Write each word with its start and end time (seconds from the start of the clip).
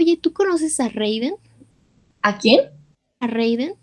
Oye, 0.00 0.16
¿tú 0.16 0.32
conoces 0.32 0.80
a 0.80 0.88
Raiden? 0.88 1.34
¿A 2.22 2.38
quién? 2.38 2.70
A 3.18 3.26
Raiden. 3.26 3.74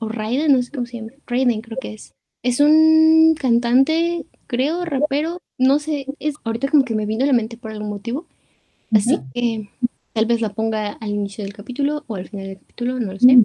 O 0.00 0.10
Raiden, 0.10 0.52
no 0.52 0.62
sé 0.62 0.70
cómo 0.70 0.84
se 0.84 0.98
llama. 0.98 1.12
Raiden 1.26 1.62
creo 1.62 1.78
que 1.78 1.94
es. 1.94 2.12
Es 2.42 2.60
un 2.60 3.34
cantante, 3.40 4.26
creo, 4.46 4.84
rapero. 4.84 5.38
No 5.56 5.78
sé, 5.78 6.04
es 6.18 6.34
ahorita 6.44 6.68
como 6.68 6.84
que 6.84 6.94
me 6.94 7.06
vino 7.06 7.24
a 7.24 7.26
la 7.26 7.32
mente 7.32 7.56
por 7.56 7.70
algún 7.70 7.88
motivo. 7.88 8.26
Así 8.92 9.18
que 9.32 9.70
tal 10.12 10.26
vez 10.26 10.42
la 10.42 10.52
ponga 10.52 10.92
al 10.92 11.08
inicio 11.08 11.42
del 11.42 11.54
capítulo 11.54 12.04
o 12.06 12.16
al 12.16 12.28
final 12.28 12.48
del 12.48 12.58
capítulo, 12.58 13.00
no 13.00 13.14
lo 13.14 13.18
sé. 13.18 13.38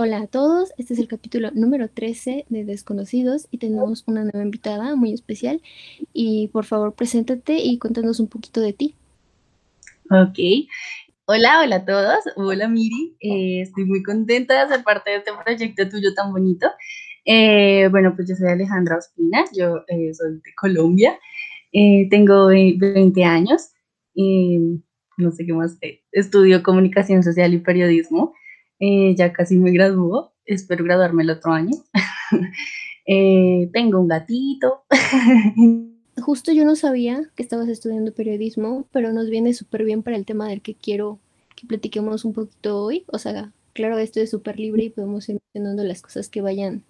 Hola 0.00 0.20
a 0.20 0.26
todos, 0.28 0.72
este 0.78 0.94
es 0.94 1.00
el 1.00 1.08
capítulo 1.08 1.50
número 1.54 1.88
13 1.88 2.46
de 2.48 2.64
Desconocidos 2.64 3.48
y 3.50 3.58
tenemos 3.58 4.04
una 4.06 4.22
nueva 4.22 4.44
invitada 4.44 4.94
muy 4.94 5.12
especial. 5.12 5.60
Y 6.12 6.46
por 6.52 6.66
favor, 6.66 6.94
preséntate 6.94 7.56
y 7.58 7.80
cuéntanos 7.80 8.20
un 8.20 8.28
poquito 8.28 8.60
de 8.60 8.72
ti. 8.72 8.94
Ok. 10.08 10.38
Hola, 11.24 11.62
hola 11.64 11.76
a 11.76 11.84
todos. 11.84 12.18
Hola 12.36 12.68
Miri. 12.68 13.16
Eh, 13.18 13.62
estoy 13.62 13.86
muy 13.86 14.04
contenta 14.04 14.62
de 14.62 14.72
ser 14.72 14.84
parte 14.84 15.10
de 15.10 15.16
este 15.16 15.32
proyecto 15.44 15.88
tuyo 15.88 16.14
tan 16.14 16.30
bonito. 16.30 16.68
Eh, 17.24 17.88
bueno, 17.90 18.14
pues 18.14 18.28
yo 18.28 18.36
soy 18.36 18.50
Alejandra 18.50 18.98
Ospina, 18.98 19.46
yo 19.52 19.82
eh, 19.88 20.14
soy 20.14 20.34
de 20.34 20.54
Colombia. 20.54 21.18
tengo 21.72 22.46
20 22.46 23.24
años. 23.24 23.72
no 24.14 25.32
sé 25.32 25.44
qué 25.44 25.52
más. 25.52 25.76
estudio 26.12 26.62
comunicación 26.62 27.24
social 27.24 27.52
y 27.52 27.58
periodismo. 27.58 28.32
Eh, 28.80 29.14
ya 29.16 29.32
casi 29.32 29.56
me 29.56 29.72
graduó, 29.72 30.32
espero 30.44 30.84
graduarme 30.84 31.22
el 31.22 31.30
otro 31.30 31.52
año. 31.52 31.76
Eh, 33.10 33.70
tengo 33.72 33.98
un 33.98 34.06
gatito. 34.06 34.82
Justo 36.20 36.52
yo 36.52 36.66
no 36.66 36.76
sabía 36.76 37.22
que 37.34 37.42
estabas 37.42 37.70
estudiando 37.70 38.12
periodismo, 38.12 38.86
pero 38.92 39.14
nos 39.14 39.30
viene 39.30 39.54
súper 39.54 39.84
bien 39.84 40.02
para 40.02 40.18
el 40.18 40.26
tema 40.26 40.46
del 40.46 40.60
que 40.60 40.74
quiero 40.74 41.18
que 41.56 41.66
platiquemos 41.66 42.26
un 42.26 42.34
poquito 42.34 42.82
hoy. 42.82 43.04
O 43.06 43.18
sea, 43.18 43.50
claro, 43.72 43.96
esto 43.96 44.20
es 44.20 44.28
súper 44.28 44.60
libre 44.60 44.84
y 44.84 44.90
podemos 44.90 45.26
ir 45.30 45.38
mencionando 45.54 45.84
las 45.84 46.02
cosas 46.02 46.28
que 46.28 46.42
vayan 46.42 46.82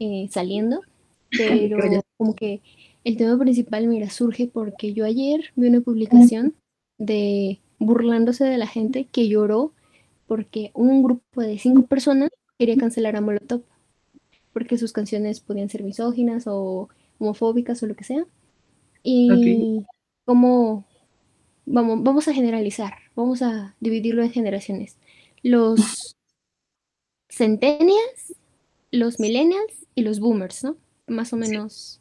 eh, 0.00 0.26
saliendo, 0.32 0.80
pero 1.30 1.78
como 2.16 2.34
que 2.34 2.60
el 3.04 3.16
tema 3.16 3.38
principal, 3.38 3.86
mira, 3.86 4.10
surge 4.10 4.48
porque 4.52 4.92
yo 4.94 5.04
ayer 5.04 5.52
vi 5.54 5.68
una 5.68 5.80
publicación 5.80 6.54
de 6.98 7.60
burlándose 7.78 8.44
de 8.44 8.58
la 8.58 8.66
gente 8.66 9.06
que 9.12 9.28
lloró 9.28 9.72
porque 10.26 10.70
un 10.74 11.02
grupo 11.02 11.40
de 11.40 11.58
cinco 11.58 11.86
personas 11.86 12.30
quería 12.58 12.76
cancelar 12.76 13.16
a 13.16 13.20
Molotov 13.20 13.62
porque 14.52 14.78
sus 14.78 14.92
canciones 14.92 15.40
podían 15.40 15.68
ser 15.68 15.82
misóginas 15.82 16.46
o 16.46 16.88
homofóbicas 17.18 17.82
o 17.82 17.86
lo 17.86 17.94
que 17.94 18.04
sea. 18.04 18.24
Y 19.02 19.84
como 20.24 20.86
vamos, 21.66 22.02
vamos 22.02 22.26
a 22.28 22.32
generalizar, 22.32 22.94
vamos 23.14 23.42
a 23.42 23.74
dividirlo 23.80 24.22
en 24.22 24.32
generaciones. 24.32 24.96
Los 25.42 26.16
centennials, 27.28 28.34
los 28.90 29.20
millennials 29.20 29.86
y 29.94 30.02
los 30.02 30.20
boomers, 30.20 30.64
¿no? 30.64 30.76
Más 31.06 31.32
o 31.32 31.36
menos 31.36 32.00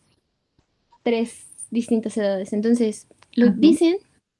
tres 1.03 1.47
distintas 1.71 2.15
edades. 2.17 2.53
Entonces, 2.53 3.07
lo 3.33 3.49
dicen 3.49 3.97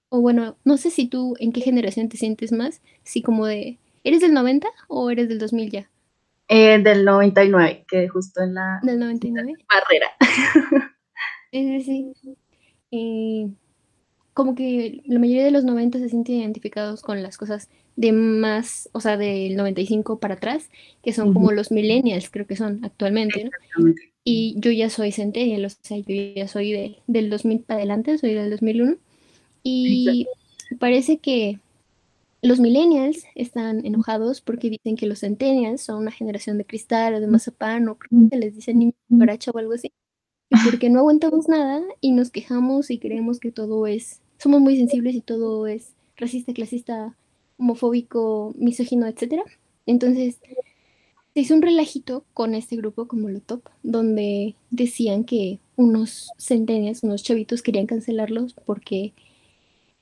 o 0.10 0.22
bueno, 0.22 0.58
no 0.64 0.78
sé 0.78 0.90
si 0.90 1.08
tú 1.08 1.36
en 1.40 1.52
qué 1.52 1.62
generación 1.62 2.10
te 2.10 2.18
sientes 2.18 2.52
más, 2.52 2.82
si 3.04 3.22
como 3.22 3.46
de, 3.46 3.78
¿eres 4.04 4.22
del 4.22 4.34
90 4.34 4.68
o 4.88 5.10
eres 5.10 5.30
del 5.30 5.40
2000 5.40 5.72
ya? 5.72 5.90
Eh, 6.48 6.80
del 6.80 7.06
99, 7.06 7.86
que 7.88 8.08
justo 8.08 8.44
en 8.44 8.54
la, 8.54 8.80
¿Del 8.84 9.00
99? 9.00 9.54
barrera. 9.68 10.08
sí, 11.52 11.82
sí, 11.84 12.38
sí. 12.92 13.56
como 14.34 14.54
que 14.54 15.02
la 15.06 15.20
mayoría 15.20 15.44
de 15.44 15.52
los 15.52 15.64
90 15.64 16.00
se 16.00 16.10
sienten 16.10 16.36
identificados 16.36 17.02
con 17.02 17.24
las 17.24 17.38
cosas 17.38 17.70
de 17.96 18.12
más, 18.12 18.90
o 18.92 19.00
sea, 19.00 19.18
del 19.18 19.56
95 19.56 20.20
para 20.20 20.36
atrás, 20.36 20.70
que 21.02 21.14
son 21.14 21.34
como 21.34 21.52
los 21.52 21.72
millennials, 21.72 22.30
creo 22.30 22.46
que 22.46 22.56
son 22.56 22.84
actualmente, 22.84 23.46
¿no? 23.46 23.94
Y 24.24 24.56
yo 24.58 24.72
ya 24.72 24.90
soy 24.90 25.12
centennial, 25.12 25.66
o 25.66 25.70
sea, 25.70 25.98
yo 25.98 26.34
ya 26.36 26.48
soy 26.48 26.72
de, 26.72 26.98
del 27.08 27.30
2000 27.30 27.62
para 27.62 27.78
adelante, 27.78 28.18
soy 28.18 28.34
del 28.34 28.50
2001. 28.50 28.98
Y 29.68 30.28
parece 30.80 31.18
que 31.18 31.60
los 32.44 32.60
millennials 32.60 33.26
están 33.34 33.84
enojados 33.84 34.40
porque 34.40 34.70
dicen 34.70 34.96
que 34.96 35.08
los 35.08 35.22
centennials 35.22 35.82
son 35.82 35.98
una 36.04 36.12
generación 36.12 36.60
de 36.60 36.66
cristal 36.66 37.16
o 37.16 37.20
de 37.20 37.26
mazapán 37.26 37.90
o 37.90 37.98
creo 37.98 38.30
que 38.30 38.38
les 38.38 38.56
dicen 38.56 38.78
niño 38.78 38.94
baracha 39.10 39.50
o 39.52 39.58
algo 39.58 39.74
así. 39.74 39.92
porque 40.64 40.92
no 40.92 41.00
aguantamos 41.00 41.50
nada 41.50 41.82
y 42.00 42.12
nos 42.12 42.30
quejamos 42.30 42.92
y 42.92 43.00
creemos 43.00 43.40
que 43.40 43.52
todo 43.52 43.88
es, 43.88 44.22
somos 44.38 44.62
muy 44.62 44.78
sensibles 44.78 45.16
y 45.16 45.22
todo 45.22 45.66
es 45.66 45.94
racista, 46.16 46.54
clasista, 46.54 47.18
homofóbico, 47.58 48.54
misógino, 48.58 49.08
etc. 49.08 49.42
Entonces, 49.88 50.40
se 51.34 51.42
hizo 51.42 51.56
un 51.56 51.64
relajito 51.64 52.24
con 52.36 52.54
este 52.54 52.76
grupo 52.76 53.08
como 53.08 53.30
lo 53.30 53.40
top, 53.40 53.64
donde 53.82 54.56
decían 54.70 55.24
que 55.24 55.60
unos 55.76 56.30
centennials, 56.38 57.02
unos 57.02 57.24
chavitos 57.24 57.64
querían 57.64 57.88
cancelarlos 57.88 58.54
porque 58.54 59.14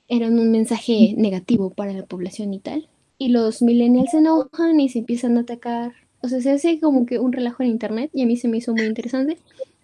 eran 0.08 0.38
un 0.38 0.50
mensaje 0.50 1.14
negativo 1.16 1.70
para 1.70 1.92
la 1.92 2.06
población 2.06 2.54
y 2.54 2.60
tal. 2.60 2.88
Y 3.18 3.28
los 3.28 3.62
millennials 3.62 4.10
se 4.10 4.18
enojan 4.18 4.80
y 4.80 4.88
se 4.88 5.00
empiezan 5.00 5.36
a 5.36 5.40
atacar. 5.40 5.92
O 6.20 6.28
sea, 6.28 6.40
se 6.40 6.50
hace 6.50 6.80
como 6.80 7.06
que 7.06 7.18
un 7.18 7.32
relajo 7.32 7.62
en 7.62 7.70
internet 7.70 8.10
y 8.12 8.22
a 8.22 8.26
mí 8.26 8.36
se 8.36 8.48
me 8.48 8.58
hizo 8.58 8.72
muy 8.72 8.86
interesante 8.86 9.38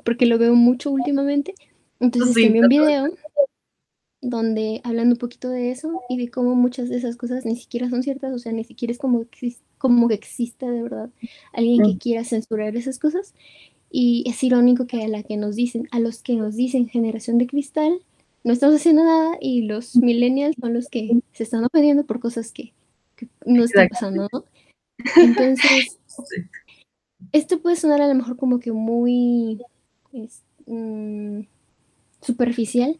porque 0.04 0.26
lo 0.26 0.38
veo 0.38 0.54
mucho 0.54 0.90
últimamente. 0.90 1.54
Entonces 2.00 2.34
sí, 2.34 2.48
un 2.48 2.68
video 2.68 3.10
donde 4.22 4.80
hablan 4.84 5.08
un 5.08 5.16
poquito 5.16 5.48
de 5.48 5.70
eso 5.70 6.02
y 6.08 6.18
de 6.18 6.30
cómo 6.30 6.54
muchas 6.54 6.88
de 6.88 6.96
esas 6.96 7.16
cosas 7.16 7.46
ni 7.46 7.56
siquiera 7.56 7.88
son 7.88 8.02
ciertas, 8.02 8.32
o 8.34 8.38
sea, 8.38 8.52
ni 8.52 8.64
siquiera 8.64 8.92
es 8.92 8.98
como, 8.98 9.24
como 9.78 10.08
que 10.08 10.14
exista 10.14 10.70
de 10.70 10.82
verdad 10.82 11.10
alguien 11.52 11.82
que 11.84 11.98
quiera 11.98 12.24
censurar 12.24 12.76
esas 12.76 12.98
cosas. 12.98 13.34
Y 13.90 14.24
es 14.26 14.42
irónico 14.44 14.86
que 14.86 15.02
a 15.02 15.08
la 15.08 15.22
que 15.22 15.36
nos 15.36 15.56
dicen, 15.56 15.88
a 15.90 15.98
los 15.98 16.22
que 16.22 16.36
nos 16.36 16.54
dicen 16.54 16.88
generación 16.88 17.38
de 17.38 17.46
cristal, 17.46 18.00
no 18.42 18.52
estamos 18.52 18.76
haciendo 18.76 19.04
nada 19.04 19.36
y 19.40 19.62
los 19.62 19.96
millennials 19.96 20.56
son 20.60 20.74
los 20.74 20.88
que 20.88 21.10
se 21.32 21.42
están 21.42 21.64
ofendiendo 21.64 22.04
por 22.04 22.20
cosas 22.20 22.52
que, 22.52 22.72
no 23.44 23.64
están 23.64 23.88
pasando, 23.88 24.28
¿no? 24.32 24.44
Entonces, 25.16 25.98
esto 27.32 27.60
puede 27.60 27.76
sonar 27.76 28.00
a 28.00 28.08
lo 28.08 28.14
mejor 28.14 28.36
como 28.36 28.60
que 28.60 28.72
muy 28.72 29.60
mm, 30.66 31.40
superficial, 32.22 32.98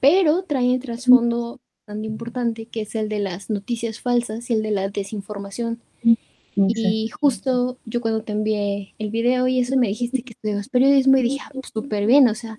pero 0.00 0.42
trae 0.42 0.68
un 0.68 0.80
trasfondo 0.80 1.58
bastante 1.86 2.06
importante 2.06 2.66
que 2.66 2.82
es 2.82 2.94
el 2.94 3.08
de 3.08 3.20
las 3.20 3.48
noticias 3.48 4.00
falsas 4.00 4.50
y 4.50 4.54
el 4.54 4.62
de 4.62 4.72
la 4.72 4.88
desinformación. 4.88 5.80
Y 6.54 7.08
justo 7.08 7.78
yo 7.86 8.02
cuando 8.02 8.24
te 8.24 8.32
envié 8.32 8.94
el 8.98 9.10
video 9.10 9.48
y 9.48 9.58
eso 9.58 9.74
me 9.78 9.88
dijiste 9.88 10.22
que 10.22 10.34
estudiabas 10.34 10.68
periodismo 10.68 11.16
y 11.16 11.22
dije, 11.22 11.38
ah, 11.42 11.48
pues 11.50 11.70
súper 11.72 12.04
bien, 12.06 12.28
o 12.28 12.34
sea, 12.34 12.58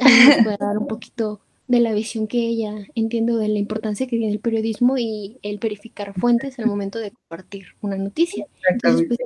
me 0.00 0.42
puede 0.42 0.56
dar 0.58 0.76
un 0.76 0.88
poquito 0.88 1.40
de 1.70 1.78
la 1.78 1.92
visión 1.92 2.26
que 2.26 2.38
ella 2.48 2.74
entiendo 2.96 3.38
de 3.38 3.46
la 3.46 3.60
importancia 3.60 4.08
que 4.08 4.16
tiene 4.16 4.32
el 4.32 4.40
periodismo 4.40 4.98
y 4.98 5.38
el 5.42 5.58
verificar 5.58 6.14
fuentes 6.18 6.58
al 6.58 6.66
momento 6.66 6.98
de 6.98 7.12
compartir 7.12 7.66
una 7.80 7.96
noticia. 7.96 8.44
Entonces, 8.68 9.06
pues, 9.06 9.20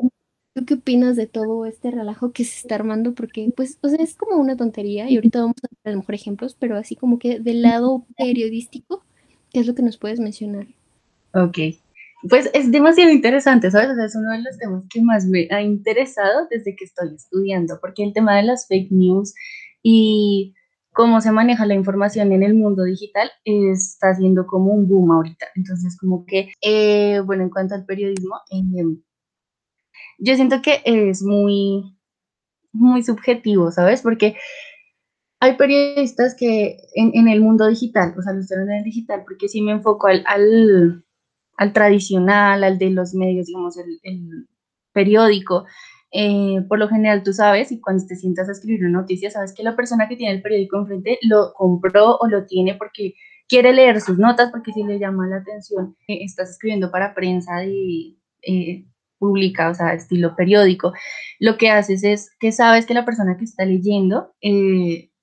¿tú 0.55 0.67
qué 0.67 0.75
opinas 0.75 1.17
de 1.17 1.27
todo 1.27 1.65
este 1.65 1.91
relajo 1.91 2.33
que 2.33 2.45
se 2.45 2.59
está 2.59 2.75
armando? 2.75 3.15
Porque, 3.15 3.51
pues, 3.57 3.79
o 3.81 3.89
sea, 3.89 3.97
es 3.99 4.15
como 4.15 4.37
una 4.37 4.59
tontería 4.59 5.09
y 5.09 5.17
ahorita 5.17 5.41
vamos 5.41 5.57
a 5.63 5.69
ver 5.69 5.79
a 5.85 5.91
lo 5.93 6.03
mejor 6.03 6.15
ejemplos, 6.15 6.55
pero 6.59 6.77
así 6.77 6.97
como 6.97 7.19
que 7.19 7.41
del 7.41 7.63
lado 7.63 8.05
periodístico, 8.19 9.03
¿qué 9.51 9.61
es 9.61 9.67
lo 9.67 9.75
que 9.75 9.83
nos 9.83 9.97
puedes 9.97 10.21
mencionar? 10.21 10.67
Ok. 11.33 11.59
Pues 12.29 12.51
es 12.53 12.71
demasiado 12.71 13.11
interesante, 13.11 13.71
¿sabes? 13.71 13.89
O 13.89 13.95
sea, 13.95 14.05
es 14.05 14.17
uno 14.17 14.33
de 14.33 14.43
los 14.43 14.59
temas 14.59 14.85
que 14.91 15.01
más 15.01 15.25
me 15.25 15.49
ha 15.51 15.63
interesado 15.63 16.47
desde 16.51 16.77
que 16.77 16.85
estoy 16.85 17.15
estudiando, 17.15 17.79
porque 17.81 18.05
el 18.05 18.13
tema 18.13 18.37
de 18.37 18.43
las 18.43 18.69
fake 18.69 18.91
news 18.91 19.33
y 19.83 20.55
cómo 20.95 21.21
se 21.21 21.33
maneja 21.33 21.67
la 21.67 21.75
información 21.75 22.33
en 22.33 22.43
el 22.43 22.55
mundo 22.55 22.85
digital 22.85 23.31
está 23.45 24.15
siendo 24.15 24.47
como 24.47 24.73
un 24.73 24.89
boom 24.89 25.11
ahorita. 25.13 25.47
Entonces, 25.57 25.99
como 25.99 26.25
que, 26.25 26.53
eh, 26.63 27.21
bueno, 27.27 27.43
en 27.43 27.51
cuanto 27.51 27.75
al 27.75 27.85
periodismo, 27.85 28.37
em, 28.51 29.03
yo 30.19 30.35
siento 30.37 30.63
que 30.63 30.81
es 30.85 31.23
muy, 31.23 31.99
muy 32.73 33.03
subjetivo, 33.03 33.71
¿sabes? 33.73 34.03
Porque 34.03 34.37
hay 35.41 35.57
periodistas 35.57 36.35
que 36.37 36.79
en, 36.95 37.29
el 37.29 37.41
mundo 37.43 37.67
digital, 37.67 38.15
o 38.17 38.23
sea, 38.23 38.33
los 38.33 38.51
en 38.51 38.71
el 38.71 38.85
digital, 38.85 39.25
porque 39.27 39.49
si 39.49 39.63
me 39.63 39.73
enfoco 39.73 40.07
al, 40.07 40.25
al, 40.27 41.73
tradicional, 41.73 42.65
al 42.65 42.79
de 42.79 42.91
los 42.91 43.15
medios, 43.15 43.47
digamos, 43.47 43.77
el, 43.79 44.01
el 44.05 44.49
periódico, 44.93 45.67
eh, 46.17 46.63
por 46.69 46.79
lo 46.79 46.89
general 46.89 47.25
tú 47.25 47.33
sabes 47.33 47.73
y 47.73 47.81
cuando 47.81 48.07
te 48.07 48.15
sientas 48.15 48.49
a 48.49 48.53
escribir 48.53 48.85
una 48.87 49.01
noticia, 49.01 49.33
sabes 49.33 49.53
que 49.53 49.65
la 49.65 49.75
persona 49.75 50.09
que 50.09 50.15
tiene 50.15 50.33
el 50.33 50.43
periódico 50.43 50.79
enfrente 50.79 51.19
lo 51.23 51.53
compró 51.55 52.19
o 52.19 52.29
lo 52.29 52.47
tiene 52.47 52.77
porque 52.77 53.15
quiere 53.49 53.73
leer 53.73 54.01
sus 54.01 54.17
notas, 54.17 54.53
porque 54.53 54.73
si 54.73 54.85
le 54.85 55.01
llama 55.01 55.27
la 55.27 55.39
atención, 55.39 55.97
eh, 56.07 56.21
estás 56.23 56.51
escribiendo 56.51 56.93
para 56.93 57.15
prensa 57.15 57.57
de, 57.57 58.17
eh, 58.43 58.85
pública, 59.19 59.71
o 59.71 59.75
sea, 59.75 59.95
estilo 59.95 60.37
periódico, 60.37 60.93
lo 61.41 61.57
que 61.57 61.71
haces 61.71 62.05
es 62.05 62.31
que 62.39 62.53
sabes 62.53 62.87
que 62.87 62.95
la 62.95 63.05
persona 63.05 63.37
que 63.37 63.45
está 63.45 63.65
leyendo 63.65 64.35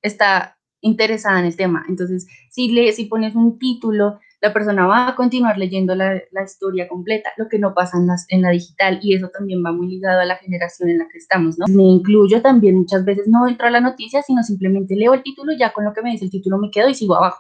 está 0.01 0.57
interesada 0.81 1.39
en 1.39 1.45
el 1.45 1.55
tema. 1.55 1.85
Entonces, 1.87 2.27
si, 2.49 2.69
le, 2.69 2.91
si 2.91 3.05
pones 3.05 3.33
un 3.35 3.57
título 3.59 4.19
la 4.41 4.51
persona 4.51 4.87
va 4.87 5.09
a 5.09 5.15
continuar 5.15 5.57
leyendo 5.57 5.93
la, 5.93 6.19
historia 6.43 6.87
completa, 6.87 7.29
lo 7.37 7.47
que 7.47 7.59
no 7.59 7.75
pasa 7.75 7.97
en, 7.97 8.07
las, 8.07 8.25
en 8.29 8.41
la 8.41 8.49
digital 8.49 8.99
y 9.03 9.13
eso 9.13 9.29
también 9.29 9.63
va 9.63 9.71
muy 9.71 9.87
ligado 9.87 10.19
a 10.19 10.25
la 10.25 10.35
generación 10.37 10.89
en 10.89 10.97
la 10.97 11.07
que 11.07 11.19
estamos, 11.19 11.59
¿no? 11.59 11.67
Me 11.67 11.83
incluyo 11.83 12.41
también 12.41 12.75
muchas 12.75 13.05
veces 13.05 13.27
no 13.27 13.47
entro 13.47 13.67
a 13.67 13.71
la 13.71 13.81
noticia, 13.81 14.23
sino 14.23 14.41
simplemente 14.41 14.95
leo 14.95 15.13
el 15.13 15.21
título 15.21 15.53
ya 15.57 15.71
con 15.71 15.85
lo 15.85 15.93
que 15.93 16.01
me 16.01 16.11
dice 16.11 16.25
el 16.25 16.31
título 16.31 16.57
me 16.57 16.71
quedo 16.71 16.89
y 16.89 16.95
sigo 16.95 17.15
abajo. 17.15 17.39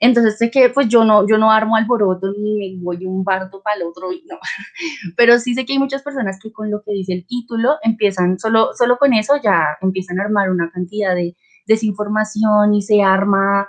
Entonces 0.00 0.38
sé 0.38 0.50
que 0.50 0.70
pues 0.70 0.88
yo 0.88 1.04
no, 1.04 1.26
yo 1.28 1.36
no 1.36 1.50
armo 1.50 1.76
alboroto 1.76 2.32
ni 2.32 2.76
me 2.76 2.82
voy 2.82 3.04
un 3.04 3.24
bardo 3.24 3.60
para 3.62 3.76
el 3.76 3.82
otro, 3.82 4.08
no. 4.10 4.38
Pero 5.16 5.38
sí 5.38 5.54
sé 5.54 5.66
que 5.66 5.74
hay 5.74 5.78
muchas 5.78 6.02
personas 6.02 6.38
que 6.42 6.50
con 6.50 6.70
lo 6.70 6.82
que 6.82 6.92
dice 6.92 7.12
el 7.12 7.26
título 7.26 7.74
empiezan, 7.82 8.38
solo, 8.38 8.70
solo 8.74 8.96
con 8.96 9.12
eso 9.12 9.34
ya 9.42 9.76
empiezan 9.82 10.18
a 10.18 10.24
armar 10.24 10.50
una 10.50 10.70
cantidad 10.70 11.14
de 11.14 11.36
desinformación 11.66 12.74
y 12.74 12.80
se 12.80 13.02
arma 13.02 13.68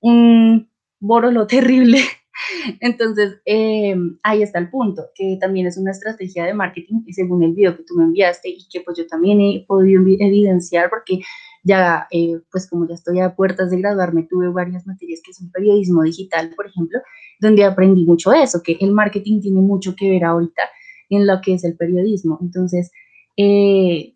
un 0.00 0.68
lo 1.00 1.46
terrible. 1.46 1.98
Entonces, 2.80 3.40
em, 3.44 4.18
ahí 4.22 4.42
está 4.42 4.58
el 4.58 4.70
punto, 4.70 5.06
que 5.14 5.38
también 5.40 5.66
es 5.66 5.78
una 5.78 5.90
estrategia 5.90 6.44
de 6.44 6.54
marketing 6.54 7.02
y 7.06 7.12
según 7.12 7.42
el 7.42 7.54
video 7.54 7.76
que 7.76 7.84
tú 7.84 7.94
me 7.96 8.04
enviaste 8.04 8.48
y 8.48 8.66
que 8.70 8.80
pues 8.80 8.98
yo 8.98 9.06
también 9.06 9.40
he 9.40 9.64
podido 9.66 10.02
evidenciar 10.02 10.90
porque 10.90 11.20
ya, 11.64 12.06
eh, 12.10 12.40
pues 12.50 12.68
como 12.68 12.86
ya 12.86 12.94
estoy 12.94 13.20
a 13.20 13.34
puertas 13.34 13.70
de 13.70 13.78
graduarme, 13.78 14.26
tuve 14.30 14.48
varias 14.48 14.86
materias 14.86 15.20
que 15.24 15.32
son 15.32 15.50
periodismo 15.50 16.02
digital, 16.02 16.52
por 16.54 16.66
ejemplo, 16.66 17.00
donde 17.40 17.64
aprendí 17.64 18.04
mucho 18.04 18.32
eso, 18.32 18.62
que 18.62 18.76
el 18.80 18.92
marketing 18.92 19.40
tiene 19.40 19.60
mucho 19.60 19.94
que 19.96 20.10
ver 20.10 20.24
ahorita 20.24 20.62
en 21.10 21.26
lo 21.26 21.40
que 21.40 21.54
es 21.54 21.64
el 21.64 21.76
periodismo. 21.76 22.38
Entonces, 22.40 22.92
eh, 23.36 24.14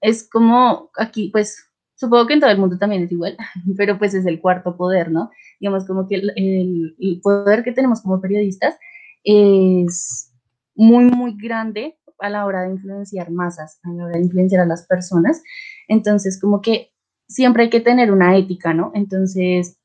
es 0.00 0.28
como 0.28 0.90
aquí, 0.96 1.30
pues 1.32 1.71
Supongo 2.02 2.26
que 2.26 2.34
en 2.34 2.40
todo 2.40 2.50
el 2.50 2.58
mundo 2.58 2.78
también 2.78 3.04
es 3.04 3.12
igual, 3.12 3.36
pero 3.76 3.96
pues 3.96 4.12
es 4.12 4.26
el 4.26 4.40
cuarto 4.40 4.76
poder, 4.76 5.12
¿no? 5.12 5.30
Digamos 5.60 5.86
como 5.86 6.08
que 6.08 6.16
el, 6.16 7.20
poder 7.22 7.62
que 7.62 7.70
tenemos 7.70 8.02
como 8.02 8.20
periodistas 8.20 8.74
es 9.22 10.32
muy, 10.74 11.04
muy 11.04 11.36
grande 11.40 11.96
a 12.18 12.28
la 12.28 12.44
hora 12.44 12.62
de 12.62 12.72
influenciar 12.72 13.30
masas, 13.30 13.78
a 13.84 13.90
la 13.90 14.06
hora 14.06 14.16
de 14.16 14.24
influenciar 14.24 14.62
a 14.62 14.66
las 14.66 14.84
personas. 14.88 15.44
Entonces, 15.86 16.40
como 16.40 16.60
que 16.60 16.90
siempre 17.28 17.62
hay 17.62 17.70
que 17.70 17.78
tener 17.78 18.10
una 18.10 18.36
ética, 18.36 18.74
¿no? 18.74 18.90
Entonces, 18.96 19.78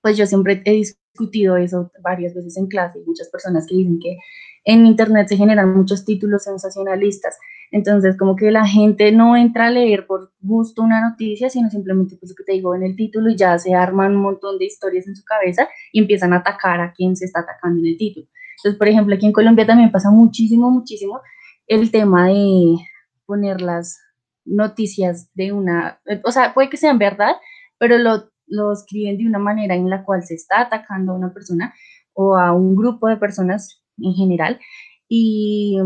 pues 0.00 0.16
yo 0.16 0.26
siempre 0.26 0.62
he 0.64 0.72
discutido 0.74 1.56
eso 1.56 1.90
varias 2.04 2.34
veces 2.34 2.56
en 2.56 2.68
clase 2.68 3.00
muchas 3.04 3.28
personas 3.30 3.66
que 3.66 3.74
dicen 3.74 3.98
que 3.98 4.16
en 4.64 4.86
Internet 4.86 5.26
se 5.26 5.36
generan 5.36 5.74
muchos 5.76 6.04
títulos 6.04 6.44
sensacionalistas 6.44 7.36
entonces, 7.72 8.18
como 8.18 8.36
que 8.36 8.50
la 8.50 8.66
gente 8.66 9.10
no 9.12 9.34
entra 9.34 9.68
a 9.68 9.70
leer 9.70 10.06
por 10.06 10.30
gusto 10.40 10.82
una 10.82 11.00
noticia, 11.00 11.48
sino 11.48 11.70
simplemente, 11.70 12.16
pues 12.20 12.30
lo 12.30 12.36
que 12.36 12.44
te 12.44 12.52
digo 12.52 12.74
en 12.74 12.82
el 12.82 12.94
título, 12.94 13.30
y 13.30 13.36
ya 13.36 13.58
se 13.58 13.74
arman 13.74 14.14
un 14.14 14.22
montón 14.22 14.58
de 14.58 14.66
historias 14.66 15.08
en 15.08 15.16
su 15.16 15.24
cabeza 15.24 15.66
y 15.90 16.00
empiezan 16.00 16.34
a 16.34 16.36
atacar 16.36 16.82
a 16.82 16.92
quien 16.92 17.16
se 17.16 17.24
está 17.24 17.40
atacando 17.40 17.80
en 17.80 17.86
el 17.86 17.96
título. 17.96 18.26
Entonces, 18.58 18.78
por 18.78 18.88
ejemplo, 18.88 19.14
aquí 19.14 19.24
en 19.24 19.32
Colombia 19.32 19.66
también 19.66 19.90
pasa 19.90 20.10
muchísimo, 20.10 20.70
muchísimo 20.70 21.22
el 21.66 21.90
tema 21.90 22.28
de 22.28 22.76
poner 23.24 23.62
las 23.62 23.98
noticias 24.44 25.30
de 25.32 25.52
una, 25.52 25.98
o 26.24 26.30
sea, 26.30 26.52
puede 26.52 26.68
que 26.68 26.76
sean 26.76 26.98
verdad, 26.98 27.36
pero 27.78 27.96
lo, 27.96 28.30
lo 28.46 28.72
escriben 28.74 29.16
de 29.16 29.26
una 29.26 29.38
manera 29.38 29.74
en 29.74 29.88
la 29.88 30.04
cual 30.04 30.22
se 30.24 30.34
está 30.34 30.60
atacando 30.60 31.12
a 31.12 31.16
una 31.16 31.32
persona 31.32 31.72
o 32.12 32.36
a 32.36 32.52
un 32.52 32.76
grupo 32.76 33.08
de 33.08 33.16
personas 33.16 33.82
en 33.96 34.12
general. 34.12 34.60
Y 35.08 35.78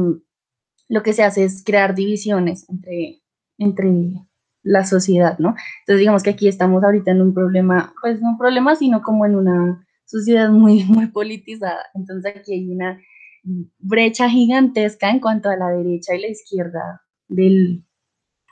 lo 0.89 1.03
que 1.03 1.13
se 1.13 1.23
hace 1.23 1.45
es 1.45 1.65
crear 1.65 1.95
divisiones 1.95 2.69
entre, 2.69 3.23
entre 3.59 3.91
la 4.63 4.85
sociedad, 4.85 5.39
¿no? 5.39 5.55
Entonces 5.81 6.01
digamos 6.01 6.23
que 6.23 6.31
aquí 6.31 6.49
estamos 6.49 6.83
ahorita 6.83 7.13
en 7.13 7.23
un 7.23 7.33
problema, 7.33 7.95
pues 8.01 8.21
no 8.21 8.31
un 8.31 8.39
problema, 8.39 8.75
sino 8.75 9.03
como 9.03 9.25
en 9.27 9.37
una 9.37 9.87
sociedad 10.05 10.51
muy, 10.51 10.85
muy 10.89 11.07
politizada. 11.07 11.87
Entonces 11.95 12.37
aquí 12.37 12.55
hay 12.55 12.69
una 12.71 13.01
brecha 13.79 14.29
gigantesca 14.29 15.11
en 15.11 15.21
cuanto 15.21 15.49
a 15.49 15.57
la 15.57 15.71
derecha 15.71 16.15
y 16.15 16.21
la 16.21 16.29
izquierda 16.29 17.03
del 17.29 17.85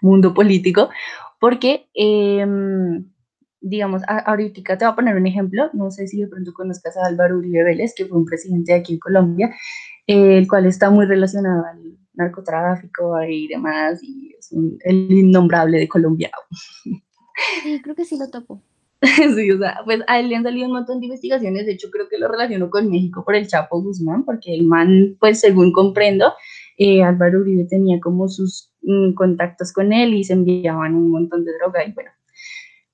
mundo 0.00 0.34
político, 0.34 0.90
porque, 1.40 1.88
em, 1.94 3.10
digamos, 3.60 4.02
ahorita 4.06 4.78
te 4.78 4.84
voy 4.84 4.92
a 4.92 4.96
poner 4.96 5.16
un 5.16 5.26
ejemplo, 5.26 5.70
no 5.72 5.90
sé 5.90 6.06
si 6.06 6.20
de 6.20 6.28
pronto 6.28 6.52
conozcas 6.52 6.96
a 6.96 7.06
Álvaro 7.06 7.38
Uribe 7.38 7.64
Vélez, 7.64 7.94
que 7.96 8.06
fue 8.06 8.18
un 8.18 8.24
presidente 8.24 8.72
de 8.72 8.78
aquí 8.78 8.94
en 8.94 8.98
Colombia, 9.00 9.54
el 10.06 10.46
cual 10.46 10.66
está 10.66 10.90
muy 10.90 11.06
relacionado 11.06 11.64
al 11.64 11.98
narcotráfico 12.14 13.22
y 13.22 13.48
demás, 13.48 14.02
y 14.02 14.34
es 14.38 14.52
el 14.52 15.10
innombrable 15.10 15.78
de 15.78 15.88
Colombia. 15.88 16.30
Sí, 17.64 17.82
creo 17.82 17.96
que 17.96 18.04
sí 18.04 18.16
lo 18.16 18.30
topo. 18.30 18.62
sí, 19.02 19.50
o 19.50 19.58
sea, 19.58 19.80
pues 19.84 20.02
a 20.06 20.20
él 20.20 20.28
le 20.28 20.36
han 20.36 20.44
salido 20.44 20.66
un 20.66 20.74
montón 20.74 21.00
de 21.00 21.06
investigaciones, 21.06 21.66
de 21.66 21.72
hecho 21.72 21.90
creo 21.90 22.08
que 22.08 22.16
lo 22.16 22.28
relaciono 22.28 22.70
con 22.70 22.88
México 22.88 23.24
por 23.24 23.34
el 23.34 23.48
Chapo 23.48 23.82
Guzmán, 23.82 24.24
porque 24.24 24.54
el 24.54 24.64
man, 24.64 25.16
pues 25.18 25.40
según 25.40 25.72
comprendo, 25.72 26.32
eh, 26.78 27.02
Álvaro 27.02 27.40
Uribe 27.40 27.64
tenía 27.64 27.98
como 28.00 28.28
sus 28.28 28.72
mm, 28.82 29.14
contactos 29.14 29.72
con 29.72 29.92
él 29.92 30.14
y 30.14 30.24
se 30.24 30.34
enviaban 30.34 30.94
un 30.94 31.10
montón 31.10 31.44
de 31.44 31.52
droga 31.58 31.84
y 31.84 31.92
bueno, 31.92 32.10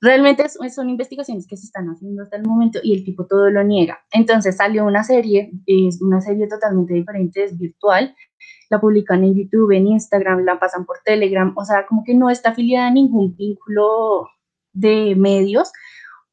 realmente 0.01 0.47
son 0.49 0.89
investigaciones 0.89 1.47
que 1.47 1.57
se 1.57 1.67
están 1.67 1.89
haciendo 1.89 2.23
hasta 2.23 2.37
el 2.37 2.45
momento 2.45 2.81
y 2.83 2.95
el 2.95 3.05
tipo 3.05 3.27
todo 3.27 3.51
lo 3.51 3.63
niega. 3.63 4.01
Entonces 4.13 4.57
salió 4.57 4.85
una 4.87 5.05
serie, 5.05 5.53
es 5.67 6.01
una 6.01 6.21
serie 6.21 6.49
totalmente 6.49 6.95
diferente, 6.95 7.45
es 7.45 7.59
virtual, 7.59 8.15
la 8.71 8.81
publican 8.81 9.25
en 9.25 9.35
YouTube, 9.35 9.73
en 9.73 9.89
Instagram, 9.89 10.45
la 10.45 10.59
pasan 10.59 10.87
por 10.87 10.99
Telegram, 11.05 11.53
o 11.57 11.65
sea, 11.65 11.87
como 11.87 12.05
que 12.05 12.15
no 12.15 12.31
está 12.31 12.51
afiliada 12.51 12.87
a 12.87 12.93
ningún 12.93 13.37
vínculo 13.37 14.29
de 14.73 15.15
medios 15.17 15.73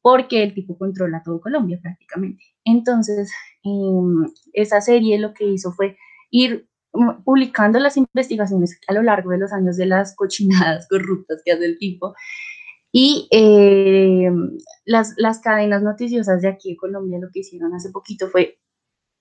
porque 0.00 0.44
el 0.44 0.54
tipo 0.54 0.78
controla 0.78 1.22
todo 1.24 1.40
Colombia 1.40 1.78
prácticamente. 1.82 2.42
Entonces, 2.64 3.30
em, 3.64 4.32
esa 4.52 4.80
serie 4.80 5.18
lo 5.18 5.34
que 5.34 5.44
hizo 5.44 5.72
fue 5.72 5.96
ir 6.30 6.68
publicando 7.24 7.78
las 7.78 7.96
investigaciones 7.96 8.80
a 8.86 8.94
lo 8.94 9.02
largo 9.02 9.30
de 9.30 9.38
los 9.38 9.52
años 9.52 9.76
de 9.76 9.86
las 9.86 10.14
cochinadas 10.16 10.86
corruptas 10.90 11.42
que 11.44 11.52
hace 11.52 11.64
el 11.64 11.78
tipo. 11.78 12.14
Y 12.92 13.28
em, 13.32 14.56
las, 14.86 15.14
las 15.18 15.40
cadenas 15.40 15.82
noticiosas 15.82 16.40
de 16.42 16.48
aquí 16.48 16.70
en 16.70 16.76
Colombia 16.76 17.18
lo 17.18 17.28
que 17.32 17.40
hicieron 17.40 17.74
hace 17.74 17.90
poquito 17.90 18.28
fue 18.28 18.58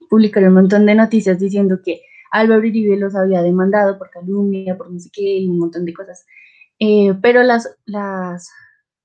publicar 0.10 0.44
un 0.44 0.54
montón 0.54 0.86
de 0.86 0.96
noticias 0.96 1.40
diciendo 1.40 1.80
que 1.84 2.02
Álvaro 2.32 2.60
Uribe 2.60 2.98
los 2.98 3.16
había 3.16 3.42
demandado 3.42 3.98
por 3.98 4.10
calumnia, 4.10 4.78
por 4.78 4.92
no 4.92 5.00
sé 5.00 5.10
qué, 5.14 5.40
y 5.40 5.48
un 5.48 5.60
montón 5.60 5.86
de 5.86 5.94
cosas. 5.94 6.26
Eh, 6.80 7.14
pero 7.22 7.44
las, 7.44 7.76
las, 7.86 8.50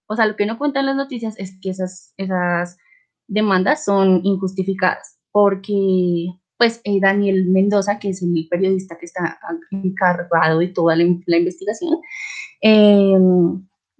o 0.07 0.17
sea, 0.17 0.27
lo 0.27 0.37
que 0.37 0.47
no 0.47 0.59
cuentan 0.59 0.87
las 0.87 0.97
noticias 0.97 1.35
es 1.39 1.59
que 1.61 1.71
esas, 1.71 2.13
esas 2.17 2.77
demandas 3.29 3.85
son 3.85 4.21
injustificadas, 4.25 5.19
porque 5.31 6.27
pues 6.59 6.81
eh, 6.85 7.01
Daniel 7.01 7.47
Mendoza, 7.49 7.99
que 7.99 8.11
es 8.11 8.23
el 8.23 8.47
periodista 8.49 8.97
que 8.97 9.07
está 9.07 9.39
encargado 9.73 10.61
de 10.61 10.69
toda 10.69 10.95
la, 10.95 11.05
la 11.27 11.37
investigación, 11.39 11.99
eh, 12.61 13.19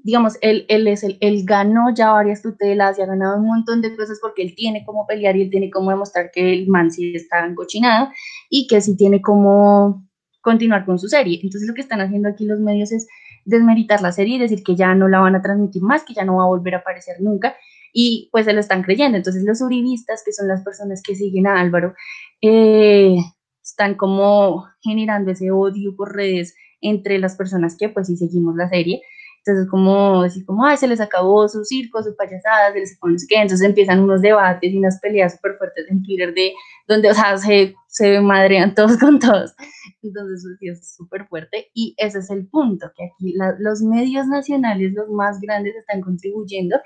digamos, 0.05 0.37
él, 0.41 0.65
él, 0.69 0.87
es 0.89 1.05
el, 1.05 1.17
él 1.21 1.45
ganó 1.45 1.95
ya 1.95 2.13
varias 2.13 2.43
tutelas 2.43 2.99
y 2.99 3.03
ha 3.03 3.07
ganado 3.07 3.37
un 3.37 3.47
montón 3.47 3.81
de 3.83 3.95
cosas 3.97 4.19
porque 4.21 4.43
él 4.43 4.55
tiene 4.57 4.85
como 4.85 5.07
pelear 5.07 5.37
y 5.37 5.43
él 5.43 5.51
tiene 5.51 5.71
como 5.71 5.91
demostrar 5.91 6.31
que 6.33 6.53
el 6.53 6.69
man 6.69 6.91
sí 6.91 7.15
está 7.15 7.47
encochinado 7.47 8.09
y 8.51 8.67
que 8.67 8.81
sí 8.81 8.97
tiene 8.97 9.21
como 9.21 10.07
continuar 10.41 10.85
con 10.85 10.99
su 10.99 11.09
serie. 11.09 11.39
Entonces 11.43 11.69
lo 11.69 11.75
que 11.75 11.83
están 11.83 12.01
haciendo 12.01 12.29
aquí 12.29 12.47
los 12.47 12.61
medios 12.61 12.93
es 12.93 13.07
desmeritar 13.45 14.03
la 14.03 14.13
serie 14.13 14.37
y 14.37 14.39
decir 14.39 14.63
que 14.63 14.77
ya 14.77 14.95
no 14.95 15.09
la 15.09 15.21
van 15.21 15.37
a 15.37 15.43
transmitir 15.43 15.83
más, 15.83 16.05
que 16.05 16.15
ya 16.15 16.25
no 16.25 16.37
va 16.37 16.45
a 16.45 16.49
volver 16.49 16.75
a 16.75 16.79
aparecer 16.79 17.17
nunca 17.21 17.57
y 17.93 18.29
pues 18.33 18.47
se 18.47 18.53
lo 18.53 18.61
están 18.61 18.83
creyendo. 18.83 19.17
Entonces 19.17 19.45
los 19.45 19.61
uribistas, 19.61 20.23
que 20.25 20.33
son 20.33 20.49
las 20.49 20.63
personas 20.65 21.03
que 21.03 21.15
siguen 21.15 21.47
a 21.47 21.61
Álvaro, 21.61 21.95
eh, 22.41 23.17
están 23.63 23.95
como 23.95 24.67
generando 24.81 25.31
ese 25.31 25.51
odio 25.51 25.95
por 25.95 26.15
redes 26.15 26.57
entre 26.81 27.19
las 27.19 27.37
personas 27.37 27.77
que 27.77 27.89
pues 27.89 28.09
sí 28.09 28.17
seguimos 28.17 28.57
la 28.57 28.69
serie 28.69 29.03
entonces, 29.45 29.69
como 29.69 30.23
decir, 30.23 30.45
como, 30.47 30.65
ay, 30.65 30.77
se 30.77 30.87
les 30.87 31.01
acabó 31.01 31.49
su 31.49 31.65
circo, 31.65 32.01
sus 32.01 32.15
payasadas, 32.15 32.75
se 32.75 32.79
les 32.79 32.97
acabó 32.97 33.11
no 33.11 33.19
sé 33.19 33.27
qué. 33.29 33.41
Entonces 33.41 33.67
empiezan 33.67 33.99
unos 33.99 34.23
debates 34.23 34.73
y 34.73 34.79
unas 34.79 35.01
peleas 35.01 35.35
súper 35.35 35.57
fuertes 35.59 35.85
en 35.91 36.01
Twitter 36.05 36.33
de 36.33 36.53
donde, 36.87 37.11
o 37.11 37.15
sea, 37.15 37.37
se, 37.39 37.75
se 37.89 38.21
madrean 38.21 38.73
todos 38.77 38.97
con 38.99 39.19
todos. 39.19 39.53
Entonces, 40.01 40.47
sí 40.61 40.69
es 40.69 40.95
súper 40.95 41.27
fuerte 41.27 41.71
y 41.75 41.95
ese 41.97 42.21
es 42.21 42.31
el 42.31 42.47
punto, 42.47 42.93
que 42.97 43.05
aquí 43.05 43.35
los 43.59 43.83
medios 43.83 44.29
nacionales, 44.29 44.93
los 44.95 45.09
más 45.09 45.41
grandes, 45.41 45.75
están 45.75 46.03
contribuyendo 46.03 46.77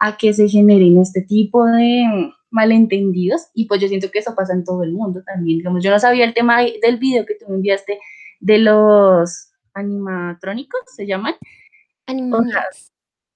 a 0.00 0.16
que 0.16 0.32
se 0.32 0.48
generen 0.48 0.98
este 0.98 1.22
tipo 1.22 1.64
de 1.64 2.32
malentendidos 2.50 3.50
y 3.54 3.66
pues 3.66 3.80
yo 3.80 3.86
siento 3.86 4.10
que 4.10 4.18
eso 4.18 4.34
pasa 4.34 4.52
en 4.52 4.64
todo 4.64 4.82
el 4.82 4.92
mundo 4.92 5.22
también. 5.24 5.58
Digamos, 5.58 5.84
yo 5.84 5.92
no 5.92 6.00
sabía 6.00 6.24
el 6.24 6.34
tema 6.34 6.62
del 6.62 6.98
video 6.98 7.24
que 7.24 7.36
tú 7.36 7.46
me 7.48 7.54
enviaste 7.54 8.00
de 8.40 8.58
los 8.58 9.52
animatrónicos, 9.74 10.80
¿se 10.96 11.06
llaman? 11.06 11.34
Animaniacs. 12.10 12.92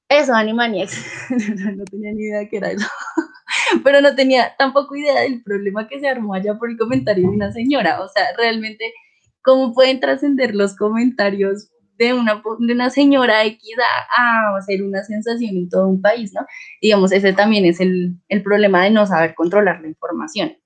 eso, 0.08 0.34
Animaniacs. 0.34 1.30
no 1.76 1.84
tenía 1.84 2.12
ni 2.12 2.24
idea 2.24 2.48
que 2.48 2.56
era 2.56 2.70
eso. 2.70 2.86
Pero 3.84 4.00
no 4.00 4.14
tenía 4.14 4.54
tampoco 4.58 4.96
idea 4.96 5.22
del 5.22 5.42
problema 5.42 5.88
que 5.88 6.00
se 6.00 6.08
armó 6.08 6.34
allá 6.34 6.58
por 6.58 6.70
el 6.70 6.76
comentario 6.76 7.24
de 7.24 7.36
una 7.36 7.52
señora. 7.52 8.00
O 8.02 8.08
sea, 8.08 8.24
realmente, 8.36 8.92
¿cómo 9.42 9.72
pueden 9.72 10.00
trascender 10.00 10.54
los 10.54 10.76
comentarios 10.76 11.70
de 11.98 12.12
una, 12.12 12.42
de 12.58 12.72
una 12.72 12.90
señora 12.90 13.44
X 13.44 13.76
a, 14.16 14.56
hacer 14.56 14.82
una 14.82 15.02
sensación 15.04 15.56
en 15.56 15.68
todo 15.68 15.88
un 15.88 16.02
país, 16.02 16.32
¿no? 16.34 16.44
Digamos, 16.80 17.12
ese 17.12 17.32
también 17.32 17.64
es 17.64 17.80
el, 17.80 18.16
el 18.28 18.42
problema 18.42 18.82
de 18.82 18.90
no 18.90 19.06
saber 19.06 19.34
controlar 19.34 19.80
la 19.80 19.88
información. 19.88 20.56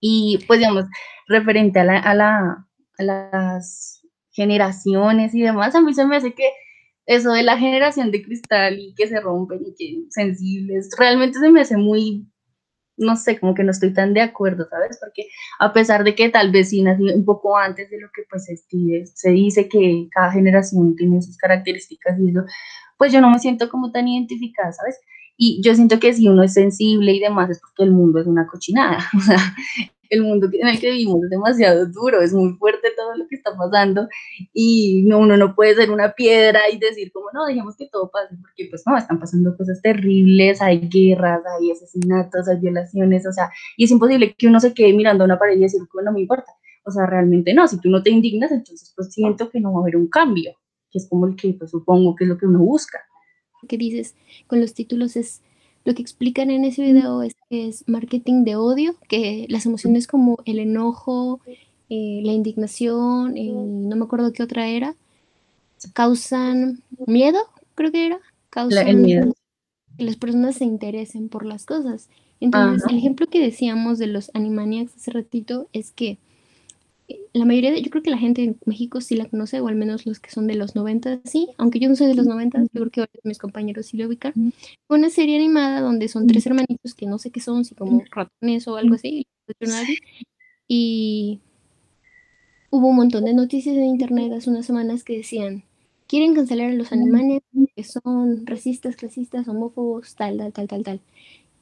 Y 0.00 0.44
pues, 0.46 0.60
digamos, 0.60 0.84
referente 1.26 1.80
a, 1.80 1.84
la, 1.84 1.98
a, 1.98 2.14
la, 2.14 2.66
a 2.98 3.02
las 3.02 4.02
generaciones 4.30 5.34
y 5.34 5.42
demás, 5.42 5.74
a 5.74 5.80
mí 5.80 5.92
se 5.94 6.06
me 6.06 6.16
hace 6.16 6.32
que 6.32 6.50
eso 7.08 7.32
de 7.32 7.42
la 7.42 7.56
generación 7.56 8.10
de 8.10 8.22
cristal 8.22 8.78
y 8.78 8.94
que 8.94 9.08
se 9.08 9.18
rompen 9.18 9.62
y 9.66 9.74
que 9.74 10.10
sensibles, 10.10 10.90
realmente 10.98 11.38
se 11.38 11.50
me 11.50 11.62
hace 11.62 11.76
muy 11.76 12.28
no 12.98 13.16
sé, 13.16 13.38
como 13.38 13.54
que 13.54 13.62
no 13.62 13.70
estoy 13.70 13.92
tan 13.92 14.12
de 14.12 14.20
acuerdo, 14.20 14.66
¿sabes? 14.68 14.98
Porque 15.00 15.28
a 15.60 15.72
pesar 15.72 16.04
de 16.04 16.14
que 16.14 16.28
tal 16.30 16.50
vez 16.50 16.70
sí 16.70 16.82
nací 16.82 17.04
un 17.04 17.24
poco 17.24 17.56
antes 17.56 17.88
de 17.90 18.00
lo 18.00 18.08
que 18.12 18.22
pues 18.28 18.46
se 19.14 19.30
dice 19.30 19.68
que 19.68 20.08
cada 20.10 20.32
generación 20.32 20.96
tiene 20.96 21.22
sus 21.22 21.36
características 21.36 22.18
y 22.18 22.30
eso, 22.30 22.44
pues 22.98 23.12
yo 23.12 23.20
no 23.20 23.30
me 23.30 23.38
siento 23.38 23.68
como 23.68 23.92
tan 23.92 24.08
identificada, 24.08 24.72
¿sabes? 24.72 25.00
Y 25.36 25.62
yo 25.62 25.74
siento 25.76 26.00
que 26.00 26.12
si 26.12 26.26
uno 26.26 26.42
es 26.42 26.54
sensible 26.54 27.12
y 27.12 27.20
demás 27.20 27.48
es 27.50 27.60
porque 27.60 27.84
el 27.84 27.92
mundo 27.92 28.20
es 28.20 28.26
una 28.26 28.48
cochinada, 28.48 28.98
o 29.16 29.20
sea, 29.20 29.38
el 30.10 30.22
mundo 30.22 30.48
en 30.52 30.68
el 30.68 30.80
que 30.80 30.90
vivimos 30.90 31.24
es 31.24 31.30
demasiado 31.30 31.86
duro, 31.86 32.20
es 32.20 32.32
muy 32.32 32.54
fuerte 32.54 32.88
todo 32.96 33.16
lo 33.16 33.26
que 33.28 33.36
está 33.36 33.56
pasando 33.56 34.08
y 34.52 35.04
no, 35.06 35.18
uno 35.18 35.36
no 35.36 35.54
puede 35.54 35.74
ser 35.74 35.90
una 35.90 36.12
piedra 36.12 36.60
y 36.72 36.78
decir 36.78 37.12
como 37.12 37.26
no, 37.32 37.46
dejemos 37.46 37.76
que 37.76 37.88
todo 37.88 38.10
pase, 38.10 38.36
porque 38.40 38.66
pues 38.70 38.82
no, 38.86 38.96
están 38.96 39.20
pasando 39.20 39.56
cosas 39.56 39.80
terribles, 39.82 40.60
hay 40.62 40.80
guerras, 40.88 41.42
hay 41.58 41.70
asesinatos, 41.70 42.48
hay 42.48 42.58
violaciones, 42.58 43.26
o 43.26 43.32
sea, 43.32 43.50
y 43.76 43.84
es 43.84 43.90
imposible 43.90 44.34
que 44.36 44.46
uno 44.46 44.60
se 44.60 44.72
quede 44.72 44.92
mirando 44.92 45.24
a 45.24 45.26
una 45.26 45.38
pared 45.38 45.56
y 45.56 45.60
decir, 45.60 45.80
como 45.90 46.02
no 46.02 46.12
me 46.12 46.20
importa, 46.20 46.52
o 46.84 46.90
sea, 46.90 47.06
realmente 47.06 47.52
no, 47.52 47.68
si 47.68 47.78
tú 47.80 47.90
no 47.90 48.02
te 48.02 48.10
indignas, 48.10 48.50
entonces 48.50 48.92
pues 48.96 49.12
siento 49.12 49.50
que 49.50 49.60
no 49.60 49.72
va 49.72 49.80
a 49.80 49.82
haber 49.82 49.96
un 49.96 50.08
cambio, 50.08 50.54
que 50.90 50.98
es 50.98 51.08
como 51.08 51.26
el 51.26 51.36
que 51.36 51.54
pues 51.54 51.70
supongo 51.70 52.16
que 52.16 52.24
es 52.24 52.30
lo 52.30 52.38
que 52.38 52.46
uno 52.46 52.60
busca. 52.60 52.98
¿Qué 53.68 53.76
dices 53.76 54.14
con 54.46 54.60
los 54.60 54.72
títulos 54.72 55.16
es 55.16 55.42
lo 55.88 55.94
que 55.94 56.02
explican 56.02 56.50
en 56.50 56.66
ese 56.66 56.82
video 56.82 57.22
es 57.22 57.34
que 57.48 57.66
es 57.66 57.88
marketing 57.88 58.44
de 58.44 58.56
odio, 58.56 58.94
que 59.08 59.46
las 59.48 59.64
emociones 59.64 60.06
como 60.06 60.36
el 60.44 60.58
enojo, 60.58 61.40
eh, 61.88 62.20
la 62.24 62.32
indignación, 62.32 63.32
no 63.88 63.96
me 63.96 64.04
acuerdo 64.04 64.34
qué 64.34 64.42
otra 64.42 64.68
era, 64.68 64.94
causan 65.94 66.82
miedo, 67.06 67.38
creo 67.74 67.90
que 67.90 68.04
era, 68.04 68.20
causan 68.50 69.00
miedo. 69.00 69.34
que 69.96 70.04
las 70.04 70.16
personas 70.16 70.56
se 70.56 70.66
interesen 70.66 71.30
por 71.30 71.46
las 71.46 71.64
cosas. 71.64 72.10
Entonces, 72.38 72.86
el 72.90 72.98
ejemplo 72.98 73.26
que 73.26 73.40
decíamos 73.40 73.98
de 73.98 74.08
los 74.08 74.30
Animaniacs 74.34 74.94
hace 74.94 75.10
ratito 75.10 75.68
es 75.72 75.90
que 75.90 76.18
la 77.32 77.44
mayoría 77.44 77.72
de, 77.72 77.82
yo 77.82 77.90
creo 77.90 78.02
que 78.02 78.10
la 78.10 78.18
gente 78.18 78.42
en 78.42 78.58
México 78.66 79.00
sí 79.00 79.16
la 79.16 79.26
conoce, 79.26 79.60
o 79.60 79.68
al 79.68 79.76
menos 79.76 80.06
los 80.06 80.20
que 80.20 80.30
son 80.30 80.46
de 80.46 80.54
los 80.54 80.74
90, 80.74 81.20
sí, 81.24 81.48
aunque 81.56 81.80
yo 81.80 81.88
no 81.88 81.96
soy 81.96 82.08
de 82.08 82.14
los 82.14 82.26
90, 82.26 82.64
yo 82.72 82.90
creo 82.90 82.90
que 82.90 83.20
mis 83.24 83.38
compañeros 83.38 83.86
sí 83.86 83.96
lo 83.96 84.06
ubican. 84.06 84.32
Fue 84.86 84.98
una 84.98 85.10
serie 85.10 85.36
animada 85.36 85.80
donde 85.80 86.08
son 86.08 86.26
tres 86.26 86.46
hermanitos 86.46 86.94
que 86.94 87.06
no 87.06 87.18
sé 87.18 87.30
qué 87.30 87.40
son, 87.40 87.64
si 87.64 87.74
como 87.74 88.02
ratones 88.10 88.68
o 88.68 88.76
algo 88.76 88.94
así, 88.94 89.26
y 90.66 91.40
hubo 92.70 92.88
un 92.88 92.96
montón 92.96 93.24
de 93.24 93.32
noticias 93.32 93.74
en 93.76 93.84
internet 93.84 94.32
hace 94.32 94.50
unas 94.50 94.66
semanas 94.66 95.02
que 95.02 95.16
decían, 95.16 95.64
quieren 96.06 96.34
cancelar 96.34 96.70
a 96.70 96.74
los 96.74 96.92
animales 96.92 97.40
que 97.74 97.84
son 97.84 98.46
racistas, 98.46 98.96
clasistas, 98.96 99.48
homófobos, 99.48 100.14
tal, 100.14 100.38
tal, 100.38 100.52
tal, 100.52 100.68
tal, 100.68 100.82
tal. 100.82 101.00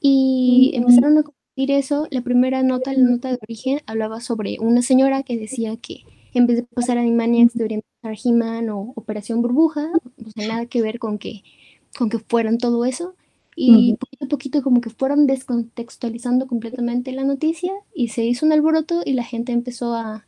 Y 0.00 0.72
empezaron 0.74 1.18
a 1.18 1.22
eso, 1.56 2.06
la 2.10 2.20
primera 2.22 2.62
nota, 2.62 2.92
la 2.92 3.08
nota 3.08 3.30
de 3.30 3.38
origen, 3.42 3.80
hablaba 3.86 4.20
sobre 4.20 4.58
una 4.60 4.82
señora 4.82 5.22
que 5.22 5.38
decía 5.38 5.76
que 5.76 6.04
en 6.34 6.46
vez 6.46 6.58
de 6.58 6.62
pasar 6.64 6.98
Animaniacs 6.98 7.54
deberían 7.54 7.82
pasar 8.00 8.18
He-Man 8.22 8.68
o 8.70 8.92
Operación 8.94 9.40
Burbuja, 9.40 9.90
o 10.24 10.30
sea, 10.30 10.48
nada 10.48 10.66
que 10.66 10.82
ver 10.82 10.98
con 10.98 11.18
que, 11.18 11.42
con 11.98 12.10
que 12.10 12.18
fueran 12.18 12.58
todo 12.58 12.84
eso. 12.84 13.14
Y 13.58 13.94
poquito 13.94 14.24
a 14.26 14.28
poquito 14.28 14.62
como 14.62 14.82
que 14.82 14.90
fueron 14.90 15.26
descontextualizando 15.26 16.46
completamente 16.46 17.10
la 17.12 17.24
noticia 17.24 17.72
y 17.94 18.08
se 18.08 18.22
hizo 18.22 18.44
un 18.44 18.52
alboroto 18.52 19.00
y 19.02 19.14
la 19.14 19.24
gente 19.24 19.52
empezó 19.52 19.94
a, 19.94 20.26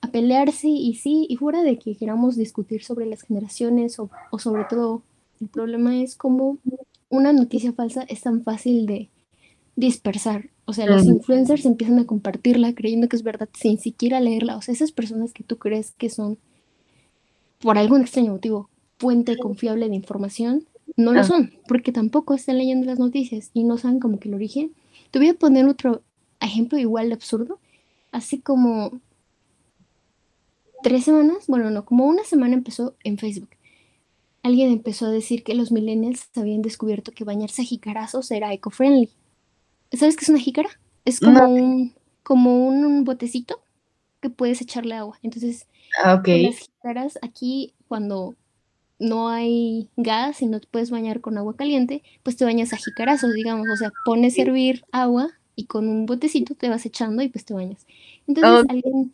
a 0.00 0.10
pelearse 0.12 0.68
y 0.68 0.94
sí, 0.94 1.26
y 1.28 1.36
fuera 1.36 1.64
de 1.64 1.76
que 1.76 1.96
queramos 1.96 2.36
discutir 2.36 2.84
sobre 2.84 3.06
las 3.06 3.22
generaciones 3.22 3.98
o, 3.98 4.10
o 4.30 4.38
sobre 4.38 4.64
todo 4.64 5.02
el 5.40 5.48
problema 5.48 6.00
es 6.00 6.14
como 6.14 6.58
una 7.08 7.32
noticia 7.32 7.72
falsa 7.72 8.02
es 8.02 8.20
tan 8.20 8.44
fácil 8.44 8.86
de 8.86 9.10
dispersar. 9.76 10.50
O 10.64 10.72
sea, 10.72 10.86
los 10.86 11.04
influencers 11.06 11.66
empiezan 11.66 11.98
a 11.98 12.06
compartirla 12.06 12.74
creyendo 12.74 13.08
que 13.08 13.16
es 13.16 13.22
verdad 13.22 13.48
sin 13.52 13.78
siquiera 13.78 14.20
leerla. 14.20 14.56
O 14.56 14.62
sea, 14.62 14.72
esas 14.72 14.92
personas 14.92 15.32
que 15.32 15.42
tú 15.42 15.58
crees 15.58 15.92
que 15.92 16.08
son, 16.08 16.38
por 17.60 17.78
algún 17.78 18.02
extraño 18.02 18.32
motivo, 18.32 18.68
fuente 18.98 19.36
confiable 19.36 19.88
de 19.88 19.96
información, 19.96 20.64
no 20.96 21.12
lo 21.12 21.20
ah. 21.20 21.24
son, 21.24 21.52
porque 21.66 21.92
tampoco 21.92 22.34
están 22.34 22.58
leyendo 22.58 22.86
las 22.86 22.98
noticias 22.98 23.50
y 23.54 23.64
no 23.64 23.78
saben 23.78 23.98
como 23.98 24.18
que 24.18 24.28
el 24.28 24.34
origen. 24.34 24.72
Te 25.10 25.18
voy 25.18 25.28
a 25.28 25.34
poner 25.34 25.66
otro 25.66 26.02
ejemplo 26.40 26.78
igual 26.78 27.08
de 27.08 27.14
absurdo. 27.14 27.58
Así 28.12 28.40
como 28.40 29.00
tres 30.82 31.04
semanas, 31.04 31.46
bueno, 31.48 31.70
no, 31.70 31.84
como 31.84 32.06
una 32.06 32.24
semana 32.24 32.54
empezó 32.54 32.94
en 33.04 33.18
Facebook. 33.18 33.50
Alguien 34.42 34.70
empezó 34.70 35.06
a 35.06 35.10
decir 35.10 35.44
que 35.44 35.54
los 35.54 35.72
millennials 35.72 36.28
habían 36.34 36.62
descubierto 36.62 37.12
que 37.12 37.24
bañarse 37.24 37.62
a 37.62 37.64
jicarazos 37.64 38.30
era 38.30 38.52
eco-friendly. 38.52 39.10
¿Sabes 39.92 40.16
qué 40.16 40.24
es 40.24 40.28
una 40.28 40.38
jícara? 40.38 40.68
Es 41.04 41.20
como 41.20 41.46
un 41.48 41.94
como 42.22 42.66
un, 42.66 43.04
botecito 43.04 43.62
que 44.20 44.30
puedes 44.30 44.60
echarle 44.60 44.94
agua. 44.94 45.18
Entonces, 45.22 45.66
ah, 46.02 46.22
las 46.24 46.58
jícaras 46.58 47.18
aquí 47.22 47.74
cuando 47.88 48.36
no 48.98 49.28
hay 49.28 49.90
gas 49.96 50.42
y 50.42 50.46
no 50.46 50.60
te 50.60 50.68
puedes 50.68 50.90
bañar 50.90 51.20
con 51.20 51.36
agua 51.36 51.56
caliente, 51.56 52.02
pues 52.22 52.36
te 52.36 52.44
bañas 52.44 52.72
a 52.72 52.76
jicarazos, 52.76 53.34
digamos, 53.34 53.68
o 53.68 53.76
sea, 53.76 53.90
pones 54.04 54.38
a 54.38 54.42
hervir 54.42 54.84
agua 54.92 55.30
y 55.56 55.66
con 55.66 55.88
un 55.88 56.06
botecito 56.06 56.54
te 56.54 56.68
vas 56.68 56.86
echando 56.86 57.22
y 57.22 57.28
pues 57.28 57.44
te 57.44 57.54
bañas. 57.54 57.86
Entonces, 58.28 58.64
alguien, 58.68 59.12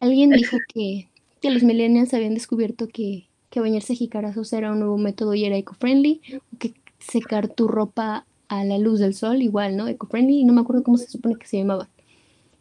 alguien 0.00 0.30
dijo 0.30 0.56
que, 0.72 1.10
que 1.42 1.50
los 1.50 1.62
millennials 1.62 2.14
habían 2.14 2.34
descubierto 2.34 2.88
que, 2.88 3.28
que 3.50 3.60
bañarse 3.60 3.92
a 3.92 3.96
jicarazos 3.96 4.52
era 4.54 4.72
un 4.72 4.80
nuevo 4.80 4.96
método 4.96 5.34
y 5.34 5.44
era 5.44 5.56
eco-friendly, 5.56 6.22
o 6.34 6.58
que 6.58 6.74
secar 6.98 7.48
tu 7.48 7.68
ropa 7.68 8.25
a 8.48 8.64
la 8.64 8.78
luz 8.78 9.00
del 9.00 9.14
sol, 9.14 9.42
igual, 9.42 9.76
¿no? 9.76 9.88
Eco-friendly, 9.88 10.44
no 10.44 10.52
me 10.52 10.60
acuerdo 10.60 10.82
cómo 10.82 10.98
se 10.98 11.08
supone 11.08 11.36
que 11.36 11.46
se 11.46 11.58
llamaba. 11.58 11.88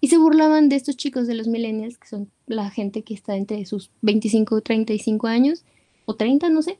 Y 0.01 0.07
se 0.07 0.17
burlaban 0.17 0.69
de 0.69 0.75
estos 0.75 0.97
chicos 0.97 1.27
de 1.27 1.35
los 1.35 1.47
millennials, 1.47 1.97
que 1.97 2.07
son 2.07 2.29
la 2.47 2.69
gente 2.69 3.03
que 3.03 3.13
está 3.13 3.35
entre 3.37 3.65
sus 3.65 3.91
25 4.01 4.55
o 4.55 4.61
35 4.61 5.27
años, 5.27 5.63
o 6.05 6.15
30, 6.15 6.49
no 6.49 6.61
sé, 6.61 6.77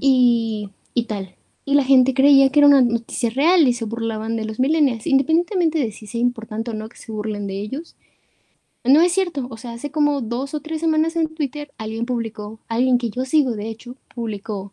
y, 0.00 0.70
y 0.94 1.04
tal. 1.04 1.36
Y 1.64 1.74
la 1.74 1.84
gente 1.84 2.14
creía 2.14 2.50
que 2.50 2.60
era 2.60 2.66
una 2.66 2.82
noticia 2.82 3.30
real 3.30 3.68
y 3.68 3.72
se 3.72 3.84
burlaban 3.84 4.36
de 4.36 4.44
los 4.44 4.58
millennials, 4.58 5.06
independientemente 5.06 5.78
de 5.78 5.92
si 5.92 6.06
sea 6.06 6.20
importante 6.20 6.70
o 6.70 6.74
no 6.74 6.88
que 6.88 6.96
se 6.96 7.12
burlen 7.12 7.46
de 7.46 7.60
ellos. 7.60 7.96
No 8.82 9.02
es 9.02 9.12
cierto, 9.12 9.46
o 9.50 9.56
sea, 9.58 9.72
hace 9.72 9.90
como 9.90 10.22
dos 10.22 10.54
o 10.54 10.60
tres 10.60 10.80
semanas 10.80 11.14
en 11.14 11.28
Twitter 11.34 11.70
alguien 11.76 12.06
publicó, 12.06 12.60
alguien 12.66 12.96
que 12.96 13.10
yo 13.10 13.26
sigo 13.26 13.52
de 13.52 13.68
hecho, 13.68 13.96
publicó 14.14 14.72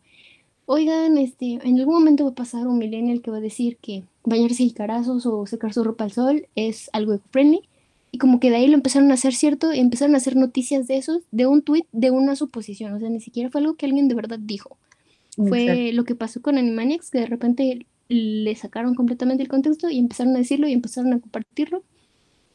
oigan, 0.68 1.16
este, 1.16 1.58
en 1.62 1.78
algún 1.78 1.94
momento 1.94 2.24
va 2.24 2.30
a 2.30 2.34
pasar 2.34 2.66
un 2.66 2.78
millennial 2.78 3.22
que 3.22 3.30
va 3.30 3.38
a 3.38 3.40
decir 3.40 3.78
que 3.78 4.04
bañarse 4.24 4.62
y 4.62 4.70
carazos 4.70 5.24
o 5.24 5.46
secar 5.46 5.72
su 5.72 5.82
ropa 5.82 6.04
al 6.04 6.12
sol 6.12 6.46
es 6.54 6.90
algo 6.92 7.14
eco-friendly. 7.14 7.62
Y 8.12 8.18
como 8.18 8.38
que 8.38 8.50
de 8.50 8.56
ahí 8.56 8.68
lo 8.68 8.74
empezaron 8.74 9.10
a 9.10 9.14
hacer 9.14 9.34
cierto, 9.34 9.72
y 9.72 9.80
empezaron 9.80 10.14
a 10.14 10.18
hacer 10.18 10.36
noticias 10.36 10.86
de 10.86 10.98
eso, 10.98 11.20
de 11.30 11.46
un 11.46 11.62
tweet, 11.62 11.86
de 11.92 12.10
una 12.10 12.36
suposición. 12.36 12.92
O 12.92 13.00
sea, 13.00 13.08
ni 13.08 13.20
siquiera 13.20 13.50
fue 13.50 13.62
algo 13.62 13.74
que 13.74 13.86
alguien 13.86 14.08
de 14.08 14.14
verdad 14.14 14.38
dijo. 14.38 14.76
Fue 15.36 15.92
lo 15.92 16.04
que 16.04 16.14
pasó 16.14 16.42
con 16.42 16.58
Animaniacs, 16.58 17.10
que 17.10 17.20
de 17.20 17.26
repente 17.26 17.86
le 18.08 18.54
sacaron 18.54 18.94
completamente 18.94 19.42
el 19.42 19.48
contexto 19.48 19.88
y 19.88 19.98
empezaron 19.98 20.34
a 20.34 20.38
decirlo 20.38 20.68
y 20.68 20.72
empezaron 20.72 21.12
a 21.12 21.20
compartirlo 21.20 21.82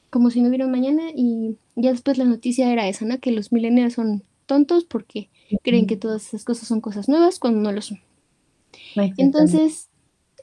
como 0.09 0.29
si 0.29 0.41
no 0.41 0.49
hubiera 0.49 0.67
mañana. 0.67 1.03
Y 1.15 1.55
ya 1.75 1.91
después 1.91 2.17
la 2.17 2.25
noticia 2.25 2.71
era 2.71 2.87
esa, 2.87 3.05
¿no? 3.05 3.19
Que 3.19 3.31
los 3.31 3.51
millennials 3.51 3.93
son 3.93 4.23
tontos 4.53 4.85
porque 4.85 5.29
creen 5.63 5.87
que 5.87 5.97
todas 5.97 6.27
esas 6.27 6.43
cosas 6.45 6.67
son 6.67 6.79
cosas 6.79 7.09
nuevas 7.09 7.39
cuando 7.39 7.59
no 7.59 7.71
lo 7.71 7.81
son. 7.81 7.99
Entonces, 9.17 9.89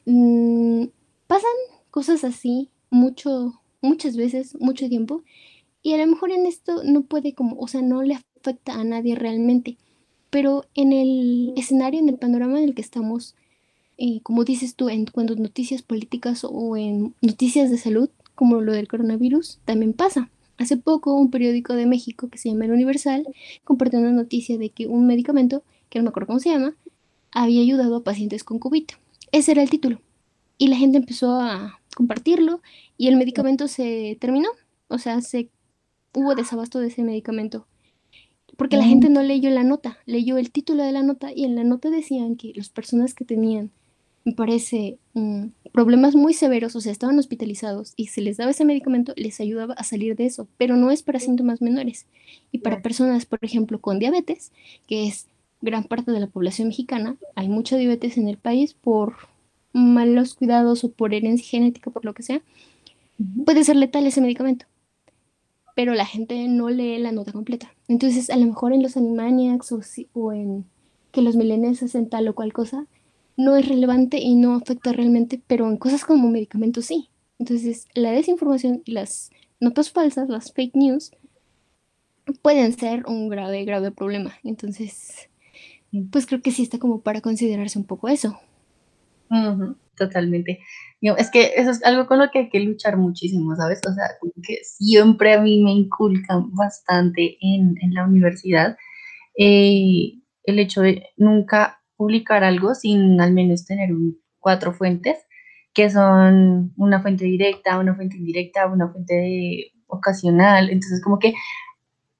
mm, 0.05 0.87
pasan 1.29 1.51
cosas 1.91 2.25
así 2.25 2.71
mucho, 2.91 3.61
muchas 3.81 4.17
veces, 4.17 4.57
mucho 4.61 4.89
tiempo, 4.89 5.23
Y 5.83 5.95
a 5.95 5.99
lo 5.99 6.07
mejor 6.09 6.31
en 6.33 6.47
esto 6.47 6.83
no 6.85 7.03
puede 7.03 7.35
como, 7.35 7.57
o 7.59 7.69
sea, 7.69 7.83
no 7.83 8.03
le 8.03 8.15
afecta 8.15 8.75
a 8.75 8.85
nadie 8.85 9.15
realmente, 9.15 9.79
pero 10.31 10.65
en 10.75 10.93
el 10.93 11.55
escenario, 11.57 12.01
en 12.01 12.09
el 12.11 12.19
panorama 12.19 12.59
en 12.59 12.65
el 12.69 12.75
que 12.75 12.83
estamos, 12.83 13.35
eh, 13.99 14.21
como 14.23 14.45
dices 14.45 14.75
tú, 14.77 14.89
en 14.91 15.07
cuando 15.07 15.37
noticias 15.37 15.83
políticas 15.83 16.45
o 16.45 16.77
en 16.77 17.15
noticias 17.23 17.71
de 17.71 17.79
salud, 17.79 18.11
como 18.35 18.61
lo 18.61 18.73
del 18.75 18.89
coronavirus, 18.89 19.61
también 19.65 19.95
pasa. 19.95 20.31
Hace 20.61 20.77
poco 20.77 21.15
un 21.15 21.31
periódico 21.31 21.73
de 21.73 21.87
México 21.87 22.29
que 22.29 22.37
se 22.37 22.51
llama 22.51 22.67
El 22.67 22.73
Universal 22.73 23.27
compartió 23.65 23.99
una 23.99 24.13
noticia 24.13 24.59
de 24.59 24.69
que 24.69 24.87
un 24.87 25.07
medicamento, 25.07 25.63
que 25.89 25.99
no 25.99 26.03
me 26.03 26.11
acuerdo 26.11 26.27
cómo 26.27 26.39
se 26.39 26.51
llama, 26.51 26.75
había 27.33 27.63
ayudado 27.63 27.97
a 27.97 28.05
pacientes 28.05 28.45
con 28.45 28.59
COVID. 28.59 28.85
Ese 29.33 29.53
era 29.53 29.63
el 29.63 29.71
título. 29.71 30.03
Y 30.59 30.69
la 30.69 30.77
gente 30.77 30.99
empezó 30.99 31.41
a 31.41 31.81
compartirlo 31.97 32.61
y 32.99 33.09
el 33.09 33.17
medicamento 33.17 33.69
se 33.69 34.19
terminó. 34.21 34.51
O 34.89 34.99
sea, 34.99 35.23
se 35.23 35.49
hubo 36.13 36.35
desabasto 36.35 36.79
de 36.79 36.89
ese 36.89 37.05
medicamento. 37.05 37.67
Porque 38.59 38.77
la 38.77 38.85
gente 38.85 39.09
no 39.09 39.23
leyó 39.23 39.49
la 39.49 39.65
nota, 39.65 39.97
leyó 40.05 40.37
el 40.37 40.51
título 40.51 40.83
de 40.83 40.93
la 40.93 41.03
nota 41.03 41.33
y 41.35 41.47
en 41.47 41.57
la 41.57 41.65
nota 41.65 41.89
decían 41.89 42.37
que 42.37 42.53
las 42.55 42.69
personas 42.69 43.15
que 43.15 43.25
tenían, 43.25 43.71
me 44.25 44.33
parece, 44.33 44.99
mm, 45.15 45.47
problemas 45.73 46.15
muy 46.15 46.35
severos, 46.35 46.77
o 46.77 46.81
sea, 46.81 46.93
estaban 46.93 47.19
hospitalizados 47.19 47.95
y 47.97 48.09
se 48.09 48.21
les 48.21 48.37
daba 48.37 48.51
ese 48.51 48.65
medicamento, 48.65 49.13
les 49.17 49.41
ayudaba 49.41 49.75
a 49.75 49.85
salir 49.85 50.17
de 50.17 50.27
eso, 50.27 50.49
pero 50.59 50.77
no 50.77 50.91
es 50.91 51.03
para 51.03 51.21
síntomas 51.21 51.63
menores. 51.63 52.07
Y 52.53 52.59
para 52.59 52.83
personas, 52.83 53.27
por 53.27 53.39
ejemplo, 53.43 53.81
con 53.81 53.99
diabetes, 53.99 54.53
que 54.87 55.07
es 55.07 55.27
gran 55.63 55.85
parte 55.85 56.13
de 56.13 56.21
la 56.21 56.27
población 56.27 56.69
mexicana, 56.69 57.17
hay 57.35 57.49
mucha 57.49 57.77
diabetes 57.77 58.19
en 58.19 58.29
el 58.29 58.39
país 58.39 58.75
por 58.75 59.15
malos 59.73 60.35
cuidados 60.35 60.85
o 60.85 60.91
por 60.93 61.15
herencia 61.15 61.47
genética, 61.47 61.91
por 61.91 62.05
lo 62.05 62.15
que 62.15 62.23
sea, 62.23 62.43
puede 63.45 63.65
ser 63.65 63.77
letal 63.77 64.07
ese 64.07 64.21
medicamento 64.21 64.67
pero 65.75 65.95
la 65.95 66.07
gente 66.07 66.47
no 66.49 66.69
lee 66.69 66.99
la 66.99 67.13
nota 67.13 67.33
completa. 67.33 67.73
Entonces, 67.89 68.31
a 68.31 68.37
lo 68.37 68.47
mejor 68.47 68.73
en 68.73 68.83
los 68.83 68.97
Animaniacs 68.97 69.73
o, 69.73 69.81
o 70.13 70.33
en 70.33 70.67
que 71.13 71.23
los 71.23 71.37
millennials 71.37 71.83
hacen 71.83 72.09
tal 72.09 72.29
o 72.29 72.35
cual 72.35 72.53
cosa, 72.53 72.87
no 73.37 73.57
es 73.57 73.69
relevante 73.69 74.19
y 74.19 74.35
no 74.35 74.55
afecta 74.55 74.93
realmente, 74.93 75.41
pero 75.47 75.69
en 75.69 75.77
cosas 75.77 76.05
como 76.05 76.31
medicamentos 76.31 76.87
sí. 76.87 77.09
Entonces, 77.39 77.87
la 77.95 78.11
desinformación 78.11 78.83
y 78.85 78.93
las 78.93 79.31
notas 79.61 79.91
falsas, 79.91 80.29
las 80.29 80.53
fake 80.53 80.77
news, 80.77 81.13
pueden 82.43 82.73
ser 82.73 83.07
un 83.07 83.29
grave, 83.29 83.65
grave 83.65 83.91
problema. 83.91 84.35
Entonces, 84.45 85.29
pues 86.11 86.27
creo 86.27 86.43
que 86.43 86.51
sí 86.51 86.63
está 86.63 86.79
como 86.79 87.01
para 87.01 87.21
considerarse 87.21 87.79
un 87.79 87.87
poco 87.87 88.09
eso. 88.09 88.39
totalmente 89.97 90.61
es 91.01 91.31
que 91.31 91.53
eso 91.57 91.71
es 91.71 91.85
algo 91.85 92.07
con 92.07 92.19
lo 92.19 92.31
que 92.31 92.41
hay 92.41 92.49
que 92.51 92.61
luchar 92.61 92.97
muchísimo, 92.97 93.57
¿sabes? 93.57 93.81
O 93.89 93.95
sea, 93.95 94.05
que 94.43 94.59
siempre 94.65 95.33
a 95.33 95.41
mí 95.41 95.63
me 95.63 95.73
inculcan 95.73 96.55
bastante 96.55 97.39
en, 97.41 97.75
en 97.81 97.95
la 97.95 98.05
universidad 98.05 98.77
eh, 99.39 100.19
el 100.45 100.59
hecho 100.59 100.83
de 100.83 101.07
nunca 101.17 101.80
publicar 102.01 102.45
algo 102.45 102.75
sin 102.75 103.21
al 103.21 103.35
menos 103.35 103.67
tener 103.67 103.91
cuatro 104.39 104.73
fuentes, 104.73 105.19
que 105.75 105.91
son 105.91 106.73
una 106.79 107.03
fuente 107.03 107.27
directa, 107.27 107.79
una 107.79 107.95
fuente 107.95 108.17
indirecta, 108.17 108.67
una 108.69 108.89
fuente 108.89 109.73
ocasional. 109.87 110.71
Entonces, 110.71 111.03
como 111.05 111.19
que 111.19 111.35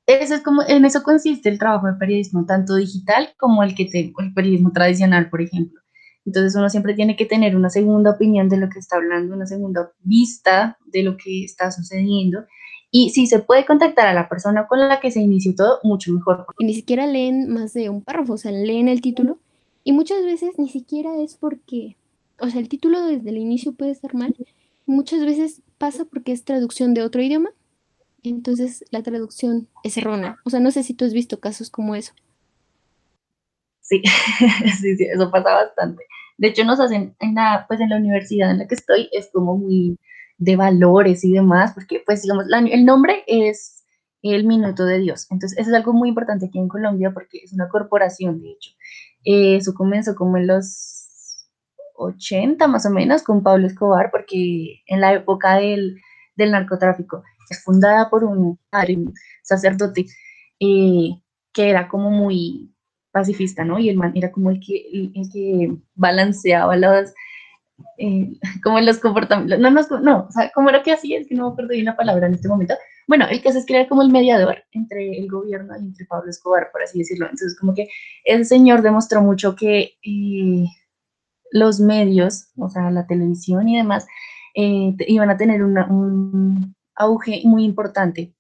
eso 0.05 0.35
es 0.35 0.43
como, 0.43 0.61
en 0.69 0.85
eso 0.85 1.03
consiste 1.03 1.49
el 1.49 1.59
trabajo 1.59 1.87
de 1.87 1.95
periodismo, 1.95 2.45
tanto 2.45 2.75
digital 2.75 3.31
como 3.39 3.63
el 3.63 3.75
que 3.75 3.87
te, 3.87 4.13
el 4.19 4.35
periodismo 4.35 4.71
tradicional, 4.71 5.31
por 5.31 5.41
ejemplo. 5.41 5.81
Entonces 6.27 6.55
uno 6.55 6.69
siempre 6.69 6.93
tiene 6.93 7.17
que 7.17 7.25
tener 7.25 7.57
una 7.57 7.71
segunda 7.71 8.11
opinión 8.11 8.51
de 8.51 8.59
lo 8.59 8.69
que 8.69 8.81
está 8.81 8.97
hablando, 8.97 9.35
una 9.35 9.47
segunda 9.47 9.93
vista 10.01 10.77
de 10.85 11.05
lo 11.05 11.17
que 11.17 11.45
está 11.45 11.71
sucediendo. 11.71 12.45
Y 12.91 13.11
si 13.11 13.27
se 13.27 13.39
puede 13.39 13.65
contactar 13.65 14.09
a 14.09 14.13
la 14.13 14.29
persona 14.29 14.67
con 14.67 14.79
la 14.79 15.01
que 15.01 15.11
se 15.11 15.21
inició 15.21 15.55
todo, 15.55 15.79
mucho 15.85 16.13
mejor. 16.13 16.45
Y 16.59 16.67
ni 16.67 16.75
siquiera 16.75 17.07
leen 17.07 17.51
más 17.51 17.73
de 17.73 17.89
un 17.89 18.03
párrafo, 18.03 18.35
o 18.35 18.37
sea, 18.37 18.53
leen 18.53 18.87
el 18.87 19.01
título. 19.01 19.39
Y 19.85 19.93
muchas 19.93 20.25
veces 20.25 20.59
ni 20.59 20.69
siquiera 20.69 21.21
es 21.21 21.37
porque, 21.37 21.97
o 22.39 22.49
sea, 22.49 22.61
el 22.61 22.69
título 22.69 23.03
desde 23.05 23.31
el 23.31 23.39
inicio 23.39 23.73
puede 23.73 23.93
estar 23.93 24.15
mal. 24.15 24.35
Muchas 24.87 25.25
veces 25.25 25.63
pasa 25.79 26.05
porque 26.05 26.33
es 26.33 26.45
traducción 26.45 26.95
de 26.95 27.03
otro 27.03 27.23
idioma. 27.23 27.51
Entonces 28.23 28.85
la 28.91 29.03
traducción 29.03 29.69
es 29.83 29.97
errónea. 29.97 30.37
O 30.45 30.51
sea, 30.51 30.61
no 30.61 30.71
sé 30.71 30.83
si 30.83 30.95
tú 30.95 31.05
has 31.05 31.13
visto 31.13 31.41
casos 31.41 31.71
como 31.71 31.95
eso. 31.95 32.13
Sí, 33.81 34.03
sí, 34.81 34.97
sí, 34.97 35.05
eso 35.05 35.31
pasa 35.31 35.53
bastante. 35.55 36.05
De 36.39 36.49
hecho, 36.49 36.65
nos 36.65 36.81
hacen 36.81 37.15
en 37.19 37.35
la, 37.35 37.65
pues 37.69 37.81
en 37.81 37.91
la 37.91 37.97
universidad 37.97 38.51
en 38.51 38.59
la 38.59 38.67
que 38.67 38.75
estoy, 38.75 39.09
es 39.13 39.31
como 39.33 39.59
muy 39.59 39.99
de 40.39 40.57
valores 40.57 41.23
y 41.25 41.33
demás, 41.33 41.73
porque 41.75 42.03
pues 42.05 42.23
digamos, 42.23 42.47
el 42.51 42.85
nombre 42.85 43.25
es 43.27 43.85
el 44.23 44.47
Minuto 44.47 44.85
de 44.85 44.99
Dios. 44.99 45.27
Entonces, 45.31 45.59
eso 45.59 45.71
es 45.71 45.77
algo 45.77 45.93
muy 45.93 46.09
importante 46.09 46.47
aquí 46.47 46.59
en 46.59 46.69
Colombia 46.69 47.13
porque 47.13 47.39
es 47.43 47.53
una 47.53 47.69
corporación, 47.69 48.41
de 48.41 48.53
hecho. 48.53 48.71
Eh, 49.25 49.61
comenzó 49.75 50.15
como 50.15 50.37
en 50.37 50.47
los 50.47 51.47
80 51.95 52.67
más 52.67 52.87
o 52.87 52.91
menos 52.91 53.23
con 53.23 53.43
Pablo 53.43 53.67
Escobar, 53.67 54.11
porque 54.11 54.83
en 54.87 55.01
la 55.01 55.13
época 55.15 55.57
del, 55.57 56.01
del 56.37 56.53
narcotráfico 56.53 57.23
es 57.51 57.63
fundada 57.63 58.09
por 58.09 58.25
un, 58.25 58.59
sacerdote 59.43 60.07
eh, 60.61 61.11
que 61.53 61.71
era 61.71 61.89
como 61.89 62.11
muy 62.11 62.73
pacifista, 63.11 63.65
¿no? 63.65 63.79
Y 63.79 63.89
el 63.89 63.97
man 63.97 64.13
era 64.15 64.31
como 64.31 64.51
el 64.51 64.61
que, 64.61 65.11
que 65.33 65.77
balanceaba 65.95 66.77
las, 66.77 67.13
eh, 67.99 68.31
como 68.63 68.81
los 68.81 68.99
comportamientos, 68.99 69.59
no, 69.59 69.71
no, 69.71 70.01
no, 70.01 70.27
o 70.29 70.33
sea, 70.33 70.51
como 70.55 70.71
era 70.71 70.83
que 70.83 70.93
hacía, 70.93 71.19
es 71.19 71.27
que 71.29 71.35
no 71.35 71.47
me 71.47 71.53
acuerdo 71.53 71.71
de 71.71 71.83
una 71.83 71.97
palabra 71.97 72.27
en 72.27 72.35
este 72.35 72.49
momento. 72.49 72.75
Bueno, 73.11 73.27
el 73.29 73.43
que 73.43 73.49
hace 73.49 73.59
es 73.59 73.67
crear 73.67 73.89
como 73.89 74.03
el 74.03 74.13
mediador 74.13 74.63
entre 74.71 75.19
el 75.19 75.29
gobierno 75.29 75.75
y 75.77 75.85
entre 75.85 76.07
Pablo 76.07 76.31
Escobar, 76.31 76.69
por 76.71 76.81
así 76.81 77.01
decirlo. 77.01 77.25
Entonces, 77.25 77.59
como 77.59 77.75
que 77.75 77.89
el 78.23 78.47
señor 78.47 78.83
demostró 78.83 79.21
mucho 79.21 79.57
que 79.57 79.95
eh, 80.05 80.65
los 81.51 81.81
medios, 81.81 82.53
o 82.57 82.69
sea, 82.69 82.89
la 82.93 83.09
televisión 83.09 83.69
y 83.69 83.79
demás, 83.79 84.07
eh, 84.55 84.95
iban 85.09 85.29
a 85.29 85.37
tener 85.37 85.61
un 85.65 86.77
auge 86.95 87.43
muy 87.43 87.65
importante, 87.65 88.33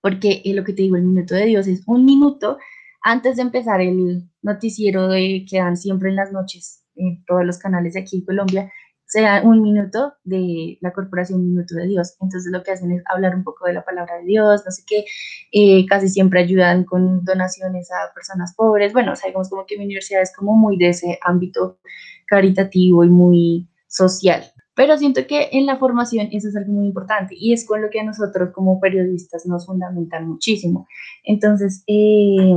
porque 0.00 0.42
lo 0.46 0.64
que 0.64 0.72
te 0.72 0.82
digo, 0.82 0.96
el 0.96 1.04
minuto 1.04 1.36
de 1.36 1.46
Dios 1.46 1.68
es 1.68 1.84
un 1.86 2.04
minuto 2.04 2.58
antes 3.02 3.36
de 3.36 3.42
empezar 3.42 3.80
el 3.80 4.28
noticiero 4.42 5.06
de, 5.06 5.46
que 5.48 5.58
dan 5.58 5.76
siempre 5.76 6.10
en 6.10 6.16
las 6.16 6.32
noches 6.32 6.82
en 6.96 7.24
todos 7.24 7.44
los 7.44 7.56
canales 7.56 7.94
de 7.94 8.00
aquí 8.00 8.16
en 8.16 8.24
Colombia, 8.24 8.72
se 9.12 9.20
da 9.20 9.42
un 9.42 9.60
minuto 9.60 10.14
de 10.24 10.78
la 10.80 10.90
corporación 10.90 11.44
Minuto 11.46 11.74
de 11.74 11.86
Dios. 11.86 12.16
Entonces 12.18 12.50
lo 12.50 12.62
que 12.62 12.70
hacen 12.70 12.92
es 12.92 13.02
hablar 13.04 13.34
un 13.34 13.44
poco 13.44 13.66
de 13.66 13.74
la 13.74 13.84
palabra 13.84 14.16
de 14.16 14.24
Dios, 14.24 14.62
no 14.64 14.72
sé 14.72 14.84
qué, 14.86 15.04
eh, 15.52 15.84
casi 15.84 16.08
siempre 16.08 16.40
ayudan 16.40 16.84
con 16.84 17.22
donaciones 17.22 17.90
a 17.92 18.14
personas 18.14 18.54
pobres. 18.56 18.94
Bueno, 18.94 19.14
sabemos 19.14 19.50
como 19.50 19.66
que 19.66 19.76
mi 19.76 19.84
universidad 19.84 20.22
es 20.22 20.34
como 20.34 20.56
muy 20.56 20.78
de 20.78 20.88
ese 20.88 21.18
ámbito 21.20 21.78
caritativo 22.26 23.04
y 23.04 23.10
muy 23.10 23.68
social. 23.86 24.44
Pero 24.74 24.96
siento 24.96 25.26
que 25.26 25.50
en 25.52 25.66
la 25.66 25.76
formación 25.76 26.30
eso 26.32 26.48
es 26.48 26.56
algo 26.56 26.72
muy 26.72 26.86
importante 26.86 27.34
y 27.38 27.52
es 27.52 27.66
con 27.66 27.82
lo 27.82 27.90
que 27.90 28.00
a 28.00 28.04
nosotros 28.04 28.48
como 28.54 28.80
periodistas 28.80 29.44
nos 29.44 29.66
fundamentan 29.66 30.26
muchísimo. 30.26 30.86
Entonces, 31.22 31.84
eh, 31.86 32.56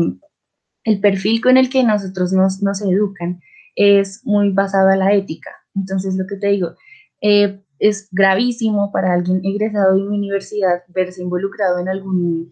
el 0.86 1.02
perfil 1.02 1.42
con 1.42 1.58
el 1.58 1.70
que 1.70 1.84
nosotros 1.84 2.32
nos, 2.32 2.64
nos 2.64 2.82
educan 2.82 3.42
es 3.76 4.22
muy 4.24 4.52
basado 4.52 4.90
en 4.92 5.00
la 5.00 5.12
ética. 5.12 5.52
Entonces, 5.76 6.16
lo 6.16 6.26
que 6.28 6.38
te 6.38 6.48
digo, 6.48 6.76
eh, 7.22 7.62
es 7.80 8.08
gravísimo 8.12 8.92
para 8.92 9.14
alguien 9.14 9.42
egresado 9.44 9.96
de 9.96 10.02
una 10.02 10.16
universidad 10.16 10.84
verse 10.90 11.22
involucrado 11.22 11.80
en 11.80 11.90
algún 11.90 12.52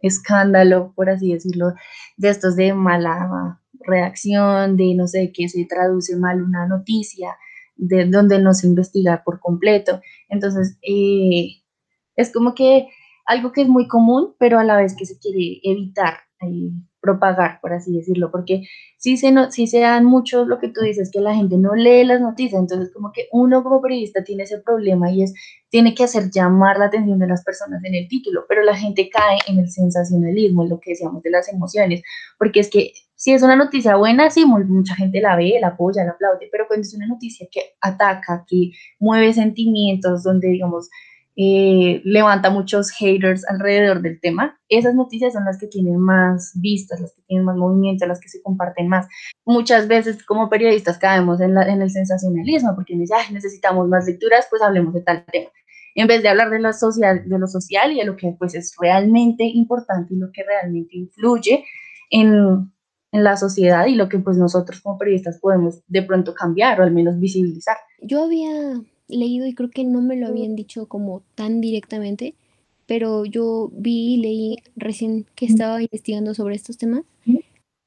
escándalo, 0.00 0.92
por 0.94 1.10
así 1.10 1.32
decirlo, 1.32 1.74
de 2.16 2.28
estos 2.30 2.56
de 2.56 2.74
mala 2.74 3.60
reacción, 3.80 4.76
de 4.76 4.94
no 4.94 5.06
sé, 5.06 5.32
que 5.32 5.48
se 5.48 5.64
traduce 5.64 6.16
mal 6.16 6.42
una 6.42 6.66
noticia, 6.66 7.36
de 7.76 8.06
donde 8.06 8.40
no 8.40 8.54
se 8.54 8.66
investiga 8.66 9.22
por 9.24 9.40
completo. 9.40 10.00
Entonces, 10.28 10.78
eh, 10.82 11.62
es 12.16 12.32
como 12.32 12.54
que 12.54 12.88
algo 13.26 13.52
que 13.52 13.62
es 13.62 13.68
muy 13.68 13.88
común, 13.88 14.34
pero 14.38 14.58
a 14.58 14.64
la 14.64 14.76
vez 14.76 14.94
que 14.96 15.06
se 15.06 15.18
quiere 15.18 15.60
evitar. 15.62 16.14
Eh, 16.42 16.70
propagar, 17.00 17.60
por 17.60 17.72
así 17.72 17.96
decirlo, 17.96 18.30
porque 18.30 18.68
si 18.96 19.16
se, 19.16 19.30
no, 19.30 19.50
si 19.50 19.66
se 19.66 19.80
dan 19.80 20.04
mucho 20.04 20.44
lo 20.44 20.58
que 20.58 20.68
tú 20.68 20.80
dices, 20.80 21.10
que 21.12 21.20
la 21.20 21.34
gente 21.34 21.56
no 21.56 21.74
lee 21.74 22.04
las 22.04 22.20
noticias, 22.20 22.60
entonces 22.60 22.92
como 22.92 23.12
que 23.12 23.28
uno 23.32 23.62
como 23.62 23.80
periodista 23.80 24.24
tiene 24.24 24.42
ese 24.44 24.58
problema 24.58 25.10
y 25.10 25.22
es, 25.22 25.34
tiene 25.68 25.94
que 25.94 26.04
hacer 26.04 26.30
llamar 26.30 26.78
la 26.78 26.86
atención 26.86 27.18
de 27.18 27.28
las 27.28 27.44
personas 27.44 27.82
en 27.84 27.94
el 27.94 28.08
título, 28.08 28.44
pero 28.48 28.62
la 28.62 28.76
gente 28.76 29.08
cae 29.10 29.38
en 29.46 29.58
el 29.58 29.70
sensacionalismo, 29.70 30.64
en 30.64 30.70
lo 30.70 30.80
que 30.80 30.90
decíamos 30.90 31.22
de 31.22 31.30
las 31.30 31.48
emociones, 31.52 32.02
porque 32.38 32.60
es 32.60 32.70
que 32.70 32.92
si 33.14 33.32
es 33.32 33.42
una 33.42 33.56
noticia 33.56 33.96
buena, 33.96 34.30
sí, 34.30 34.46
mucha 34.46 34.94
gente 34.94 35.20
la 35.20 35.34
ve, 35.34 35.58
la 35.60 35.68
apoya, 35.68 36.04
la 36.04 36.12
aplaude, 36.12 36.48
pero 36.52 36.66
cuando 36.68 36.82
es 36.82 36.94
una 36.94 37.08
noticia 37.08 37.48
que 37.50 37.60
ataca, 37.80 38.44
que 38.46 38.70
mueve 39.00 39.32
sentimientos, 39.32 40.22
donde 40.22 40.48
digamos, 40.48 40.88
eh, 41.40 42.02
levanta 42.04 42.50
muchos 42.50 42.90
haters 42.90 43.48
alrededor 43.48 44.02
del 44.02 44.20
tema. 44.20 44.58
Esas 44.68 44.96
noticias 44.96 45.34
son 45.34 45.44
las 45.44 45.56
que 45.56 45.68
tienen 45.68 45.96
más 45.96 46.50
vistas, 46.56 47.00
las 47.00 47.14
que 47.14 47.22
tienen 47.28 47.44
más 47.44 47.56
movimiento, 47.56 48.06
las 48.06 48.18
que 48.18 48.28
se 48.28 48.42
comparten 48.42 48.88
más. 48.88 49.06
Muchas 49.46 49.86
veces 49.86 50.24
como 50.24 50.50
periodistas 50.50 50.98
caemos 50.98 51.40
en, 51.40 51.56
el 51.56 51.90
sensacionalismo 51.90 52.74
porque 52.74 52.96
necesitamos 52.96 53.86
más 53.86 54.06
lecturas, 54.06 54.48
pues 54.50 54.62
hablemos 54.62 54.92
de 54.94 55.02
tal 55.02 55.24
tema. 55.30 55.48
en 55.94 56.08
vez 56.08 56.24
de 56.24 56.28
hablar 56.28 56.50
de 56.50 56.58
lo 56.58 56.72
social, 56.72 57.22
de 57.28 57.38
lo 57.38 57.46
social 57.46 57.92
y 57.92 57.98
de 58.00 58.04
lo 58.04 58.16
que 58.16 58.34
pues 58.36 58.56
es 58.56 58.74
realmente 58.80 59.44
importante 59.44 60.14
y 60.14 60.16
lo 60.16 60.32
que 60.32 60.42
realmente 60.42 60.96
influye 60.96 61.64
en, 62.10 62.72
en 63.12 63.24
la 63.24 63.36
sociedad 63.36 63.86
y 63.86 63.94
lo 63.94 64.08
que 64.08 64.18
pues 64.18 64.36
nosotros 64.36 64.80
como 64.80 64.98
periodistas 64.98 65.38
podemos 65.38 65.84
de 65.86 66.02
pronto 66.02 66.34
cambiar 66.34 66.80
o 66.80 66.82
al 66.82 66.90
menos 66.90 67.16
visibilizar. 67.20 67.76
Yo 68.00 68.24
había 68.24 68.82
leído 69.08 69.46
y 69.46 69.54
creo 69.54 69.70
que 69.70 69.84
no 69.84 70.00
me 70.02 70.16
lo 70.16 70.26
habían 70.26 70.56
dicho 70.56 70.86
como 70.86 71.22
tan 71.34 71.60
directamente, 71.60 72.34
pero 72.86 73.24
yo 73.24 73.70
vi 73.72 74.14
y 74.14 74.16
leí 74.18 74.56
recién 74.76 75.26
que 75.34 75.46
estaba 75.46 75.82
investigando 75.82 76.34
sobre 76.34 76.54
estos 76.54 76.78
temas, 76.78 77.04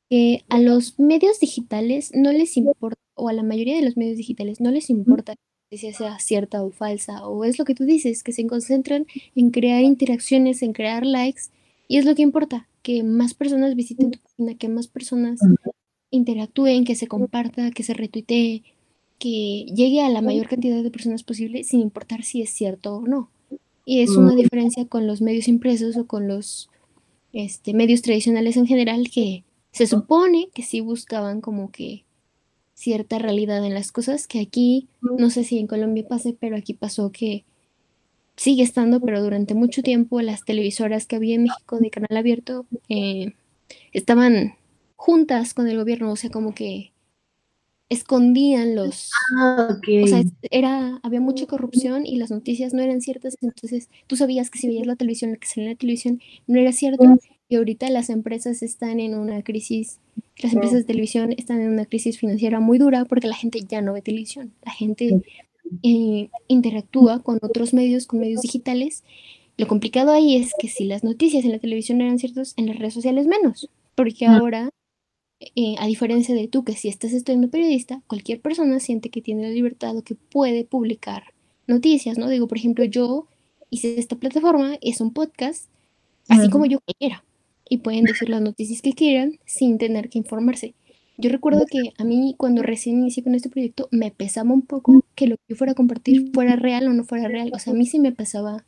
que 0.10 0.44
a 0.50 0.60
los 0.60 1.00
medios 1.00 1.40
digitales 1.40 2.12
no 2.14 2.32
les 2.32 2.58
importa, 2.58 3.00
o 3.16 3.30
a 3.30 3.34
la 3.34 3.44
mayoría 3.44 3.76
de 3.76 3.84
los 3.84 3.98
medios 3.98 4.18
digitales 4.18 4.60
no 4.62 4.72
les 4.72 4.90
importa 4.90 5.36
si 5.72 5.94
sea 5.94 6.20
cierta 6.20 6.64
o 6.64 6.72
falsa, 6.72 7.26
o 7.28 7.46
es 7.46 7.58
lo 7.58 7.66
que 7.66 7.76
tú 7.76 7.86
dices, 7.86 8.24
que 8.24 8.34
se 8.34 8.46
concentran 8.46 9.08
en 9.36 9.52
crear 9.52 9.82
interacciones, 9.84 10.62
en 10.62 10.74
crear 10.74 11.06
likes, 11.06 11.44
y 11.88 11.98
es 11.98 12.06
lo 12.06 12.14
que 12.14 12.22
importa, 12.24 12.68
que 12.82 13.04
más 13.04 13.34
personas 13.34 13.76
visiten 13.76 14.12
tu 14.12 14.20
página, 14.20 14.56
que 14.56 14.68
más 14.68 14.88
personas 14.88 15.40
interactúen, 16.10 16.84
que 16.84 16.96
se 16.96 17.08
comparta, 17.08 17.72
que 17.72 17.84
se 17.84 17.94
retuitee, 17.94 18.64
que 19.22 19.68
llegue 19.68 20.02
a 20.02 20.10
la 20.10 20.24
mayor 20.24 20.48
cantidad 20.48 20.82
de 20.82 20.90
personas 20.90 21.22
posible 21.22 21.64
sin 21.64 21.80
importar 21.80 22.24
si 22.24 22.42
es 22.42 22.50
cierto 22.50 22.96
o 22.96 23.08
no. 23.08 23.30
Y 23.86 24.02
es 24.02 24.10
una 24.18 24.34
diferencia 24.34 24.86
con 24.86 25.06
los 25.06 25.22
medios 25.22 25.48
impresos 25.48 25.96
o 25.96 26.08
con 26.08 26.28
los 26.28 26.72
este, 27.32 27.76
medios 27.76 28.02
tradicionales 28.02 28.58
en 28.58 28.66
general 28.66 29.12
que 29.14 29.44
se 29.72 29.86
supone 29.86 30.50
que 30.56 30.64
sí 30.64 30.82
buscaban 30.82 31.40
como 31.40 31.70
que 31.70 32.04
cierta 32.74 33.20
realidad 33.20 33.64
en 33.64 33.76
las 33.76 33.92
cosas, 33.92 34.28
que 34.28 34.40
aquí, 34.40 34.88
no 35.02 35.30
sé 35.30 35.44
si 35.44 35.60
en 35.60 35.68
Colombia 35.68 36.08
pase, 36.08 36.36
pero 36.40 36.56
aquí 36.58 36.74
pasó 36.74 37.12
que 37.12 37.46
sigue 38.36 38.64
estando, 38.64 39.02
pero 39.02 39.22
durante 39.22 39.54
mucho 39.54 39.84
tiempo 39.84 40.20
las 40.22 40.46
televisoras 40.46 41.06
que 41.06 41.18
había 41.18 41.36
en 41.36 41.44
México 41.44 41.78
de 41.78 41.92
canal 41.92 42.18
abierto 42.18 42.66
eh, 42.90 43.34
estaban 43.94 44.56
juntas 44.96 45.54
con 45.54 45.68
el 45.68 45.78
gobierno, 45.78 46.12
o 46.12 46.16
sea, 46.16 46.32
como 46.32 46.56
que 46.56 46.91
escondían 47.92 48.74
los... 48.74 49.12
Ah, 49.38 49.78
O 50.04 50.08
sea, 50.08 50.24
era, 50.50 51.00
había 51.04 51.20
mucha 51.20 51.46
corrupción 51.46 52.06
y 52.06 52.16
las 52.16 52.32
noticias 52.32 52.74
no 52.74 52.82
eran 52.82 53.02
ciertas, 53.02 53.36
entonces 53.42 53.90
tú 54.08 54.16
sabías 54.16 54.50
que 54.50 54.60
si 54.60 54.68
veías 54.68 54.88
la 54.88 54.96
televisión, 54.96 55.34
lo 55.34 55.40
que 55.40 55.48
salía 55.48 55.66
en 55.66 55.74
la 55.74 55.78
televisión 55.78 56.22
no 56.48 56.58
era 56.58 56.72
cierto, 56.72 57.04
y 57.50 57.56
ahorita 57.58 57.90
las 57.90 58.10
empresas 58.10 58.64
están 58.64 59.02
en 59.02 59.14
una 59.14 59.44
crisis, 59.44 60.00
las 60.42 60.54
empresas 60.54 60.80
de 60.80 60.84
televisión 60.86 61.34
están 61.34 61.60
en 61.60 61.68
una 61.68 61.86
crisis 61.86 62.18
financiera 62.18 62.62
muy 62.62 62.78
dura 62.78 63.04
porque 63.04 63.28
la 63.28 63.36
gente 63.36 63.60
ya 63.68 63.82
no 63.82 63.92
ve 63.92 64.02
televisión, 64.02 64.54
la 64.64 64.72
gente 64.72 65.22
eh, 65.84 66.30
interactúa 66.48 67.22
con 67.22 67.40
otros 67.42 67.74
medios, 67.74 68.08
con 68.08 68.22
medios 68.22 68.42
digitales. 68.42 69.04
Lo 69.58 69.68
complicado 69.68 70.12
ahí 70.12 70.38
es 70.38 70.54
que 70.58 70.70
si 70.70 70.86
las 70.86 71.04
noticias 71.04 71.44
en 71.44 71.52
la 71.52 71.60
televisión 71.60 72.00
eran 72.00 72.20
ciertas, 72.20 72.54
en 72.56 72.68
las 72.68 72.80
redes 72.80 72.94
sociales 72.94 73.28
menos, 73.28 73.70
porque 73.96 74.28
ahora 74.28 74.70
eh, 75.56 75.76
a 75.80 75.88
diferencia 75.88 76.36
de 76.36 76.48
tú, 76.48 76.64
que 76.64 76.74
si 76.74 76.88
estás 76.88 77.14
estudiando 77.14 77.50
periodista, 77.50 78.02
cualquier 78.08 78.42
persona 78.42 78.80
siente 78.80 79.10
que 79.10 79.22
tiene 79.22 79.44
la 79.44 79.50
libertad 79.50 79.98
o 79.98 80.04
que 80.04 80.16
puede 80.16 80.64
publicar 80.64 81.24
noticias, 81.68 82.18
¿no? 82.18 82.30
Digo, 82.30 82.48
por 82.48 82.58
ejemplo, 82.58 82.86
yo 82.86 83.28
hice 83.70 84.00
esta 84.00 84.16
plataforma, 84.16 84.78
es 84.82 85.02
un 85.02 85.14
podcast, 85.14 85.68
así 86.28 86.50
como 86.50 86.66
yo 86.66 86.80
quiera, 87.00 87.24
y 87.68 87.78
pueden 87.78 88.04
decir 88.04 88.30
las 88.30 88.42
noticias 88.42 88.82
que 88.82 88.94
quieran 88.94 89.40
sin 89.46 89.78
tener 89.78 90.10
que 90.10 90.20
informarse. 90.20 90.76
Yo 91.18 91.30
recuerdo 91.30 91.66
que 91.70 91.94
a 91.98 92.04
mí 92.04 92.36
cuando 92.38 92.64
recién 92.64 93.00
inicié 93.00 93.24
con 93.24 93.36
este 93.36 93.50
proyecto 93.50 93.88
me 93.92 94.12
pesaba 94.12 94.54
un 94.54 94.64
poco 94.64 95.04
que 95.16 95.28
lo 95.28 95.38
que 95.38 95.44
yo 95.50 95.56
fuera 95.56 95.74
a 95.74 95.76
compartir 95.76 96.32
fuera 96.34 96.56
real 96.56 96.88
o 96.88 96.94
no 96.94 97.04
fuera 97.04 97.28
real. 97.28 97.52
O 97.54 97.60
sea, 97.60 97.74
a 97.74 97.76
mí 97.76 97.86
sí 97.86 98.00
me 98.00 98.12
pasaba 98.12 98.66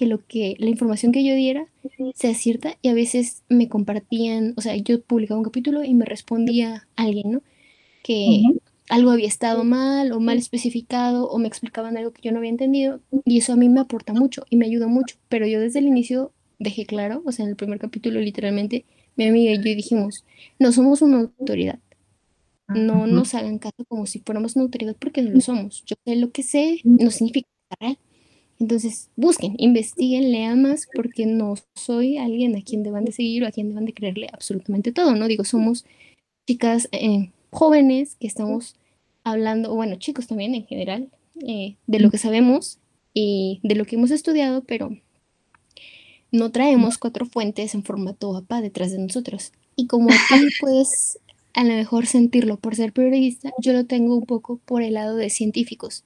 que 0.00 0.06
lo 0.06 0.26
que 0.26 0.56
la 0.58 0.70
información 0.70 1.12
que 1.12 1.22
yo 1.22 1.34
diera 1.34 1.66
sea 2.14 2.32
cierta 2.32 2.78
y 2.80 2.88
a 2.88 2.94
veces 2.94 3.42
me 3.50 3.68
compartían, 3.68 4.54
o 4.56 4.62
sea, 4.62 4.74
yo 4.74 5.02
publicaba 5.02 5.36
un 5.36 5.44
capítulo 5.44 5.84
y 5.84 5.92
me 5.92 6.06
respondía 6.06 6.88
alguien, 6.96 7.32
¿no? 7.32 7.42
Que 8.02 8.44
algo 8.88 9.10
había 9.10 9.28
estado 9.28 9.62
mal 9.62 10.12
o 10.12 10.20
mal 10.20 10.38
especificado 10.38 11.28
o 11.28 11.38
me 11.38 11.48
explicaban 11.48 11.98
algo 11.98 12.12
que 12.14 12.22
yo 12.22 12.32
no 12.32 12.38
había 12.38 12.48
entendido 12.48 13.00
y 13.26 13.36
eso 13.36 13.52
a 13.52 13.56
mí 13.56 13.68
me 13.68 13.80
aporta 13.80 14.14
mucho 14.14 14.46
y 14.48 14.56
me 14.56 14.64
ayuda 14.64 14.86
mucho, 14.86 15.16
pero 15.28 15.46
yo 15.46 15.60
desde 15.60 15.80
el 15.80 15.86
inicio 15.86 16.32
dejé 16.58 16.86
claro, 16.86 17.22
o 17.26 17.30
sea, 17.30 17.44
en 17.44 17.50
el 17.50 17.56
primer 17.56 17.78
capítulo 17.78 18.20
literalmente, 18.20 18.86
mi 19.16 19.26
amiga 19.26 19.52
y 19.52 19.56
yo 19.56 19.62
dijimos, 19.76 20.24
no 20.58 20.72
somos 20.72 21.02
una 21.02 21.18
autoridad, 21.18 21.78
no 22.68 23.06
nos 23.06 23.34
hagan 23.34 23.58
caso 23.58 23.84
como 23.86 24.06
si 24.06 24.20
fuéramos 24.20 24.56
una 24.56 24.64
autoridad 24.64 24.96
porque 24.98 25.20
no 25.20 25.30
lo 25.30 25.42
somos, 25.42 25.84
yo 25.84 25.96
sé 26.06 26.16
lo 26.16 26.30
que 26.30 26.42
sé, 26.42 26.80
no 26.84 27.10
significa 27.10 27.48
real 27.78 27.98
entonces, 28.60 29.08
busquen, 29.16 29.54
investiguen, 29.56 30.30
lean 30.30 30.60
más, 30.60 30.86
porque 30.94 31.24
no 31.24 31.54
soy 31.74 32.18
alguien 32.18 32.54
a 32.56 32.62
quien 32.62 32.82
deban 32.82 33.06
de 33.06 33.12
seguir 33.12 33.42
o 33.42 33.46
a 33.46 33.50
quien 33.50 33.68
deban 33.68 33.86
de 33.86 33.94
creerle 33.94 34.28
absolutamente 34.30 34.92
todo, 34.92 35.16
¿no? 35.16 35.28
Digo, 35.28 35.44
somos 35.44 35.86
chicas 36.46 36.86
eh, 36.92 37.30
jóvenes 37.50 38.16
que 38.20 38.26
estamos 38.26 38.76
hablando, 39.24 39.74
bueno, 39.74 39.96
chicos 39.96 40.26
también 40.26 40.54
en 40.54 40.66
general, 40.66 41.08
eh, 41.40 41.76
de 41.86 42.00
lo 42.00 42.10
que 42.10 42.18
sabemos 42.18 42.78
y 43.14 43.60
de 43.62 43.76
lo 43.76 43.86
que 43.86 43.96
hemos 43.96 44.10
estudiado, 44.10 44.62
pero 44.64 44.94
no 46.30 46.52
traemos 46.52 46.98
cuatro 46.98 47.24
fuentes 47.24 47.74
en 47.74 47.82
formato 47.82 48.36
APA 48.36 48.60
detrás 48.60 48.92
de 48.92 48.98
nosotros. 48.98 49.52
Y 49.74 49.86
como 49.86 50.08
tú 50.08 50.36
puedes 50.60 51.18
a 51.54 51.64
lo 51.64 51.74
mejor 51.74 52.06
sentirlo 52.06 52.58
por 52.58 52.76
ser 52.76 52.92
periodista, 52.92 53.52
yo 53.58 53.72
lo 53.72 53.84
tengo 53.84 54.16
un 54.16 54.26
poco 54.26 54.60
por 54.64 54.82
el 54.82 54.94
lado 54.94 55.16
de 55.16 55.30
científicos. 55.30 56.04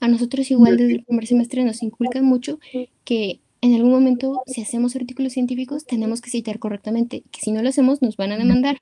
A 0.00 0.08
nosotros 0.08 0.50
igual 0.50 0.76
desde 0.76 0.94
el 0.94 1.04
primer 1.04 1.26
semestre 1.26 1.64
nos 1.64 1.82
inculcan 1.82 2.24
mucho 2.24 2.58
que 3.04 3.40
en 3.60 3.74
algún 3.74 3.90
momento 3.90 4.42
si 4.46 4.62
hacemos 4.62 4.96
artículos 4.96 5.32
científicos 5.32 5.84
tenemos 5.84 6.20
que 6.20 6.30
citar 6.30 6.58
correctamente, 6.58 7.24
que 7.30 7.40
si 7.40 7.52
no 7.52 7.62
lo 7.62 7.68
hacemos 7.68 8.02
nos 8.02 8.16
van 8.16 8.32
a 8.32 8.38
demandar. 8.38 8.78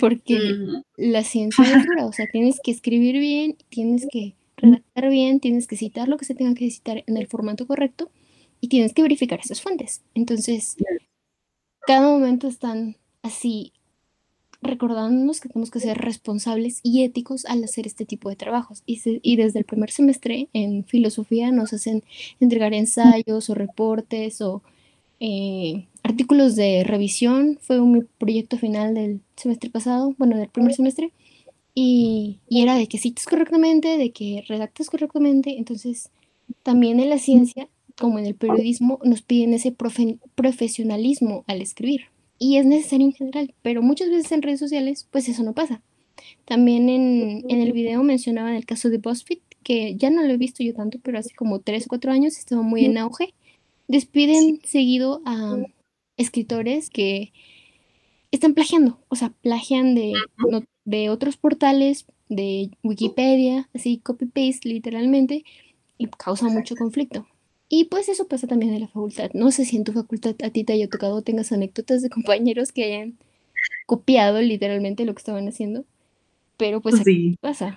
Porque 0.00 0.38
la 0.98 1.24
ciencia 1.24 1.64
es 1.64 1.86
dura, 1.86 2.06
o 2.06 2.12
sea, 2.12 2.26
tienes 2.30 2.60
que 2.62 2.70
escribir 2.70 3.18
bien, 3.18 3.56
tienes 3.70 4.06
que 4.10 4.34
redactar 4.58 5.08
bien, 5.08 5.40
tienes 5.40 5.66
que 5.66 5.76
citar 5.76 6.08
lo 6.08 6.18
que 6.18 6.26
se 6.26 6.34
tenga 6.34 6.54
que 6.54 6.70
citar 6.70 7.04
en 7.06 7.16
el 7.16 7.26
formato 7.26 7.66
correcto 7.66 8.10
y 8.60 8.68
tienes 8.68 8.92
que 8.92 9.02
verificar 9.02 9.40
esas 9.42 9.62
fuentes. 9.62 10.02
Entonces, 10.14 10.76
cada 11.86 12.06
momento 12.06 12.48
están 12.48 12.96
así 13.22 13.72
recordándonos 14.60 15.40
que 15.40 15.48
tenemos 15.48 15.70
que 15.70 15.80
ser 15.80 15.98
responsables 15.98 16.80
y 16.82 17.02
éticos 17.04 17.44
al 17.46 17.62
hacer 17.62 17.86
este 17.86 18.04
tipo 18.04 18.28
de 18.28 18.36
trabajos. 18.36 18.82
Y, 18.86 19.36
desde 19.36 19.58
el 19.58 19.64
primer 19.64 19.90
semestre 19.90 20.48
en 20.52 20.84
filosofía 20.84 21.52
nos 21.52 21.72
hacen 21.72 22.02
entregar 22.40 22.74
ensayos 22.74 23.50
o 23.50 23.54
reportes 23.54 24.40
o 24.40 24.62
eh, 25.20 25.86
artículos 26.02 26.56
de 26.56 26.84
revisión. 26.84 27.58
Fue 27.60 27.80
un 27.80 28.08
proyecto 28.18 28.58
final 28.58 28.94
del 28.94 29.20
semestre 29.36 29.70
pasado, 29.70 30.14
bueno, 30.18 30.36
del 30.36 30.48
primer 30.48 30.74
semestre. 30.74 31.12
Y, 31.74 32.40
y 32.48 32.62
era 32.62 32.74
de 32.74 32.88
que 32.88 32.98
cites 32.98 33.26
correctamente, 33.26 33.96
de 33.96 34.10
que 34.10 34.44
redactes 34.48 34.90
correctamente. 34.90 35.56
Entonces, 35.58 36.10
también 36.64 36.98
en 36.98 37.10
la 37.10 37.18
ciencia, 37.18 37.68
como 37.96 38.18
en 38.18 38.26
el 38.26 38.34
periodismo, 38.34 38.98
nos 39.04 39.22
piden 39.22 39.54
ese 39.54 39.72
profesionalismo 40.34 41.44
al 41.46 41.62
escribir 41.62 42.06
y 42.38 42.56
es 42.56 42.66
necesario 42.66 43.06
en 43.06 43.12
general, 43.12 43.54
pero 43.62 43.82
muchas 43.82 44.08
veces 44.08 44.30
en 44.32 44.42
redes 44.42 44.60
sociales 44.60 45.06
pues 45.10 45.28
eso 45.28 45.42
no 45.42 45.54
pasa. 45.54 45.82
También 46.44 46.88
en, 46.88 47.44
el 47.50 47.72
video 47.72 48.02
mencionaban 48.02 48.54
el 48.54 48.66
caso 48.66 48.90
de 48.90 48.98
BuzzFeed, 48.98 49.40
que 49.62 49.96
ya 49.96 50.10
no 50.10 50.22
lo 50.22 50.32
he 50.32 50.36
visto 50.36 50.62
yo 50.62 50.74
tanto, 50.74 50.98
pero 51.02 51.18
hace 51.18 51.34
como 51.34 51.60
3 51.60 51.86
o 51.86 51.88
4 51.88 52.12
años 52.12 52.38
estaba 52.38 52.62
muy 52.62 52.84
en 52.84 52.98
auge. 52.98 53.34
Despiden 53.86 54.60
seguido 54.64 55.22
a 55.24 55.58
escritores 56.16 56.90
que 56.90 57.32
están 58.30 58.54
plagiando, 58.54 58.98
o 59.08 59.16
sea, 59.16 59.30
plagian 59.42 59.94
de, 59.94 60.14
de 60.84 61.10
otros 61.10 61.36
portales, 61.36 62.06
de 62.28 62.70
Wikipedia, 62.82 63.68
así 63.74 63.98
copy-paste 63.98 64.68
literalmente, 64.68 65.44
y 65.96 66.06
causa 66.06 66.48
mucho 66.48 66.76
conflicto. 66.76 67.26
Y 67.68 67.84
pues 67.84 68.08
eso 68.08 68.28
pasa 68.28 68.46
también 68.46 68.72
en 68.74 68.80
la 68.80 68.88
facultad. 68.88 69.30
No 69.34 69.50
sé 69.50 69.64
si 69.64 69.76
en 69.76 69.84
tu 69.84 69.92
facultad 69.92 70.34
a 70.42 70.50
ti 70.50 70.64
te 70.64 70.72
haya 70.72 70.88
tocado, 70.88 71.22
tengas 71.22 71.52
anécdotas 71.52 72.02
de 72.02 72.10
compañeros 72.10 72.72
que 72.72 72.84
hayan 72.84 73.18
copiado 73.86 74.40
literalmente 74.40 75.04
lo 75.04 75.14
que 75.14 75.20
estaban 75.20 75.48
haciendo, 75.48 75.84
pero 76.56 76.80
pues 76.80 76.96
sí. 77.04 77.36
pasa. 77.40 77.76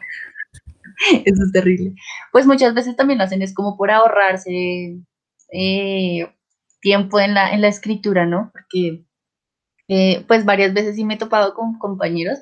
Eso 1.26 1.44
es 1.44 1.52
terrible. 1.52 1.96
Pues 2.32 2.46
muchas 2.46 2.74
veces 2.74 2.96
también 2.96 3.18
lo 3.18 3.24
hacen 3.24 3.42
es 3.42 3.54
como 3.54 3.78
por 3.78 3.92
ahorrarse 3.92 5.00
eh, 5.52 6.28
tiempo 6.80 7.20
en 7.20 7.34
la, 7.34 7.54
en 7.54 7.62
la 7.62 7.68
escritura, 7.68 8.26
¿no? 8.26 8.52
Porque 8.54 9.04
eh, 9.88 10.24
pues 10.28 10.46
varias 10.46 10.74
veces 10.74 10.96
sí 10.96 11.04
me 11.04 11.16
he 11.16 11.18
topado 11.18 11.54
con 11.54 11.78
compañeros 11.78 12.40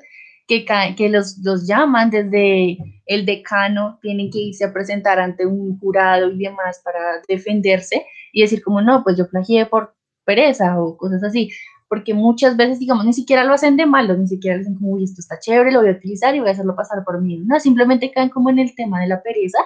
que, 0.50 0.94
que 0.96 1.08
los, 1.08 1.38
los 1.44 1.66
llaman 1.66 2.10
desde 2.10 2.76
el 3.06 3.24
decano, 3.24 3.98
tienen 4.02 4.30
que 4.30 4.38
irse 4.38 4.64
a 4.64 4.72
presentar 4.72 5.20
ante 5.20 5.46
un 5.46 5.78
jurado 5.78 6.28
y 6.30 6.38
demás 6.38 6.80
para 6.84 7.22
defenderse 7.28 8.04
y 8.32 8.42
decir 8.42 8.60
como, 8.62 8.82
no, 8.82 9.04
pues 9.04 9.16
yo 9.16 9.28
plagié 9.28 9.66
por 9.66 9.94
pereza 10.24 10.80
o 10.80 10.96
cosas 10.96 11.22
así, 11.22 11.50
porque 11.88 12.14
muchas 12.14 12.56
veces, 12.56 12.80
digamos, 12.80 13.04
ni 13.04 13.12
siquiera 13.12 13.44
lo 13.44 13.52
hacen 13.52 13.76
de 13.76 13.86
malo, 13.86 14.16
ni 14.16 14.26
siquiera 14.26 14.58
dicen 14.58 14.74
como, 14.74 14.92
uy, 14.92 15.04
esto 15.04 15.20
está 15.20 15.38
chévere, 15.38 15.70
lo 15.70 15.80
voy 15.80 15.90
a 15.90 15.92
utilizar 15.92 16.34
y 16.34 16.40
voy 16.40 16.48
a 16.48 16.52
hacerlo 16.52 16.74
pasar 16.74 17.04
por 17.04 17.20
mí, 17.22 17.38
no, 17.44 17.60
simplemente 17.60 18.10
caen 18.10 18.28
como 18.30 18.50
en 18.50 18.58
el 18.58 18.74
tema 18.74 19.00
de 19.00 19.06
la 19.06 19.22
pereza 19.22 19.58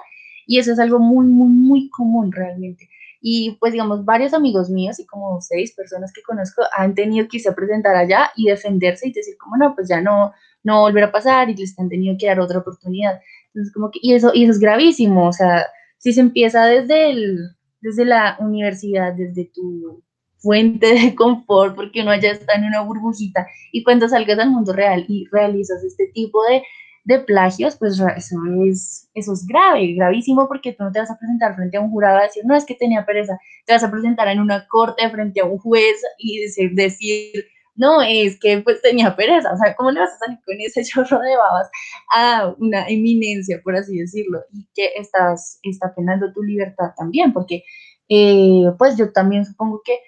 Y 0.47 0.59
eso 0.59 0.73
es 0.73 0.79
algo 0.79 0.99
muy, 0.99 1.27
muy, 1.27 1.49
muy 1.49 1.89
común 1.89 2.31
realmente. 2.31 2.89
Y 3.23 3.57
pues 3.59 3.73
digamos, 3.73 4.05
varios 4.05 4.35
amigos 4.35 4.69
míos 4.69 4.99
y 5.01 5.07
como 5.07 5.41
seis 5.41 5.75
personas 5.75 6.13
que 6.13 6.23
conozco 6.23 6.63
han 6.77 6.95
tenido 6.95 7.27
que 7.27 7.39
irse 7.39 7.49
a 7.49 7.55
presentar 7.55 7.97
allá 7.97 8.31
y 8.37 8.49
defenderse 8.49 9.09
y 9.09 9.13
decir 9.13 9.37
como 9.39 9.57
no, 9.57 9.75
pues 9.75 9.89
ya 9.89 10.03
no, 10.03 10.33
no 10.65 10.81
volver 10.81 11.05
a 11.05 11.13
pasar 11.13 11.49
y 11.51 11.55
les 11.55 11.79
han 11.79 11.89
tenido 11.89 12.17
que 12.19 12.27
dar 12.27 12.41
otra 12.41 12.59
oportunidad. 12.59 13.21
Entonces 13.49 13.73
como 13.73 13.91
que, 13.91 14.01
y 14.03 14.15
eso, 14.15 14.33
y 14.35 14.45
eso 14.45 14.53
es 14.53 14.59
gravísimo, 14.59 15.29
o 15.29 15.33
sea, 15.33 15.67
si 15.99 16.13
se 16.13 16.21
empieza 16.21 16.67
desde, 16.67 17.11
el, 17.11 17.39
desde 17.81 18.05
la 18.05 18.37
universidad, 18.41 19.13
desde 19.15 19.45
tu 19.55 20.03
fuente 20.39 20.93
de 20.93 21.15
confort, 21.15 21.77
porque 21.77 22.03
uno 22.03 22.15
ya 22.17 22.33
está 22.33 22.55
en 22.55 22.65
una 22.65 22.81
burbujita, 22.81 23.47
y 23.73 23.85
cuando 23.85 24.09
salgas 24.09 24.39
al 24.39 24.51
mundo 24.51 24.73
real 24.73 25.05
y 25.09 25.27
realizas 25.31 25.85
este 25.85 26.09
tipo 26.09 26.43
de, 26.45 26.63
de 27.05 27.21
plagios, 27.21 27.77
pues 27.77 28.01
eso 28.17 28.39
es, 28.67 29.09
eso 29.15 29.33
es 29.33 29.47
grave, 29.47 29.95
gravísimo, 29.95 30.49
porque 30.49 30.73
tú 30.73 30.83
no 30.83 30.93
te 30.93 30.99
vas 30.99 31.11
a 31.11 31.19
presentar 31.19 31.55
frente 31.55 31.77
a 31.77 31.81
un 31.81 31.91
jurado 31.91 32.19
a 32.19 32.23
decir, 32.23 32.43
no, 32.45 32.57
es 32.57 32.65
que 32.65 32.75
tenía 32.75 33.07
pereza, 33.07 33.39
te 33.67 33.73
vas 33.73 33.85
a 33.85 33.91
presentar 33.91 34.29
en 34.29 34.41
una 34.41 34.67
corte 34.69 35.09
frente 35.11 35.41
a 35.41 35.45
un 35.45 35.59
juez 35.59 36.03
y 36.19 36.41
decir, 36.41 36.73
decir 36.75 37.47
no, 37.77 38.03
es 38.03 38.39
que 38.39 38.59
pues 38.59 38.81
tenía 38.83 39.17
pereza, 39.17 39.53
o 39.53 39.57
sea, 39.57 39.75
¿cómo 39.75 39.91
le 39.91 40.01
vas 40.01 40.13
a 40.15 40.19
salir 40.19 40.39
con 40.45 40.61
ese 40.61 40.85
chorro 40.85 41.21
de 41.21 41.37
babas 41.37 41.71
a 42.13 42.55
una 42.59 42.87
eminencia, 42.89 43.61
por 43.63 43.77
así 43.77 43.99
decirlo? 43.99 44.43
Y 44.53 44.67
que 44.75 44.93
estás, 44.97 45.59
está 45.63 45.95
penando 45.95 46.33
tu 46.33 46.43
libertad 46.43 46.93
también, 46.97 47.33
porque 47.33 47.65
eh, 48.09 48.65
pues 48.79 48.97
yo 48.97 49.13
también 49.13 49.45
supongo 49.45 49.81
que 49.85 49.99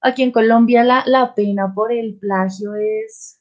aquí 0.00 0.22
en 0.22 0.32
Colombia 0.32 0.84
la, 0.84 1.04
la 1.06 1.34
pena 1.34 1.72
por 1.74 1.92
el 1.92 2.18
plagio 2.18 2.74
es 2.74 3.40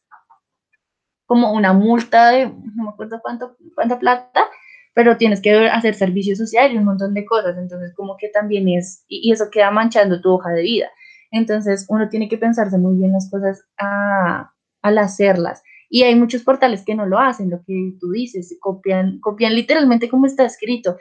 como 1.26 1.54
una 1.54 1.74
multa 1.74 2.30
de, 2.32 2.48
no 2.48 2.84
me 2.84 2.90
acuerdo 2.90 3.20
cuánto, 3.22 3.58
cuánta 3.76 3.98
plata, 3.98 4.46
pero 4.94 5.18
tienes 5.18 5.42
que 5.42 5.52
hacer 5.68 5.96
servicio 5.96 6.36
social 6.36 6.72
y 6.72 6.78
un 6.78 6.86
montón 6.86 7.14
de 7.14 7.26
cosas, 7.26 7.58
entonces 7.58 7.94
como 7.96 8.18
que 8.18 8.30
también 8.30 8.70
es, 8.70 9.04
y 9.08 9.32
eso 9.32 9.50
queda 9.52 9.72
manchando 9.72 10.22
tu 10.22 10.32
hoja 10.32 10.52
de 10.52 10.62
vida. 10.62 10.92
Entonces, 11.34 11.88
uno 11.90 12.10
tiene 12.10 12.30
que 12.30 12.38
pensarse 12.38 12.78
muy 12.78 12.96
bien 12.96 13.12
las 13.12 13.30
cosas 13.30 13.66
al 13.78 14.98
hacerlas. 15.00 15.64
Y 15.90 16.04
hay 16.04 16.16
muchos 16.16 16.44
portales 16.44 16.84
que 16.86 16.96
no 16.96 17.08
lo 17.08 17.20
hacen, 17.20 17.50
lo 17.50 17.64
que 17.66 17.94
tú 18.00 18.12
dices, 18.12 18.56
copian, 18.60 19.20
copian 19.20 19.56
literalmente 19.56 20.10
como 20.10 20.28
está 20.28 20.46
escrito. 20.46 20.98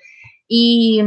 Y 0.48 1.02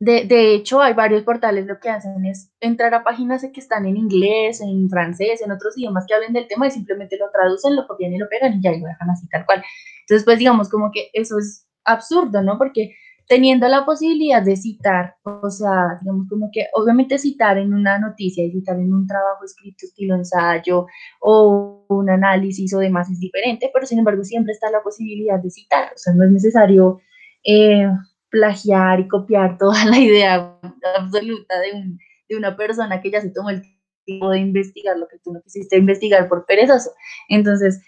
de, 0.00 0.24
de, 0.24 0.54
hecho, 0.54 0.80
hay 0.80 0.94
varios 0.94 1.22
portales 1.22 1.66
lo 1.66 1.78
que 1.78 1.90
hacen 1.90 2.24
es 2.24 2.50
entrar 2.60 2.94
a 2.94 3.04
páginas 3.04 3.46
que 3.52 3.60
están 3.60 3.84
en 3.86 3.98
inglés, 3.98 4.60
en 4.62 4.88
francés, 4.88 5.42
en 5.42 5.52
otros 5.52 5.76
idiomas 5.76 6.06
que 6.06 6.14
hablen 6.14 6.32
del 6.32 6.48
tema 6.48 6.66
y 6.66 6.70
simplemente 6.70 7.18
lo 7.18 7.30
traducen, 7.30 7.76
lo 7.76 7.86
copian 7.86 8.12
y 8.14 8.18
lo 8.18 8.28
pegan 8.28 8.54
y 8.54 8.62
ya 8.62 8.72
lo 8.72 8.86
dejan 8.86 9.10
así 9.10 9.28
tal 9.28 9.44
cual. 9.44 9.62
Entonces, 10.00 10.24
pues 10.24 10.38
digamos 10.38 10.70
como 10.70 10.90
que 10.92 11.10
eso 11.12 11.38
es 11.38 11.66
absurdo, 11.84 12.42
¿no? 12.42 12.56
Porque 12.56 12.96
teniendo 13.26 13.68
la 13.68 13.84
posibilidad 13.84 14.42
de 14.42 14.56
citar, 14.56 15.16
o 15.24 15.50
sea, 15.50 15.98
digamos 16.00 16.28
como 16.28 16.50
que 16.52 16.66
obviamente 16.74 17.18
citar 17.18 17.56
en 17.58 17.72
una 17.72 17.98
noticia 17.98 18.44
y 18.44 18.50
citar 18.52 18.76
en 18.76 18.92
un 18.92 19.06
trabajo 19.06 19.44
escrito 19.44 19.86
estilo 19.86 20.14
ensayo 20.14 20.86
o 21.20 21.86
un 21.88 22.10
análisis 22.10 22.74
o 22.74 22.78
demás 22.78 23.10
es 23.10 23.18
diferente, 23.20 23.70
pero 23.72 23.86
sin 23.86 23.98
embargo 23.98 24.24
siempre 24.24 24.52
está 24.52 24.70
la 24.70 24.82
posibilidad 24.82 25.40
de 25.42 25.50
citar, 25.50 25.92
o 25.94 25.98
sea, 25.98 26.12
no 26.14 26.24
es 26.24 26.30
necesario 26.30 27.00
eh, 27.44 27.88
plagiar 28.28 29.00
y 29.00 29.08
copiar 29.08 29.56
toda 29.58 29.84
la 29.86 29.98
idea 29.98 30.58
absoluta 30.98 31.54
de, 31.60 31.96
una 32.36 32.56
persona 32.56 33.00
que 33.00 33.12
ya 33.12 33.20
se 33.20 33.30
tomó 33.30 33.50
el 33.50 33.62
tiempo 34.04 34.28
de 34.30 34.40
investigar 34.40 34.98
lo 34.98 35.06
que 35.06 35.18
tú 35.22 35.32
no 35.32 35.40
quisiste 35.40 35.76
investigar 35.76 36.28
por 36.28 36.46
perezoso. 36.46 36.90
Entonces, 37.28 37.80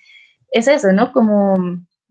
es 0.53 0.69
eso, 0.69 0.93
¿no? 0.93 1.11
Como 1.11 1.57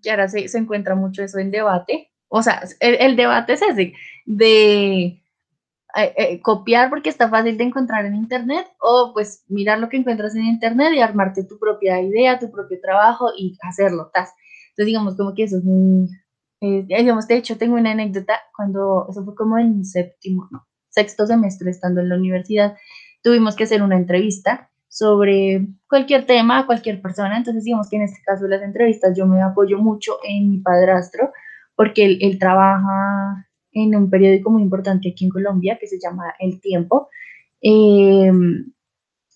que 0.02 0.12
ahora 0.12 0.28
se, 0.28 0.50
se 0.50 0.58
encuentra 0.58 0.96
mucho 0.96 1.24
eso 1.24 1.40
en 1.40 1.50
debate, 1.50 2.12
o 2.36 2.44
sea, 2.44 2.64
el, 2.82 3.16
debate 3.16 3.54
es 3.54 3.62
ese, 3.62 3.94
de 4.26 5.04
eh, 5.06 5.22
eh, 5.96 6.42
copiar 6.42 6.90
porque 6.90 7.08
está 7.08 7.30
fácil 7.30 7.58
de 7.58 7.64
encontrar 7.64 8.06
en 8.06 8.16
Internet 8.16 8.68
o 8.82 9.12
pues 9.14 9.46
mirar 9.48 9.80
lo 9.80 9.88
que 9.88 9.96
encuentras 9.96 10.36
en 10.36 10.44
Internet 10.44 10.92
y 10.94 11.00
armarte 11.00 11.46
tu 11.46 11.58
propia 11.58 12.02
idea, 12.02 12.38
tu 12.38 12.52
propio 12.52 12.78
trabajo 12.82 13.30
y 13.38 13.58
hacerlo. 13.62 14.12
Tas. 14.14 14.34
Entonces, 14.72 14.88
digamos, 14.88 15.16
como 15.16 15.34
que 15.34 15.44
eso 15.44 15.60
es 15.60 15.64
muy... 15.64 16.10
Eh, 16.60 16.84
digamos, 16.86 17.26
de 17.30 17.38
hecho, 17.38 17.58
tengo 17.58 17.76
una 17.76 17.92
anécdota 17.92 18.42
cuando, 18.54 19.08
eso 19.10 19.24
fue 19.24 19.34
como 19.34 19.58
en 19.58 19.86
séptimo, 19.86 20.50
no, 20.52 20.68
sexto 20.90 21.26
semestre 21.28 21.72
estando 21.72 22.02
en 22.02 22.10
la 22.10 22.16
universidad, 22.16 22.76
tuvimos 23.24 23.56
que 23.56 23.64
hacer 23.64 23.82
una 23.82 23.96
entrevista 23.96 24.70
sobre 24.90 25.68
cualquier 25.88 26.26
tema, 26.26 26.66
cualquier 26.66 27.02
persona. 27.02 27.38
Entonces, 27.38 27.64
digamos 27.64 27.90
que 27.90 27.96
en 27.96 28.02
este 28.02 28.22
caso 28.26 28.44
de 28.44 28.50
las 28.50 28.62
entrevistas 28.62 29.16
yo 29.18 29.26
me 29.26 29.42
apoyo 29.42 29.78
mucho 29.78 30.18
en 30.28 30.50
mi 30.50 30.58
padrastro, 30.58 31.32
porque 31.76 32.18
él, 32.20 32.40
trabaja 32.40 33.48
en 33.72 33.96
un 33.96 34.10
periódico 34.10 34.50
muy 34.50 34.62
importante 34.62 35.10
aquí 35.10 35.26
en 35.26 35.32
Colombia 35.32 35.78
que 35.80 35.88
se 35.88 36.00
llama 36.00 36.34
El 36.40 36.62
Tiempo. 36.62 37.10
Em, 37.62 38.72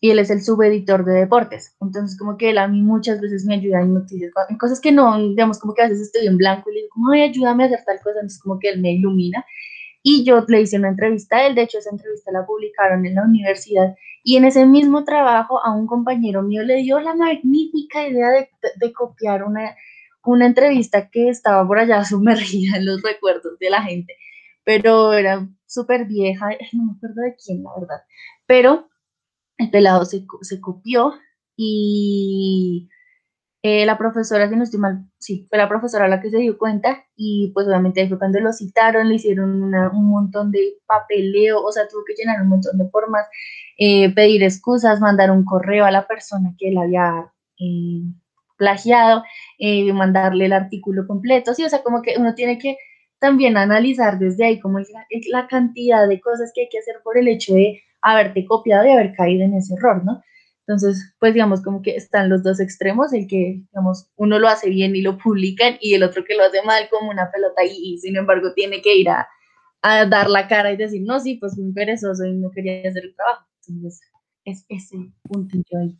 y 0.01 0.11
él 0.11 0.19
es 0.19 0.29
el 0.29 0.41
subeditor 0.41 1.03
de 1.03 1.13
deportes. 1.13 1.75
Entonces, 1.81 2.17
como 2.17 2.37
que 2.37 2.51
él 2.51 2.57
a 2.57 2.67
mí 2.67 2.81
muchas 2.81 3.19
veces 3.19 3.45
me 3.45 3.55
ayuda 3.55 3.81
en 3.81 3.93
noticias, 3.93 4.31
en 4.49 4.57
cosas 4.57 4.79
que 4.79 4.91
no, 4.91 5.17
digamos, 5.17 5.59
como 5.59 5.73
que 5.73 5.81
a 5.81 5.89
veces 5.89 6.07
estoy 6.07 6.27
en 6.27 6.37
blanco 6.37 6.69
y 6.69 6.75
le 6.75 6.81
digo, 6.81 6.93
ay, 7.11 7.21
ayúdame 7.23 7.63
a 7.63 7.65
hacer 7.67 7.83
tal 7.85 7.97
cosa. 7.97 8.19
Entonces, 8.19 8.41
como 8.41 8.59
que 8.59 8.69
él 8.69 8.81
me 8.81 8.93
ilumina. 8.93 9.45
Y 10.01 10.23
yo 10.23 10.45
le 10.47 10.61
hice 10.61 10.77
una 10.77 10.89
entrevista 10.89 11.37
a 11.37 11.47
él, 11.47 11.55
de 11.55 11.63
hecho, 11.63 11.79
esa 11.79 11.89
entrevista 11.91 12.31
la 12.31 12.45
publicaron 12.45 13.05
en 13.05 13.15
la 13.15 13.25
universidad. 13.25 13.95
Y 14.23 14.37
en 14.37 14.45
ese 14.45 14.65
mismo 14.65 15.03
trabajo, 15.03 15.63
a 15.63 15.75
un 15.75 15.87
compañero 15.87 16.41
mío 16.43 16.63
le 16.63 16.77
dio 16.77 16.99
la 16.99 17.15
magnífica 17.15 18.07
idea 18.07 18.29
de, 18.29 18.49
de 18.77 18.93
copiar 18.93 19.43
una, 19.43 19.75
una 20.25 20.45
entrevista 20.45 21.09
que 21.09 21.29
estaba 21.29 21.67
por 21.67 21.79
allá 21.79 22.03
sumergida 22.05 22.77
en 22.77 22.85
los 22.85 23.01
recuerdos 23.01 23.57
de 23.59 23.69
la 23.69 23.83
gente, 23.83 24.15
pero 24.63 25.13
era 25.13 25.47
súper 25.65 26.05
vieja, 26.05 26.49
no 26.73 26.85
me 26.85 26.91
acuerdo 26.97 27.21
de 27.23 27.35
quién, 27.35 27.63
la 27.63 27.71
verdad, 27.79 28.03
pero 28.45 28.89
el 29.57 29.69
pelado 29.71 30.05
se, 30.05 30.25
se 30.41 30.61
copió 30.61 31.13
y 31.55 32.89
eh, 33.61 33.85
la 33.85 33.97
profesora, 33.97 34.47
si 34.47 34.55
no 34.55 34.63
estoy 34.63 34.79
mal, 34.79 35.05
sí, 35.19 35.45
fue 35.49 35.57
la 35.57 35.67
profesora 35.67 36.07
la 36.07 36.21
que 36.21 36.29
se 36.29 36.37
dio 36.37 36.57
cuenta 36.57 37.03
y 37.17 37.51
pues 37.53 37.67
obviamente 37.67 38.07
fue 38.07 38.17
cuando 38.17 38.39
lo 38.39 38.53
citaron, 38.53 39.09
le 39.09 39.15
hicieron 39.15 39.73
un 39.73 40.09
montón 40.09 40.49
de 40.51 40.77
papeleo, 40.87 41.61
o 41.61 41.71
sea, 41.71 41.85
tuvo 41.89 42.03
que 42.07 42.13
llenar 42.13 42.41
un 42.41 42.47
montón 42.47 42.77
de 42.77 42.89
formas, 42.89 43.25
eh, 43.77 44.13
pedir 44.15 44.43
excusas, 44.43 45.01
mandar 45.01 45.31
un 45.31 45.43
correo 45.43 45.83
a 45.85 45.91
la 45.91 46.07
persona 46.07 46.55
que 46.57 46.69
él 46.69 46.77
había 46.77 47.33
eh, 47.59 48.03
plagiado, 48.59 49.23
eh, 49.57 49.91
mandarle 49.93 50.45
el 50.45 50.53
artículo 50.53 51.07
completo, 51.07 51.55
sí, 51.55 51.63
o 51.63 51.69
sea, 51.69 51.81
como 51.81 52.03
que 52.03 52.15
uno 52.19 52.35
tiene 52.35 52.59
que 52.59 52.77
también 53.19 53.57
analizar 53.57 54.19
desde 54.19 54.45
ahí 54.45 54.59
como 54.59 54.79
la, 54.79 55.47
cantidad 55.47 56.07
de 56.07 56.21
cosas 56.21 56.51
que 56.53 56.61
hay 56.61 56.69
que 56.69 56.79
hacer 56.79 56.97
por 57.03 57.17
el 57.17 57.27
hecho 57.27 57.53
de 57.53 57.81
haberte 58.01 58.45
copiado 58.45 58.85
y 58.85 58.91
haber 58.91 59.13
caído 59.13 59.43
en 59.43 59.55
ese 59.55 59.73
error, 59.73 60.03
¿no? 60.05 60.21
Entonces, 60.67 61.15
pues 61.19 61.33
digamos 61.33 61.61
como 61.63 61.81
que 61.81 61.95
están 61.95 62.29
los 62.29 62.43
dos 62.43 62.59
extremos, 62.59 63.11
el 63.13 63.27
que, 63.27 63.63
digamos, 63.71 64.09
uno 64.17 64.37
lo 64.39 64.47
hace 64.47 64.69
bien 64.69 64.95
y 64.95 65.01
lo 65.01 65.17
publican 65.17 65.77
y 65.81 65.95
el 65.95 66.03
otro 66.03 66.23
que 66.23 66.35
lo 66.35 66.43
hace 66.43 66.61
mal 66.63 66.87
como 66.89 67.09
una 67.09 67.31
pelota 67.31 67.63
y, 67.65 67.97
sin 67.99 68.17
embargo 68.17 68.53
tiene 68.53 68.81
que 68.81 68.95
ir 68.95 69.09
a, 69.09 69.27
dar 69.81 70.29
la 70.29 70.47
cara 70.47 70.71
y 70.71 70.77
decir, 70.77 71.01
no, 71.03 71.19
sí, 71.19 71.35
pues 71.35 71.57
un 71.57 71.73
perezoso 71.73 72.25
y 72.25 72.33
no 72.33 72.51
quería 72.51 72.89
hacer 72.89 73.03
el 73.05 73.15
trabajo. 73.15 73.45
Entonces, 73.67 74.01
es 74.45 74.65
ese 74.69 74.97
punto 75.23 75.57
yo 75.71 75.79
ahí 75.79 75.97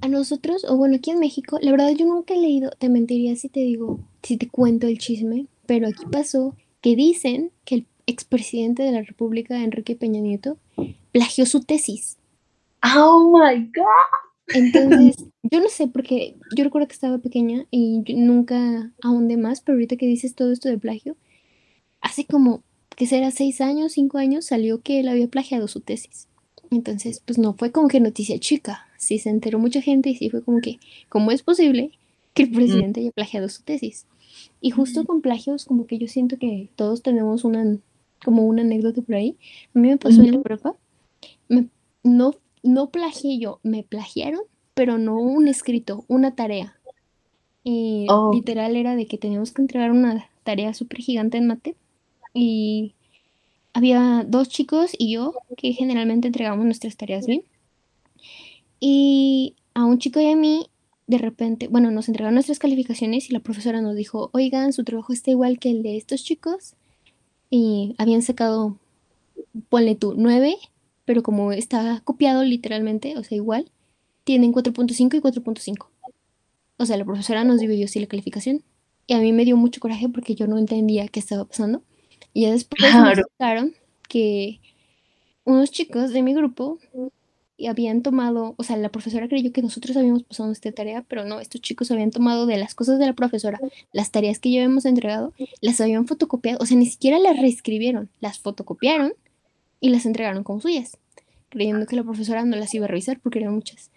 a 0.00 0.08
nosotros, 0.08 0.64
o 0.68 0.76
bueno, 0.76 0.96
aquí 0.96 1.10
en 1.10 1.18
México, 1.18 1.58
la 1.60 1.70
verdad 1.70 1.90
yo 1.90 2.06
nunca 2.06 2.34
he 2.34 2.38
leído, 2.38 2.70
te 2.78 2.88
mentiría 2.88 3.36
si 3.36 3.48
te 3.48 3.60
digo, 3.60 4.00
si 4.22 4.36
te 4.36 4.48
cuento 4.48 4.86
el 4.86 4.98
chisme, 4.98 5.46
pero 5.66 5.88
aquí 5.88 6.04
pasó 6.10 6.54
que 6.80 6.96
dicen 6.96 7.50
que 7.64 7.76
el 7.76 7.86
expresidente 8.06 8.82
de 8.82 8.92
la 8.92 9.02
República, 9.02 9.62
Enrique 9.62 9.96
Peña 9.96 10.20
Nieto, 10.20 10.58
plagió 11.12 11.46
su 11.46 11.60
tesis. 11.60 12.18
Oh 12.96 13.32
my 13.32 13.70
God. 13.74 14.54
Entonces, 14.54 15.16
yo 15.42 15.60
no 15.60 15.68
sé, 15.68 15.86
porque 15.86 16.36
yo 16.54 16.64
recuerdo 16.64 16.88
que 16.88 16.94
estaba 16.94 17.18
pequeña 17.18 17.66
y 17.70 18.02
nunca 18.14 18.92
ahondé 19.02 19.36
más, 19.36 19.60
pero 19.60 19.76
ahorita 19.76 19.96
que 19.96 20.06
dices 20.06 20.34
todo 20.34 20.52
esto 20.52 20.68
de 20.68 20.78
plagio, 20.78 21.16
hace 22.00 22.26
como 22.26 22.62
que 22.96 23.06
será 23.06 23.30
seis 23.30 23.60
años, 23.60 23.92
cinco 23.92 24.18
años, 24.18 24.44
salió 24.44 24.82
que 24.82 25.00
él 25.00 25.08
había 25.08 25.28
plagiado 25.28 25.68
su 25.68 25.80
tesis. 25.80 26.28
Entonces, 26.70 27.22
pues 27.24 27.38
no 27.38 27.54
fue 27.54 27.72
como 27.72 27.88
que 27.88 28.00
noticia 28.00 28.38
chica, 28.38 28.86
sí 29.04 29.18
se 29.18 29.30
enteró 29.30 29.58
mucha 29.58 29.80
gente 29.80 30.10
y 30.10 30.16
sí 30.16 30.30
fue 30.30 30.42
como 30.42 30.60
que, 30.60 30.78
¿cómo 31.08 31.30
es 31.30 31.42
posible 31.42 31.90
que 32.32 32.44
el 32.44 32.50
presidente 32.50 33.00
haya 33.00 33.12
plagiado 33.12 33.48
su 33.48 33.62
tesis? 33.62 34.06
Y 34.60 34.70
justo 34.70 35.04
con 35.04 35.20
plagios, 35.20 35.64
como 35.64 35.86
que 35.86 35.98
yo 35.98 36.08
siento 36.08 36.38
que 36.38 36.68
todos 36.76 37.02
tenemos 37.02 37.44
una, 37.44 37.78
como 38.24 38.46
una 38.46 38.62
anécdota 38.62 39.02
por 39.02 39.14
ahí. 39.14 39.36
A 39.74 39.78
mí 39.78 39.88
me 39.88 39.96
pasó 39.96 40.22
en 40.22 40.32
la 40.32 40.42
prueba, 40.42 40.74
no, 42.02 42.34
no 42.62 42.90
plagié 42.90 43.38
yo, 43.38 43.60
me 43.62 43.82
plagiaron, 43.82 44.42
pero 44.74 44.98
no 44.98 45.18
un 45.18 45.48
escrito, 45.48 46.04
una 46.08 46.34
tarea. 46.34 46.76
Y 47.62 48.06
oh. 48.10 48.32
literal 48.34 48.76
era 48.76 48.96
de 48.96 49.06
que 49.06 49.18
teníamos 49.18 49.52
que 49.52 49.62
entregar 49.62 49.90
una 49.90 50.28
tarea 50.42 50.74
súper 50.74 51.00
gigante 51.00 51.38
en 51.38 51.46
mate. 51.46 51.76
Y 52.34 52.94
había 53.72 54.24
dos 54.26 54.48
chicos 54.48 54.92
y 54.98 55.12
yo 55.12 55.34
que 55.56 55.72
generalmente 55.72 56.28
entregamos 56.28 56.64
nuestras 56.64 56.96
tareas 56.96 57.26
bien. 57.26 57.42
Y 58.80 59.56
a 59.74 59.84
un 59.84 59.98
chico 59.98 60.20
y 60.20 60.30
a 60.30 60.36
mí 60.36 60.68
de 61.06 61.18
repente, 61.18 61.68
bueno, 61.68 61.90
nos 61.90 62.08
entregaron 62.08 62.34
nuestras 62.34 62.58
calificaciones 62.58 63.28
y 63.28 63.32
la 63.32 63.40
profesora 63.40 63.82
nos 63.82 63.94
dijo, 63.94 64.30
oigan, 64.32 64.72
su 64.72 64.84
trabajo 64.84 65.12
está 65.12 65.30
igual 65.30 65.58
que 65.58 65.70
el 65.70 65.82
de 65.82 65.96
estos 65.96 66.24
chicos. 66.24 66.74
Y 67.50 67.94
habían 67.98 68.22
sacado, 68.22 68.78
ponle 69.68 69.94
tú, 69.94 70.14
9, 70.16 70.56
pero 71.04 71.22
como 71.22 71.52
está 71.52 72.00
copiado 72.04 72.42
literalmente, 72.42 73.18
o 73.18 73.24
sea, 73.24 73.36
igual, 73.36 73.70
tienen 74.24 74.52
4.5 74.52 75.16
y 75.16 75.20
4.5. 75.20 75.86
O 76.78 76.86
sea, 76.86 76.96
la 76.96 77.04
profesora 77.04 77.44
nos 77.44 77.60
dividió 77.60 77.84
así 77.84 78.00
la 78.00 78.06
calificación. 78.06 78.62
Y 79.06 79.12
a 79.12 79.18
mí 79.18 79.32
me 79.32 79.44
dio 79.44 79.56
mucho 79.56 79.80
coraje 79.80 80.08
porque 80.08 80.34
yo 80.34 80.46
no 80.46 80.56
entendía 80.56 81.08
qué 81.08 81.20
estaba 81.20 81.44
pasando. 81.44 81.82
Y 82.32 82.42
ya 82.42 82.52
después 82.52 82.82
me 82.82 83.12
explicaron 83.12 83.74
que 84.08 84.60
unos 85.44 85.70
chicos 85.70 86.12
de 86.12 86.22
mi 86.22 86.32
grupo 86.32 86.78
habían 87.68 88.02
tomado, 88.02 88.54
o 88.56 88.62
sea, 88.64 88.76
la 88.76 88.88
profesora 88.88 89.28
creyó 89.28 89.52
que 89.52 89.62
nosotros 89.62 89.96
habíamos 89.96 90.24
pasado 90.24 90.50
esta 90.50 90.72
tarea, 90.72 91.04
pero 91.06 91.24
no, 91.24 91.40
estos 91.40 91.60
chicos 91.60 91.90
habían 91.90 92.10
tomado 92.10 92.46
de 92.46 92.56
las 92.56 92.74
cosas 92.74 92.98
de 92.98 93.06
la 93.06 93.12
profesora, 93.12 93.60
las 93.92 94.10
tareas 94.10 94.38
que 94.38 94.50
ya 94.50 94.60
habíamos 94.60 94.84
entregado, 94.84 95.32
las 95.60 95.80
habían 95.80 96.06
fotocopiado, 96.06 96.58
o 96.60 96.66
sea, 96.66 96.76
ni 96.76 96.86
siquiera 96.86 97.18
las 97.18 97.38
reescribieron, 97.38 98.08
las 98.20 98.38
fotocopiaron 98.40 99.12
y 99.80 99.90
las 99.90 100.04
entregaron 100.06 100.42
como 100.42 100.60
suyas, 100.60 100.98
creyendo 101.48 101.86
que 101.86 101.96
la 101.96 102.02
profesora 102.02 102.44
no 102.44 102.56
las 102.56 102.74
iba 102.74 102.86
a 102.86 102.88
revisar 102.88 103.20
porque 103.20 103.38
eran 103.38 103.54
muchas. 103.54 103.90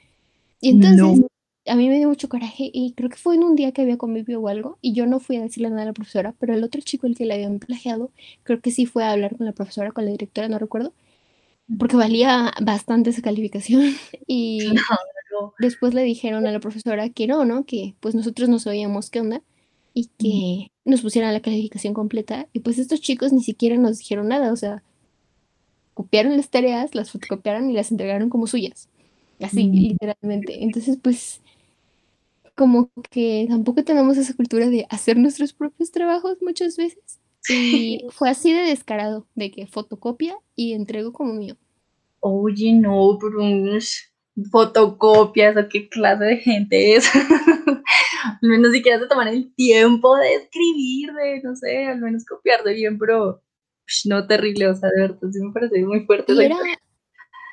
Y 0.62 0.70
entonces, 0.70 1.26
a 1.66 1.76
mí 1.76 1.90
me 1.90 1.98
dio 1.98 2.08
mucho 2.08 2.30
coraje 2.30 2.70
y 2.72 2.94
creo 2.94 3.10
que 3.10 3.18
fue 3.18 3.36
en 3.36 3.44
un 3.44 3.56
día 3.56 3.72
que 3.72 3.82
había 3.82 3.98
convivio 3.98 4.40
o 4.40 4.48
algo 4.48 4.78
y 4.82 4.94
yo 4.94 5.06
no 5.06 5.20
fui 5.20 5.36
a 5.38 5.42
decirle 5.42 5.70
nada 5.70 5.84
a 5.84 5.86
la 5.86 5.94
profesora, 5.94 6.34
pero 6.40 6.54
el 6.54 6.64
otro 6.64 6.82
chico, 6.82 7.08
el 7.08 7.16
que 7.16 7.26
le 7.26 7.34
habían 7.34 7.60
plagiado, 7.60 8.12
creo 8.44 8.62
que 8.62 8.72
sí 8.72 8.86
fue 8.86 9.04
a 9.04 9.12
hablar 9.12 9.36
con 9.36 9.46
la 9.46 9.52
profesora, 9.52 9.92
con 9.92 10.06
la 10.06 10.12
directora, 10.12 10.48
no 10.48 10.60
recuerdo, 10.60 10.94
porque 11.78 11.96
valía 11.96 12.54
bastante 12.62 13.10
esa 13.10 13.22
calificación 13.22 13.84
y 14.28 14.74
después 15.60 15.94
le 15.94 16.04
dijeron 16.04 16.48
a 16.48 16.52
la 16.52 16.60
profesora 16.60 17.10
que 17.10 17.28
no, 17.28 17.46
¿no? 17.46 17.66
Que 17.66 17.96
pues 18.00 18.16
nosotros 18.16 18.50
no 18.50 18.60
sabíamos 18.60 19.10
qué 19.10 19.20
onda 19.20 19.42
y 19.94 20.10
que 20.18 20.72
nos 20.86 21.02
pusieran 21.02 21.34
la 21.34 21.42
calificación 21.42 21.94
completa 21.94 22.48
y 22.54 22.60
pues 22.60 22.78
estos 22.78 23.02
chicos 23.02 23.34
ni 23.34 23.42
siquiera 23.42 23.78
nos 23.78 23.98
dijeron 24.00 24.28
nada, 24.28 24.54
o 24.54 24.56
sea, 24.56 24.84
copiaron 25.94 26.38
las 26.38 26.50
tareas, 26.50 26.94
las 26.96 27.12
fotocopiaron 27.12 27.70
y 27.70 27.74
las 27.74 27.92
entregaron 27.92 28.30
como 28.30 28.48
suyas, 28.48 28.90
así 29.42 29.64
literalmente. 29.64 30.64
Entonces 30.64 30.98
pues 31.02 31.42
como 32.56 32.90
que 33.12 33.46
tampoco 33.50 33.84
tenemos 33.84 34.18
esa 34.18 34.34
cultura 34.34 34.70
de 34.70 34.88
hacer 34.90 35.18
nuestros 35.18 35.54
propios 35.54 35.92
trabajos 35.92 36.38
muchas 36.42 36.78
veces. 36.78 37.20
Y 37.50 38.06
fue 38.12 38.30
así 38.30 38.54
de 38.54 38.62
descarado, 38.62 39.28
de 39.36 39.52
que 39.52 39.68
fotocopia 39.68 40.38
y 40.56 40.74
entrego 40.74 41.14
como 41.14 41.34
mío. 41.34 41.56
Oye, 42.20 42.74
no, 42.74 43.18
Bruns, 43.18 44.12
fotocopias, 44.52 45.56
¿o 45.58 45.70
qué 45.70 45.88
clase 45.90 46.24
de 46.24 46.38
gente 46.38 46.96
es? 46.96 47.10
al 48.42 48.50
menos 48.50 48.72
siquiera 48.72 49.00
se 49.00 49.08
toman 49.08 49.28
el 49.28 49.54
tiempo 49.54 50.16
de 50.18 50.36
escribir, 50.36 51.14
de, 51.14 51.42
no 51.44 51.56
sé, 51.56 51.86
al 51.86 52.00
menos 52.00 52.26
copiar 52.26 52.64
de 52.64 52.74
bien, 52.74 52.98
pero 52.98 53.42
no 54.06 54.28
terrible, 54.28 54.68
o 54.68 54.76
sea, 54.76 54.90
de 54.90 55.02
verdad, 55.02 55.30
sí 55.32 55.40
me 55.42 55.54
parece 55.54 55.84
muy 55.84 56.06
fuerte. 56.06 56.34
Era, 56.44 56.58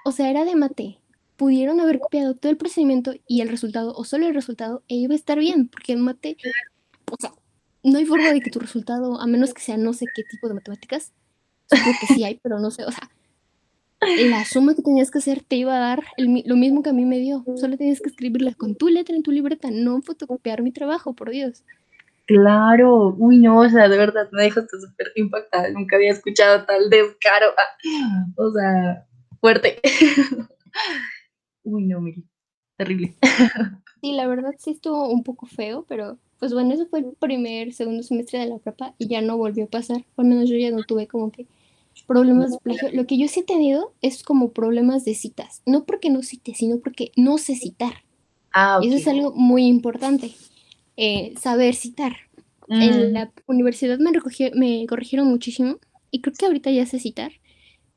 o 0.04 0.12
sea, 0.12 0.30
era 0.30 0.44
de 0.44 0.56
mate. 0.56 0.98
Pudieron 1.36 1.80
haber 1.80 1.98
copiado 1.98 2.34
todo 2.34 2.50
el 2.50 2.56
procedimiento 2.56 3.12
y 3.26 3.40
el 3.40 3.48
resultado, 3.48 3.92
o 3.94 4.04
solo 4.04 4.26
el 4.26 4.34
resultado, 4.34 4.82
e 4.88 4.94
iba 4.94 5.14
a 5.14 5.16
estar 5.16 5.38
bien, 5.38 5.68
porque 5.68 5.92
en 5.92 6.00
mate, 6.00 6.36
o 7.10 7.16
sea, 7.18 7.32
no 7.84 7.98
hay 7.98 8.06
forma 8.06 8.32
de 8.32 8.40
que 8.40 8.50
tu 8.50 8.58
resultado, 8.58 9.20
a 9.20 9.26
menos 9.26 9.54
que 9.54 9.62
sea 9.62 9.76
no 9.76 9.92
sé 9.92 10.06
qué 10.14 10.22
tipo 10.24 10.48
de 10.48 10.54
matemáticas, 10.54 11.12
supongo 11.66 11.96
que 12.00 12.14
sí 12.14 12.24
hay, 12.24 12.40
pero 12.42 12.58
no 12.58 12.70
sé, 12.70 12.84
o 12.84 12.90
sea, 12.90 13.10
la 14.28 14.44
suma 14.44 14.74
que 14.74 14.82
tenías 14.82 15.10
que 15.10 15.18
hacer 15.18 15.42
te 15.42 15.56
iba 15.56 15.74
a 15.74 15.78
dar 15.78 16.04
lo 16.18 16.56
mismo 16.56 16.82
que 16.82 16.90
a 16.90 16.92
mí 16.92 17.04
me 17.04 17.18
dio. 17.18 17.44
Solo 17.56 17.76
tenías 17.76 18.00
que 18.00 18.10
escribirla 18.10 18.54
con 18.54 18.74
tu 18.74 18.88
letra 18.88 19.16
en 19.16 19.22
tu 19.22 19.30
libreta, 19.30 19.68
no 19.70 20.02
fotocopiar 20.02 20.62
mi 20.62 20.72
trabajo, 20.72 21.14
por 21.14 21.30
Dios. 21.30 21.64
Claro, 22.26 23.14
uy, 23.18 23.38
no, 23.38 23.60
o 23.60 23.68
sea, 23.68 23.88
de 23.88 23.98
verdad 23.98 24.28
me 24.32 24.44
dejaste 24.44 24.80
súper 24.80 25.12
impactada. 25.16 25.70
Nunca 25.70 25.96
había 25.96 26.12
escuchado 26.12 26.64
tal 26.64 26.88
descaro. 26.88 27.46
Ah, 27.56 28.26
o 28.36 28.50
sea, 28.50 29.06
fuerte. 29.40 29.80
uy, 31.64 31.86
no, 31.86 32.00
mire, 32.00 32.22
terrible. 32.76 33.16
Sí, 34.00 34.12
la 34.12 34.26
verdad 34.26 34.52
sí 34.58 34.70
estuvo 34.70 35.08
un 35.08 35.22
poco 35.22 35.46
feo, 35.46 35.84
pero 35.88 36.18
pues 36.44 36.52
bueno, 36.52 36.74
eso 36.74 36.84
fue 36.84 36.98
el 36.98 37.06
primer, 37.18 37.72
segundo 37.72 38.02
semestre 38.02 38.38
de 38.38 38.44
la 38.44 38.58
prepa 38.58 38.94
y 38.98 39.08
ya 39.08 39.22
no 39.22 39.38
volvió 39.38 39.64
a 39.64 39.68
pasar. 39.68 40.04
Al 40.18 40.26
menos 40.26 40.46
yo 40.46 40.58
ya 40.58 40.70
no 40.70 40.82
tuve 40.82 41.06
como 41.06 41.32
que 41.32 41.46
problemas 42.06 42.50
de 42.50 42.58
plagio. 42.58 42.90
Lo 42.92 43.06
que 43.06 43.16
yo 43.16 43.28
sí 43.28 43.40
he 43.40 43.44
tenido 43.44 43.94
es 44.02 44.22
como 44.22 44.52
problemas 44.52 45.06
de 45.06 45.14
citas. 45.14 45.62
No 45.64 45.86
porque 45.86 46.10
no 46.10 46.22
cite, 46.22 46.52
sino 46.54 46.80
porque 46.80 47.12
no 47.16 47.38
sé 47.38 47.54
citar. 47.54 47.94
Ah, 48.52 48.78
Eso 48.82 48.94
es 48.94 49.08
algo 49.08 49.32
muy 49.32 49.64
importante. 49.64 50.32
Eh, 50.98 51.32
saber 51.40 51.74
citar. 51.74 52.12
En 52.68 53.08
mm. 53.08 53.12
la 53.14 53.32
universidad 53.46 53.98
me, 53.98 54.10
me 54.54 54.86
corrigieron 54.86 55.26
muchísimo 55.26 55.78
y 56.10 56.20
creo 56.20 56.34
que 56.38 56.44
ahorita 56.44 56.70
ya 56.72 56.84
sé 56.84 56.98
citar, 56.98 57.32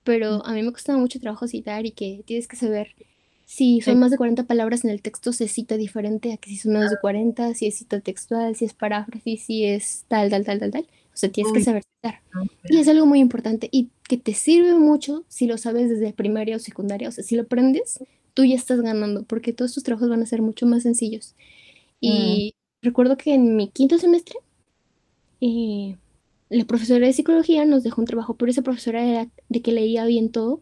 pero 0.05 0.45
a 0.45 0.53
mí 0.53 0.63
me 0.63 0.71
costaba 0.71 0.97
mucho 0.97 1.19
trabajo 1.19 1.49
citar 1.49 1.85
y 1.85 1.91
que 1.91 2.23
tienes 2.25 2.47
que 2.47 2.55
saber 2.55 2.95
si 3.47 3.79
son 3.79 3.97
más 3.97 4.11
de 4.11 4.17
40 4.17 4.43
palabras 4.43 4.83
en 4.83 4.91
el 4.91 5.01
texto, 5.01 5.31
se 5.31 5.47
cita 5.47 5.77
diferente 5.77 6.33
a 6.33 6.37
que 6.37 6.49
si 6.49 6.57
son 6.57 6.73
menos 6.73 6.91
de 6.91 6.97
40, 6.99 7.53
si 7.53 7.65
es 7.67 7.77
cita 7.77 8.01
textual, 8.01 8.57
si 8.57 8.65
es 8.65 8.73
paráfrasis, 8.73 9.41
si 9.41 9.63
es 9.63 10.03
tal, 10.09 10.29
tal, 10.29 10.43
tal, 10.43 10.59
tal, 10.59 10.71
tal. 10.71 10.81
O 10.81 11.17
sea, 11.17 11.31
tienes 11.31 11.53
que 11.53 11.63
saber 11.63 11.83
citar. 11.83 12.19
Y 12.67 12.77
es 12.77 12.89
algo 12.89 13.05
muy 13.05 13.19
importante 13.19 13.69
y 13.71 13.87
que 14.09 14.17
te 14.17 14.33
sirve 14.33 14.75
mucho 14.75 15.23
si 15.29 15.47
lo 15.47 15.57
sabes 15.57 15.89
desde 15.89 16.11
primaria 16.11 16.57
o 16.57 16.59
secundaria. 16.59 17.07
O 17.07 17.11
sea, 17.13 17.23
si 17.23 17.37
lo 17.37 17.43
aprendes, 17.43 18.03
tú 18.33 18.43
ya 18.43 18.55
estás 18.55 18.81
ganando 18.81 19.23
porque 19.23 19.53
todos 19.53 19.73
tus 19.73 19.83
trabajos 19.83 20.09
van 20.09 20.21
a 20.21 20.25
ser 20.25 20.41
mucho 20.41 20.65
más 20.65 20.83
sencillos. 20.83 21.33
Y 22.01 22.53
mm. 22.53 22.85
recuerdo 22.85 23.15
que 23.15 23.33
en 23.33 23.55
mi 23.55 23.69
quinto 23.69 23.97
semestre, 23.97 24.39
eh, 25.39 25.95
la 26.49 26.65
profesora 26.65 27.07
de 27.07 27.13
psicología 27.13 27.63
nos 27.63 27.83
dejó 27.83 28.01
un 28.01 28.07
trabajo, 28.07 28.35
pero 28.35 28.51
esa 28.51 28.61
profesora 28.61 29.05
era 29.05 29.29
de 29.47 29.61
que 29.61 29.71
leía 29.71 30.05
bien 30.05 30.31
todo. 30.33 30.59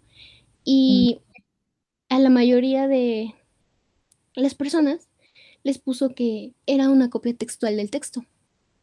Y 0.63 1.17
mm 1.19 1.24
la 1.24 1.24
mayoría 2.36 2.88
de 2.88 3.34
las 4.36 4.56
personas 4.56 5.08
les 5.63 5.80
puso 5.80 6.10
que 6.10 6.54
era 6.67 6.89
una 6.89 7.10
copia 7.10 7.34
textual 7.34 7.78
del 7.78 7.89
texto, 7.89 8.26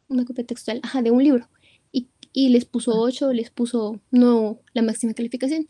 una 0.09 0.25
copia 0.25 0.43
textual, 0.43 0.81
ajá, 0.83 1.01
de 1.01 1.11
un 1.11 1.23
libro. 1.23 1.47
Y, 1.91 2.07
y 2.33 2.49
les 2.49 2.65
puso 2.65 2.99
8, 2.99 3.31
les 3.31 3.51
puso 3.51 3.99
no 4.11 4.59
la 4.73 4.81
máxima 4.81 5.13
calificación. 5.13 5.67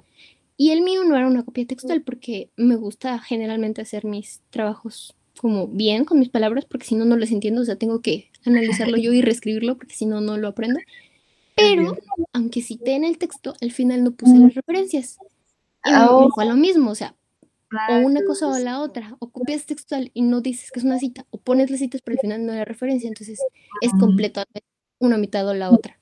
Y 0.55 0.71
el 0.71 0.81
mío 0.81 1.03
no 1.03 1.17
era 1.17 1.27
una 1.27 1.43
copia 1.43 1.67
textual 1.67 2.01
porque 2.01 2.49
me 2.55 2.77
gusta 2.77 3.19
generalmente 3.19 3.81
hacer 3.81 4.05
mis 4.05 4.41
trabajos 4.49 5.15
como 5.37 5.67
bien 5.67 6.05
con 6.05 6.19
mis 6.19 6.29
palabras 6.29 6.65
porque 6.65 6.85
si 6.85 6.95
no, 6.95 7.05
no 7.05 7.17
les 7.17 7.31
entiendo, 7.31 7.61
o 7.61 7.65
sea, 7.65 7.75
tengo 7.75 8.01
que 8.01 8.29
analizarlo 8.45 8.97
yo 8.97 9.11
y 9.11 9.21
reescribirlo 9.29 9.77
porque 9.77 9.95
si 9.95 10.05
no, 10.05 10.21
no 10.21 10.37
lo 10.37 10.47
aprendo. 10.47 10.79
Pero, 11.55 11.97
aunque 12.31 12.61
cité 12.61 12.93
en 12.95 13.03
el 13.03 13.17
texto, 13.17 13.53
al 13.61 13.71
final 13.71 14.03
no 14.03 14.11
puse 14.11 14.37
las 14.39 14.55
referencias. 14.55 15.17
Y 15.85 15.91
me, 15.91 15.97
ah, 15.97 16.27
fue 16.33 16.45
lo 16.45 16.55
mismo, 16.55 16.89
o 16.89 16.95
sea, 16.95 17.15
o 17.89 17.97
una 17.97 18.23
cosa 18.23 18.47
o 18.47 18.57
la 18.57 18.79
otra, 18.81 19.15
o 19.19 19.29
copias 19.31 19.65
textual 19.65 20.11
y 20.13 20.21
no 20.21 20.41
dices 20.41 20.71
que 20.71 20.79
es 20.79 20.85
una 20.85 20.99
cita, 20.99 21.25
o 21.29 21.39
pones 21.39 21.69
las 21.69 21.79
citas 21.79 22.01
pero 22.03 22.15
al 22.15 22.21
final 22.21 22.45
no 22.45 22.53
hay 22.53 22.63
referencia, 22.63 23.07
entonces 23.07 23.39
es 23.81 23.91
completo 23.99 24.43
una 24.99 25.17
mitad 25.17 25.47
o 25.47 25.53
la 25.53 25.71
otra. 25.71 25.99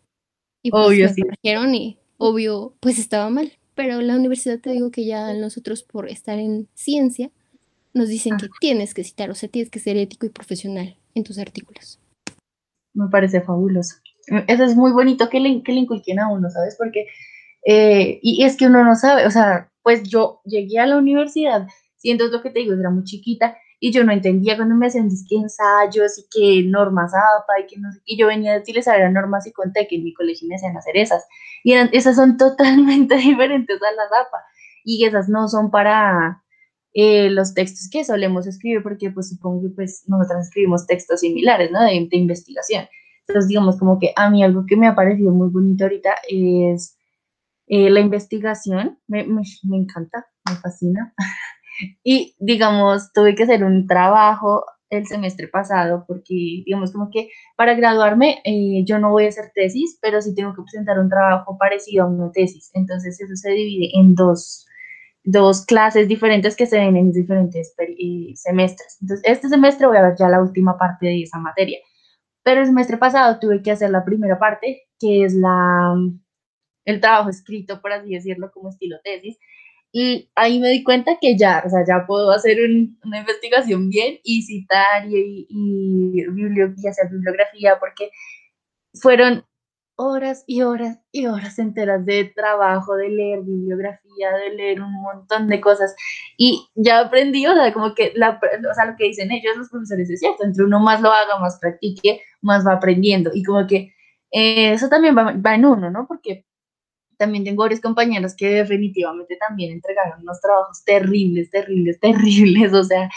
Y 0.63 0.71
pues 0.71 0.85
obvio, 0.85 1.09
sí. 1.09 1.23
y 1.41 1.97
obvio, 2.17 2.75
pues 2.79 2.99
estaba 2.99 3.29
mal. 3.29 3.51
Pero 3.73 4.01
la 4.01 4.15
universidad 4.15 4.59
te 4.59 4.71
digo 4.71 4.91
que 4.91 5.05
ya 5.05 5.33
nosotros 5.33 5.83
por 5.83 6.09
estar 6.09 6.37
en 6.37 6.67
ciencia 6.75 7.31
nos 7.93 8.09
dicen 8.09 8.37
que 8.37 8.47
tienes 8.59 8.93
que 8.93 9.03
citar, 9.03 9.31
o 9.31 9.35
sea, 9.35 9.49
tienes 9.49 9.71
que 9.71 9.79
ser 9.79 9.97
ético 9.97 10.25
y 10.25 10.29
profesional 10.29 10.97
en 11.15 11.23
tus 11.23 11.39
artículos. 11.39 11.99
Me 12.93 13.07
parece 13.09 13.41
fabuloso. 13.41 13.95
Eso 14.47 14.63
es 14.63 14.75
muy 14.75 14.91
bonito 14.91 15.29
que 15.29 15.39
le, 15.39 15.63
que 15.63 15.71
le 15.71 15.79
inculquen 15.79 16.19
a 16.19 16.31
uno, 16.31 16.49
¿sabes? 16.49 16.75
Porque, 16.77 17.07
eh, 17.65 18.19
y 18.21 18.43
es 18.43 18.55
que 18.55 18.67
uno 18.67 18.83
no 18.83 18.95
sabe, 18.95 19.25
o 19.25 19.31
sea, 19.31 19.70
pues 19.83 20.03
yo 20.03 20.41
llegué 20.45 20.79
a 20.79 20.85
la 20.85 20.97
universidad, 20.97 21.67
siendo 21.97 22.27
lo 22.27 22.41
que 22.41 22.49
te 22.49 22.59
digo, 22.59 22.73
era 22.73 22.89
muy 22.89 23.03
chiquita, 23.03 23.57
y 23.79 23.91
yo 23.91 24.03
no 24.03 24.11
entendía 24.11 24.55
cuando 24.55 24.75
me 24.75 24.87
hacían 24.87 25.09
disque 25.09 25.35
ensayos 25.35 26.19
y 26.19 26.25
que 26.31 26.69
normas 26.69 27.13
APA 27.13 27.61
y 27.61 27.67
que 27.67 27.79
no 27.79 27.91
sé 27.91 27.99
qué, 28.05 28.15
yo 28.15 28.27
venía 28.27 28.55
a 28.55 28.59
utilizar 28.59 28.99
las 28.99 29.11
normas 29.11 29.47
y 29.47 29.51
conté 29.51 29.87
que 29.87 29.95
en 29.95 30.03
mi 30.03 30.13
colegio 30.13 30.47
me 30.47 30.55
hacían 30.55 30.77
hacer 30.77 30.97
esas, 30.97 31.25
y 31.63 31.73
esas 31.73 32.15
son 32.15 32.37
totalmente 32.37 33.15
diferentes 33.15 33.77
a 33.81 33.91
las 33.95 34.07
APA, 34.07 34.37
y 34.83 35.05
esas 35.05 35.29
no 35.29 35.47
son 35.47 35.71
para 35.71 36.43
eh, 36.93 37.29
los 37.29 37.53
textos 37.53 37.89
que 37.89 38.03
solemos 38.03 38.47
escribir, 38.47 38.83
porque 38.83 39.11
pues 39.11 39.29
supongo 39.29 39.61
que 39.63 39.69
pues 39.69 40.03
nosotros 40.07 40.41
escribimos 40.41 40.85
textos 40.85 41.21
similares, 41.21 41.71
¿no? 41.71 41.81
De, 41.81 42.07
de 42.09 42.17
investigación. 42.17 42.87
Entonces, 43.27 43.47
digamos, 43.47 43.77
como 43.77 43.97
que 43.99 44.11
a 44.15 44.29
mí 44.29 44.43
algo 44.43 44.65
que 44.67 44.75
me 44.75 44.87
ha 44.87 44.95
parecido 44.95 45.31
muy 45.31 45.49
bonito 45.49 45.85
ahorita 45.85 46.15
es 46.29 46.97
eh, 47.71 47.89
la 47.89 48.01
investigación 48.01 48.99
me, 49.07 49.23
me, 49.23 49.77
encanta, 49.77 50.27
me 50.45 50.57
fascina. 50.57 51.13
y 52.03 52.35
digamos, 52.37 53.13
tuve 53.13 53.33
que 53.33 53.43
hacer 53.43 53.63
un 53.63 53.87
trabajo 53.87 54.65
el 54.89 55.07
semestre 55.07 55.47
pasado 55.47 56.03
porque, 56.05 56.63
digamos, 56.65 56.91
como 56.91 57.09
que 57.09 57.29
para 57.55 57.73
graduarme 57.73 58.41
eh, 58.43 58.83
yo 58.85 58.99
no 58.99 59.11
voy 59.11 59.23
a 59.23 59.29
hacer 59.29 59.53
tesis, 59.55 59.97
pero 60.01 60.21
sí 60.21 60.35
tengo 60.35 60.53
que 60.53 60.63
presentar 60.63 60.99
un 60.99 61.07
trabajo 61.07 61.57
parecido 61.57 62.03
a 62.03 62.09
una 62.09 62.29
tesis. 62.33 62.71
Entonces 62.73 63.21
eso 63.21 63.35
se 63.37 63.51
divide 63.51 63.91
en 63.97 64.15
dos, 64.15 64.67
dos 65.23 65.65
clases 65.65 66.09
diferentes 66.09 66.57
que 66.57 66.65
se 66.65 66.77
ven 66.77 66.97
en 66.97 67.13
diferentes 67.13 67.73
semestres. 68.35 68.97
Entonces, 68.99 69.25
este 69.25 69.47
semestre 69.47 69.87
voy 69.87 69.95
a 69.95 70.09
ver 70.09 70.15
ya 70.19 70.27
la 70.27 70.41
última 70.41 70.77
parte 70.77 71.05
de 71.05 71.23
esa 71.23 71.39
materia. 71.39 71.79
Pero 72.43 72.59
el 72.59 72.67
semestre 72.67 72.97
pasado 72.97 73.39
tuve 73.39 73.61
que 73.61 73.71
hacer 73.71 73.91
la 73.91 74.03
primera 74.03 74.37
parte, 74.39 74.81
que 74.99 75.23
es 75.23 75.33
la, 75.35 75.95
el 76.85 76.99
trabajo 76.99 77.29
escrito, 77.29 77.81
por 77.81 77.93
así 77.93 78.11
decirlo, 78.13 78.51
como 78.51 78.69
estilo 78.69 78.99
tesis. 79.03 79.37
Y 79.93 80.29
ahí 80.35 80.59
me 80.59 80.69
di 80.69 80.83
cuenta 80.83 81.17
que 81.19 81.37
ya, 81.37 81.63
o 81.65 81.69
sea, 81.69 81.85
ya 81.85 82.05
puedo 82.07 82.31
hacer 82.31 82.57
una 83.03 83.19
investigación 83.19 83.89
bien 83.89 84.19
y 84.23 84.41
citar 84.43 85.05
y, 85.07 85.47
y, 85.49 86.23
y 86.23 86.87
hacer 86.87 87.09
bibliografía, 87.09 87.77
porque 87.79 88.09
fueron 88.93 89.45
horas 90.01 90.43
y 90.47 90.61
horas 90.63 90.99
y 91.11 91.27
horas 91.27 91.59
enteras 91.59 92.05
de 92.05 92.25
trabajo, 92.35 92.95
de 92.95 93.09
leer 93.09 93.41
bibliografía, 93.41 94.31
de 94.31 94.55
leer 94.55 94.81
un 94.81 94.93
montón 94.93 95.47
de 95.47 95.61
cosas. 95.61 95.95
Y 96.37 96.67
ya 96.75 97.01
aprendí, 97.01 97.45
o 97.47 97.53
sea, 97.53 97.73
como 97.73 97.93
que 97.93 98.11
la, 98.15 98.39
o 98.39 98.73
sea, 98.73 98.85
lo 98.85 98.95
que 98.97 99.05
dicen 99.05 99.31
ellos, 99.31 99.57
los 99.57 99.69
profesores, 99.69 100.09
es 100.09 100.19
cierto, 100.19 100.43
entre 100.43 100.63
uno 100.65 100.79
más 100.79 101.01
lo 101.01 101.11
haga, 101.11 101.39
más 101.39 101.59
practique, 101.59 102.21
más 102.41 102.65
va 102.65 102.73
aprendiendo. 102.73 103.31
Y 103.33 103.43
como 103.43 103.67
que 103.67 103.93
eh, 104.31 104.73
eso 104.73 104.89
también 104.89 105.17
va, 105.17 105.33
va, 105.33 105.55
en 105.55 105.65
uno, 105.65 105.89
¿no? 105.91 106.07
Porque 106.07 106.45
también 107.21 107.43
tengo 107.43 107.61
varios 107.61 107.81
compañeros 107.81 108.33
que 108.35 108.49
definitivamente 108.49 109.37
también 109.37 109.73
entregaron 109.73 110.23
unos 110.23 110.41
trabajos 110.41 110.83
terribles, 110.83 111.51
terribles, 111.51 111.99
terribles, 111.99 112.73
o 112.73 112.83
sea, 112.83 113.09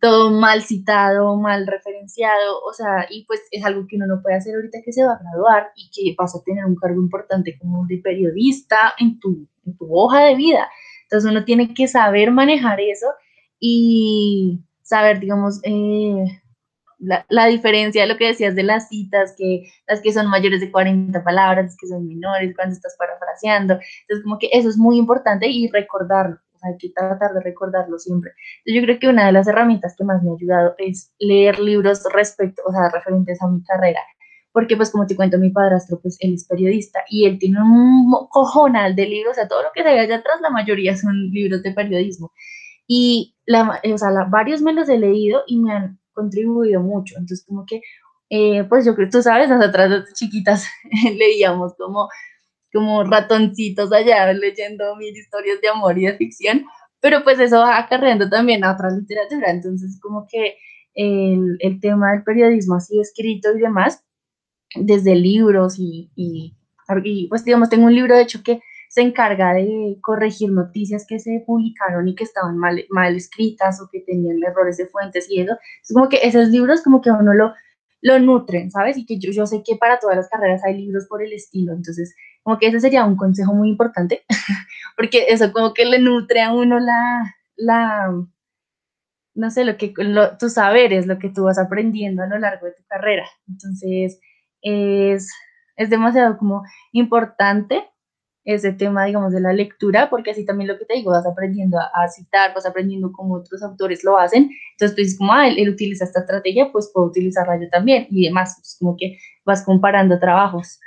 todo 0.00 0.30
mal 0.30 0.62
citado, 0.62 1.36
mal 1.36 1.66
referenciado, 1.66 2.62
o 2.64 2.72
sea, 2.72 3.06
y 3.10 3.26
pues 3.26 3.42
es 3.50 3.62
algo 3.62 3.86
que 3.86 3.96
uno 3.96 4.06
no 4.06 4.22
puede 4.22 4.36
hacer 4.36 4.54
ahorita 4.54 4.78
que 4.82 4.90
se 4.90 5.04
va 5.04 5.12
a 5.12 5.18
graduar 5.18 5.68
y 5.76 5.90
que 5.90 6.14
vas 6.16 6.34
a 6.34 6.42
tener 6.44 6.64
un 6.64 6.76
cargo 6.76 6.98
importante 6.98 7.58
como 7.58 7.86
de 7.86 7.98
periodista 7.98 8.94
en 8.98 9.20
tu, 9.20 9.46
en 9.66 9.76
tu 9.76 9.86
hoja 9.94 10.24
de 10.24 10.34
vida. 10.34 10.66
Entonces 11.02 11.30
uno 11.30 11.44
tiene 11.44 11.74
que 11.74 11.88
saber 11.88 12.30
manejar 12.30 12.80
eso 12.80 13.06
y 13.60 14.60
saber, 14.80 15.20
digamos, 15.20 15.60
eh, 15.62 16.24
la, 16.98 17.26
la, 17.28 17.46
diferencia 17.46 18.02
de 18.02 18.08
lo 18.08 18.16
que 18.16 18.28
decías 18.28 18.54
de 18.54 18.62
las 18.62 18.88
citas, 18.88 19.34
que 19.36 19.70
las 19.86 20.00
que 20.00 20.12
son 20.12 20.28
mayores 20.28 20.60
de 20.60 20.70
40 20.70 21.22
palabras, 21.24 21.66
las 21.66 21.76
que 21.76 21.86
son 21.88 22.06
menores, 22.06 22.54
cuando 22.56 22.74
estás 22.74 22.96
parafraseando. 22.98 23.74
Entonces, 23.74 24.24
como 24.24 24.38
que 24.38 24.48
eso 24.52 24.68
es 24.68 24.78
muy 24.78 24.96
importante 24.98 25.48
y 25.48 25.68
recordarlo 25.68 26.38
hay 26.62 26.76
que 26.78 26.90
tratar 26.90 27.32
de 27.32 27.40
recordarlo 27.40 27.98
siempre. 27.98 28.32
Yo 28.64 28.82
creo 28.82 28.98
que 28.98 29.08
una 29.08 29.26
de 29.26 29.32
las 29.32 29.46
herramientas 29.46 29.94
que 29.96 30.04
más 30.04 30.22
me 30.22 30.30
ha 30.30 30.34
ayudado 30.34 30.74
es 30.78 31.12
leer 31.18 31.58
libros 31.58 32.02
respecto, 32.12 32.62
o 32.66 32.72
sea, 32.72 32.88
referentes 32.90 33.40
a 33.42 33.48
mi 33.48 33.62
carrera, 33.62 34.00
porque 34.52 34.76
pues 34.76 34.90
como 34.90 35.06
te 35.06 35.16
cuento, 35.16 35.38
mi 35.38 35.50
padrastro, 35.50 36.00
pues 36.00 36.16
él 36.20 36.34
es 36.34 36.46
periodista 36.46 37.00
y 37.08 37.26
él 37.26 37.38
tiene 37.38 37.60
un 37.60 38.10
cojonal 38.30 38.96
de 38.96 39.06
libros, 39.06 39.32
o 39.32 39.34
sea, 39.34 39.48
todo 39.48 39.62
lo 39.62 39.68
que 39.74 39.82
se 39.82 39.88
ve 39.88 40.00
allá 40.00 40.16
atrás, 40.16 40.40
la 40.40 40.50
mayoría 40.50 40.96
son 40.96 41.30
libros 41.30 41.62
de 41.62 41.72
periodismo. 41.72 42.32
Y, 42.86 43.36
la, 43.46 43.80
o 43.92 43.98
sea, 43.98 44.10
varios 44.30 44.62
me 44.62 44.72
los 44.72 44.88
he 44.88 44.98
leído 44.98 45.42
y 45.46 45.58
me 45.58 45.72
han 45.72 45.98
contribuido 46.16 46.80
mucho, 46.82 47.14
entonces 47.16 47.44
como 47.46 47.64
que, 47.66 47.82
eh, 48.30 48.64
pues 48.64 48.84
yo 48.84 48.96
creo, 48.96 49.08
tú 49.10 49.22
sabes, 49.22 49.48
nosotras 49.48 50.12
chiquitas 50.14 50.66
leíamos 51.16 51.74
como 51.76 52.08
como 52.72 53.04
ratoncitos 53.04 53.92
allá 53.92 54.32
leyendo 54.34 54.96
mil 54.96 55.16
historias 55.16 55.60
de 55.62 55.68
amor 55.68 55.98
y 55.98 56.06
de 56.06 56.16
ficción, 56.16 56.66
pero 57.00 57.24
pues 57.24 57.38
eso 57.40 57.58
va 57.58 57.78
acarreando 57.78 58.28
también 58.28 58.64
a 58.64 58.72
otra 58.74 58.90
literatura, 58.90 59.50
entonces 59.50 59.98
como 60.02 60.26
que 60.30 60.56
el, 60.94 61.56
el 61.60 61.80
tema 61.80 62.12
del 62.12 62.24
periodismo 62.24 62.76
así 62.76 63.00
escrito 63.00 63.56
y 63.56 63.60
demás, 63.60 64.04
desde 64.74 65.14
libros 65.14 65.78
y, 65.78 66.10
y, 66.16 66.56
pues 67.28 67.44
digamos, 67.44 67.68
tengo 67.70 67.86
un 67.86 67.94
libro 67.94 68.14
de 68.14 68.22
hecho 68.22 68.42
que 68.42 68.60
se 68.96 69.02
encarga 69.02 69.52
de 69.52 69.98
corregir 70.00 70.50
noticias 70.50 71.04
que 71.06 71.18
se 71.18 71.44
publicaron 71.46 72.08
y 72.08 72.14
que 72.14 72.24
estaban 72.24 72.56
mal, 72.56 72.82
mal 72.88 73.14
escritas 73.14 73.78
o 73.82 73.90
que 73.92 74.00
tenían 74.00 74.42
errores 74.42 74.78
de 74.78 74.86
fuentes 74.86 75.26
y 75.28 75.42
eso. 75.42 75.52
Es 75.82 75.92
como 75.92 76.08
que 76.08 76.20
esos 76.22 76.48
libros 76.48 76.82
como 76.82 77.02
que 77.02 77.10
uno 77.10 77.34
lo, 77.34 77.52
lo 78.00 78.18
nutren, 78.18 78.70
¿sabes? 78.70 78.96
Y 78.96 79.04
que 79.04 79.18
yo, 79.18 79.32
yo 79.32 79.44
sé 79.44 79.62
que 79.62 79.76
para 79.76 79.98
todas 79.98 80.16
las 80.16 80.30
carreras 80.30 80.64
hay 80.64 80.78
libros 80.78 81.04
por 81.10 81.22
el 81.22 81.34
estilo, 81.34 81.74
entonces 81.74 82.16
como 82.42 82.58
que 82.58 82.68
ese 82.68 82.80
sería 82.80 83.04
un 83.04 83.16
consejo 83.18 83.52
muy 83.52 83.68
importante, 83.68 84.24
porque 84.96 85.26
eso 85.28 85.52
como 85.52 85.74
que 85.74 85.84
le 85.84 85.98
nutre 85.98 86.40
a 86.40 86.54
uno 86.54 86.80
la, 86.80 87.36
la 87.54 88.14
no 89.34 89.50
sé, 89.50 89.66
lo 89.66 89.76
que, 89.76 89.92
tus 90.38 90.54
saberes, 90.54 91.06
lo 91.06 91.18
que 91.18 91.28
tú 91.28 91.44
vas 91.44 91.58
aprendiendo 91.58 92.22
a 92.22 92.28
lo 92.28 92.38
largo 92.38 92.64
de 92.64 92.72
tu 92.72 92.82
carrera. 92.88 93.26
Entonces, 93.46 94.18
es, 94.62 95.30
es 95.76 95.90
demasiado 95.90 96.38
como 96.38 96.62
importante 96.92 97.90
ese 98.46 98.72
tema, 98.72 99.04
digamos, 99.04 99.32
de 99.32 99.40
la 99.40 99.52
lectura, 99.52 100.08
porque 100.08 100.30
así 100.30 100.44
también 100.44 100.68
lo 100.68 100.78
que 100.78 100.84
te 100.84 100.94
digo, 100.94 101.10
vas 101.10 101.26
aprendiendo 101.26 101.78
a, 101.78 102.08
citar, 102.08 102.54
vas 102.54 102.64
aprendiendo 102.64 103.10
cómo 103.12 103.34
otros 103.34 103.60
autores 103.62 104.04
lo 104.04 104.16
hacen, 104.16 104.50
entonces 104.72 104.94
tú 104.94 105.02
dices 105.02 105.18
como, 105.18 105.32
ah, 105.32 105.48
él, 105.48 105.68
utiliza 105.68 106.04
esta 106.04 106.20
estrategia, 106.20 106.70
pues 106.70 106.90
puedo 106.94 107.08
utilizarla 107.08 107.60
yo 107.60 107.68
también, 107.68 108.06
y 108.08 108.26
demás, 108.26 108.54
pues 108.56 108.76
como 108.78 108.96
que 108.96 109.18
vas 109.44 109.64
comparando 109.64 110.18
trabajos. 110.20 110.78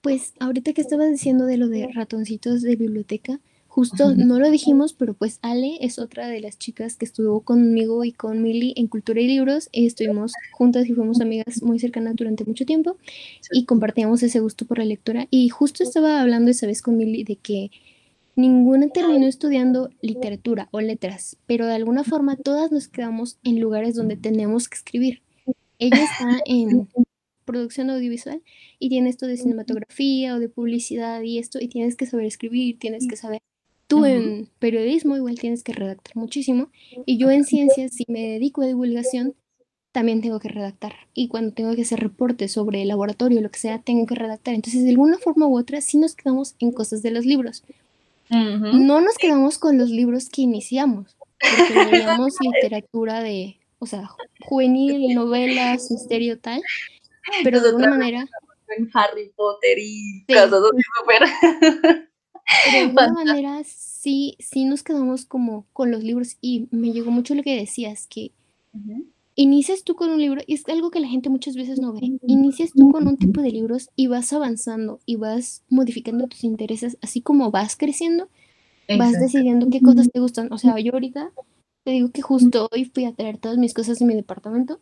Pues 0.00 0.32
ahorita 0.40 0.72
que 0.72 0.80
estabas 0.80 1.10
diciendo 1.10 1.44
de 1.44 1.58
lo 1.58 1.68
de 1.68 1.88
ratoncitos 1.94 2.62
de 2.62 2.76
biblioteca, 2.76 3.38
Justo 3.74 4.14
no 4.14 4.38
lo 4.38 4.50
dijimos, 4.50 4.92
pero 4.92 5.14
pues 5.14 5.38
Ale 5.40 5.78
es 5.80 5.98
otra 5.98 6.28
de 6.28 6.42
las 6.42 6.58
chicas 6.58 6.96
que 6.96 7.06
estuvo 7.06 7.40
conmigo 7.40 8.04
y 8.04 8.12
con 8.12 8.42
Milly 8.42 8.74
en 8.76 8.86
Cultura 8.86 9.18
y 9.22 9.26
Libros. 9.26 9.70
estuvimos 9.72 10.34
juntas 10.50 10.86
y 10.86 10.92
fuimos 10.92 11.22
amigas 11.22 11.62
muy 11.62 11.78
cercanas 11.78 12.14
durante 12.14 12.44
mucho 12.44 12.66
tiempo 12.66 12.98
y 13.50 13.64
compartíamos 13.64 14.22
ese 14.22 14.40
gusto 14.40 14.66
por 14.66 14.76
la 14.76 14.84
lectura. 14.84 15.26
Y 15.30 15.48
justo 15.48 15.84
estaba 15.84 16.20
hablando 16.20 16.50
esa 16.50 16.66
vez 16.66 16.82
con 16.82 16.98
Milly 16.98 17.24
de 17.24 17.36
que 17.36 17.70
ninguna 18.36 18.88
terminó 18.88 19.26
estudiando 19.26 19.88
literatura 20.02 20.68
o 20.70 20.82
letras, 20.82 21.38
pero 21.46 21.64
de 21.64 21.72
alguna 21.72 22.04
forma 22.04 22.36
todas 22.36 22.70
nos 22.72 22.88
quedamos 22.88 23.38
en 23.42 23.58
lugares 23.58 23.94
donde 23.94 24.18
tenemos 24.18 24.68
que 24.68 24.76
escribir. 24.76 25.22
Ella 25.78 26.04
está 26.04 26.40
en 26.44 26.90
producción 27.46 27.88
audiovisual 27.88 28.42
y 28.78 28.90
tiene 28.90 29.08
esto 29.08 29.26
de 29.26 29.38
cinematografía 29.38 30.34
o 30.34 30.40
de 30.40 30.50
publicidad 30.50 31.22
y 31.22 31.38
esto 31.38 31.58
y 31.58 31.68
tienes 31.68 31.96
que 31.96 32.04
saber 32.04 32.26
escribir, 32.26 32.78
tienes 32.78 33.06
que 33.08 33.16
saber 33.16 33.40
Tú 33.92 34.06
en 34.06 34.48
periodismo 34.58 35.16
igual 35.16 35.38
tienes 35.38 35.62
que 35.62 35.74
redactar 35.74 36.16
muchísimo 36.16 36.70
y 37.04 37.18
yo 37.18 37.30
en 37.30 37.44
ciencias, 37.44 37.92
si 37.92 38.06
me 38.08 38.26
dedico 38.26 38.62
a 38.62 38.66
divulgación, 38.66 39.34
también 39.92 40.22
tengo 40.22 40.40
que 40.40 40.48
redactar. 40.48 40.94
Y 41.12 41.28
cuando 41.28 41.52
tengo 41.52 41.74
que 41.74 41.82
hacer 41.82 42.00
reportes 42.00 42.52
sobre 42.52 42.80
el 42.80 42.88
laboratorio, 42.88 43.42
lo 43.42 43.50
que 43.50 43.58
sea, 43.58 43.82
tengo 43.82 44.06
que 44.06 44.14
redactar. 44.14 44.54
Entonces, 44.54 44.82
de 44.82 44.88
alguna 44.88 45.18
forma 45.18 45.46
u 45.46 45.58
otra, 45.58 45.82
sí 45.82 45.98
nos 45.98 46.14
quedamos 46.14 46.56
en 46.58 46.72
cosas 46.72 47.02
de 47.02 47.10
los 47.10 47.26
libros. 47.26 47.62
No 48.30 49.02
nos 49.02 49.18
quedamos 49.18 49.58
con 49.58 49.76
los 49.76 49.90
libros 49.90 50.30
que 50.30 50.40
iniciamos, 50.40 51.14
porque 51.38 51.90
leíamos 51.90 52.34
literatura 52.40 53.22
de, 53.22 53.58
o 53.78 53.84
sea, 53.84 54.08
juvenil, 54.40 55.14
novelas, 55.14 55.90
misterio, 55.90 56.38
tal, 56.38 56.62
pero 57.44 57.60
de 57.60 57.68
alguna 57.68 57.90
manera... 57.90 58.26
En 58.74 58.88
Harry 58.94 59.30
Potter 59.36 59.76
y 59.78 60.24
cosas 60.24 60.50
así 60.50 62.08
de 62.72 62.78
alguna 62.78 63.12
manera 63.12 63.62
sí, 63.64 64.36
sí 64.38 64.64
nos 64.64 64.82
quedamos 64.82 65.24
como 65.24 65.66
con 65.72 65.90
los 65.90 66.02
libros 66.02 66.36
y 66.40 66.66
me 66.70 66.92
llegó 66.92 67.10
mucho 67.10 67.34
lo 67.34 67.42
que 67.42 67.56
decías, 67.56 68.06
que 68.06 68.32
inicias 69.34 69.84
tú 69.84 69.94
con 69.94 70.10
un 70.10 70.20
libro, 70.20 70.42
y 70.46 70.54
es 70.54 70.68
algo 70.68 70.90
que 70.90 71.00
la 71.00 71.08
gente 71.08 71.30
muchas 71.30 71.56
veces 71.56 71.80
no 71.80 71.92
ve, 71.92 72.12
inicias 72.26 72.70
tú 72.72 72.90
con 72.90 73.06
un 73.06 73.16
tipo 73.16 73.40
de 73.40 73.50
libros 73.50 73.90
y 73.96 74.06
vas 74.06 74.32
avanzando 74.32 75.00
y 75.06 75.16
vas 75.16 75.62
modificando 75.68 76.26
tus 76.26 76.44
intereses, 76.44 76.98
así 77.00 77.20
como 77.20 77.50
vas 77.50 77.76
creciendo, 77.76 78.28
vas 78.98 79.18
decidiendo 79.18 79.68
qué 79.70 79.80
cosas 79.80 80.10
te 80.12 80.20
gustan. 80.20 80.52
O 80.52 80.58
sea, 80.58 80.78
yo 80.78 80.92
ahorita 80.92 81.30
te 81.84 81.90
digo 81.92 82.10
que 82.10 82.22
justo 82.22 82.68
hoy 82.72 82.84
fui 82.84 83.04
a 83.04 83.12
traer 83.12 83.38
todas 83.38 83.58
mis 83.58 83.74
cosas 83.74 84.00
en 84.00 84.08
mi 84.08 84.14
departamento 84.14 84.80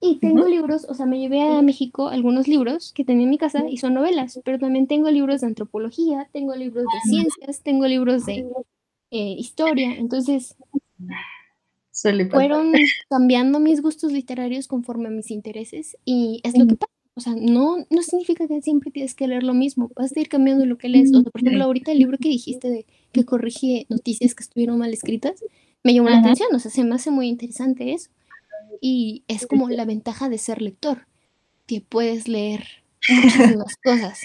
y 0.00 0.16
tengo 0.16 0.46
libros, 0.46 0.86
o 0.88 0.94
sea, 0.94 1.06
me 1.06 1.18
llevé 1.18 1.42
a 1.42 1.60
México 1.60 2.08
algunos 2.08 2.46
libros 2.46 2.92
que 2.92 3.04
tenía 3.04 3.24
en 3.24 3.30
mi 3.30 3.38
casa 3.38 3.68
y 3.68 3.78
son 3.78 3.94
novelas, 3.94 4.40
pero 4.44 4.58
también 4.58 4.86
tengo 4.86 5.10
libros 5.10 5.40
de 5.40 5.48
antropología, 5.48 6.28
tengo 6.32 6.54
libros 6.54 6.84
de 6.84 7.10
ciencias, 7.10 7.62
tengo 7.62 7.86
libros 7.86 8.24
de 8.26 8.46
eh, 9.10 9.34
historia, 9.38 9.94
entonces 9.96 10.56
fueron 12.30 12.72
cambiando 13.08 13.58
mis 13.58 13.82
gustos 13.82 14.12
literarios 14.12 14.68
conforme 14.68 15.08
a 15.08 15.10
mis 15.10 15.32
intereses 15.32 15.96
y 16.04 16.40
es 16.44 16.56
lo 16.56 16.66
que 16.66 16.76
pasa. 16.76 16.92
O 17.14 17.20
sea, 17.20 17.34
no, 17.34 17.78
no 17.90 18.02
significa 18.02 18.46
que 18.46 18.62
siempre 18.62 18.92
tienes 18.92 19.16
que 19.16 19.26
leer 19.26 19.42
lo 19.42 19.52
mismo, 19.52 19.90
vas 19.96 20.16
a 20.16 20.20
ir 20.20 20.28
cambiando 20.28 20.64
lo 20.64 20.78
que 20.78 20.88
lees. 20.88 21.10
O 21.12 21.22
sea, 21.22 21.30
por 21.32 21.40
ejemplo, 21.40 21.64
ahorita 21.64 21.90
el 21.90 21.98
libro 21.98 22.16
que 22.16 22.28
dijiste 22.28 22.70
de 22.70 22.86
que 23.10 23.24
corrige 23.24 23.86
noticias 23.88 24.36
que 24.36 24.44
estuvieron 24.44 24.78
mal 24.78 24.92
escritas, 24.92 25.42
me 25.82 25.92
llamó 25.92 26.10
la 26.10 26.18
atención, 26.18 26.54
o 26.54 26.58
sea, 26.60 26.70
se 26.70 26.84
me 26.84 26.94
hace 26.94 27.10
muy 27.10 27.26
interesante 27.26 27.92
eso. 27.92 28.10
Y 28.80 29.24
es 29.28 29.46
como 29.46 29.68
la 29.68 29.84
ventaja 29.84 30.28
de 30.28 30.38
ser 30.38 30.62
lector, 30.62 31.06
que 31.66 31.80
puedes 31.80 32.28
leer 32.28 32.64
muchísimas 33.08 33.76
cosas. 33.76 34.20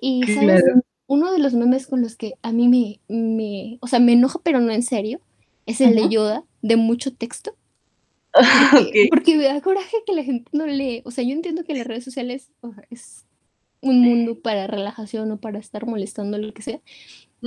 Y, 0.00 0.22
¿sabes? 0.32 0.62
Uno 1.08 1.32
de 1.32 1.38
los 1.38 1.54
memes 1.54 1.86
con 1.86 2.02
los 2.02 2.16
que 2.16 2.34
a 2.42 2.52
mí 2.52 2.68
me, 2.68 3.00
me, 3.08 3.78
o 3.80 3.86
sea, 3.86 4.00
me 4.00 4.12
enoja, 4.12 4.40
pero 4.42 4.60
no 4.60 4.72
en 4.72 4.82
serio, 4.82 5.20
es 5.64 5.80
el 5.80 5.94
de 5.94 6.08
Yoda, 6.08 6.44
de 6.62 6.76
mucho 6.76 7.14
texto. 7.14 7.54
Porque, 9.10 9.36
me 9.36 9.44
da 9.44 9.60
coraje 9.60 9.96
que 10.06 10.12
la 10.12 10.24
gente 10.24 10.50
no 10.52 10.66
lee. 10.66 11.02
O 11.04 11.10
sea, 11.10 11.24
yo 11.24 11.32
entiendo 11.32 11.64
que 11.64 11.74
las 11.74 11.86
redes 11.86 12.04
sociales 12.04 12.50
es 12.90 13.24
un 13.80 14.00
mundo 14.00 14.40
para 14.40 14.66
relajación 14.66 15.30
o 15.32 15.38
para 15.38 15.58
estar 15.58 15.86
molestando, 15.86 16.38
lo 16.38 16.52
que 16.52 16.62
sea. 16.62 16.80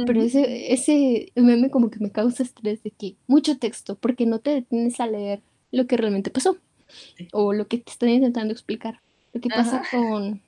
pero 0.06 0.22
ese, 0.22 0.74
ese 0.74 1.32
meme 1.36 1.70
como 1.70 1.90
que 1.90 2.00
me 2.00 2.12
causa 2.12 2.44
estrés 2.44 2.82
de 2.84 2.92
que 2.92 3.16
mucho 3.28 3.58
texto, 3.58 3.96
porque 3.96 4.26
no 4.26 4.40
te 4.40 4.52
detienes 4.52 5.00
a 5.00 5.08
leer 5.08 5.42
lo 5.72 5.88
que 5.88 5.98
realmente 5.98 6.32
pasó 6.32 6.58
o 7.32 7.54
lo 7.54 7.68
que 7.68 7.78
te 7.78 7.92
están 7.92 8.10
intentando 8.10 8.54
explicar. 8.54 9.02
Lo 9.34 9.42
que 9.42 9.50
pasa 9.50 9.84
con 9.92 10.42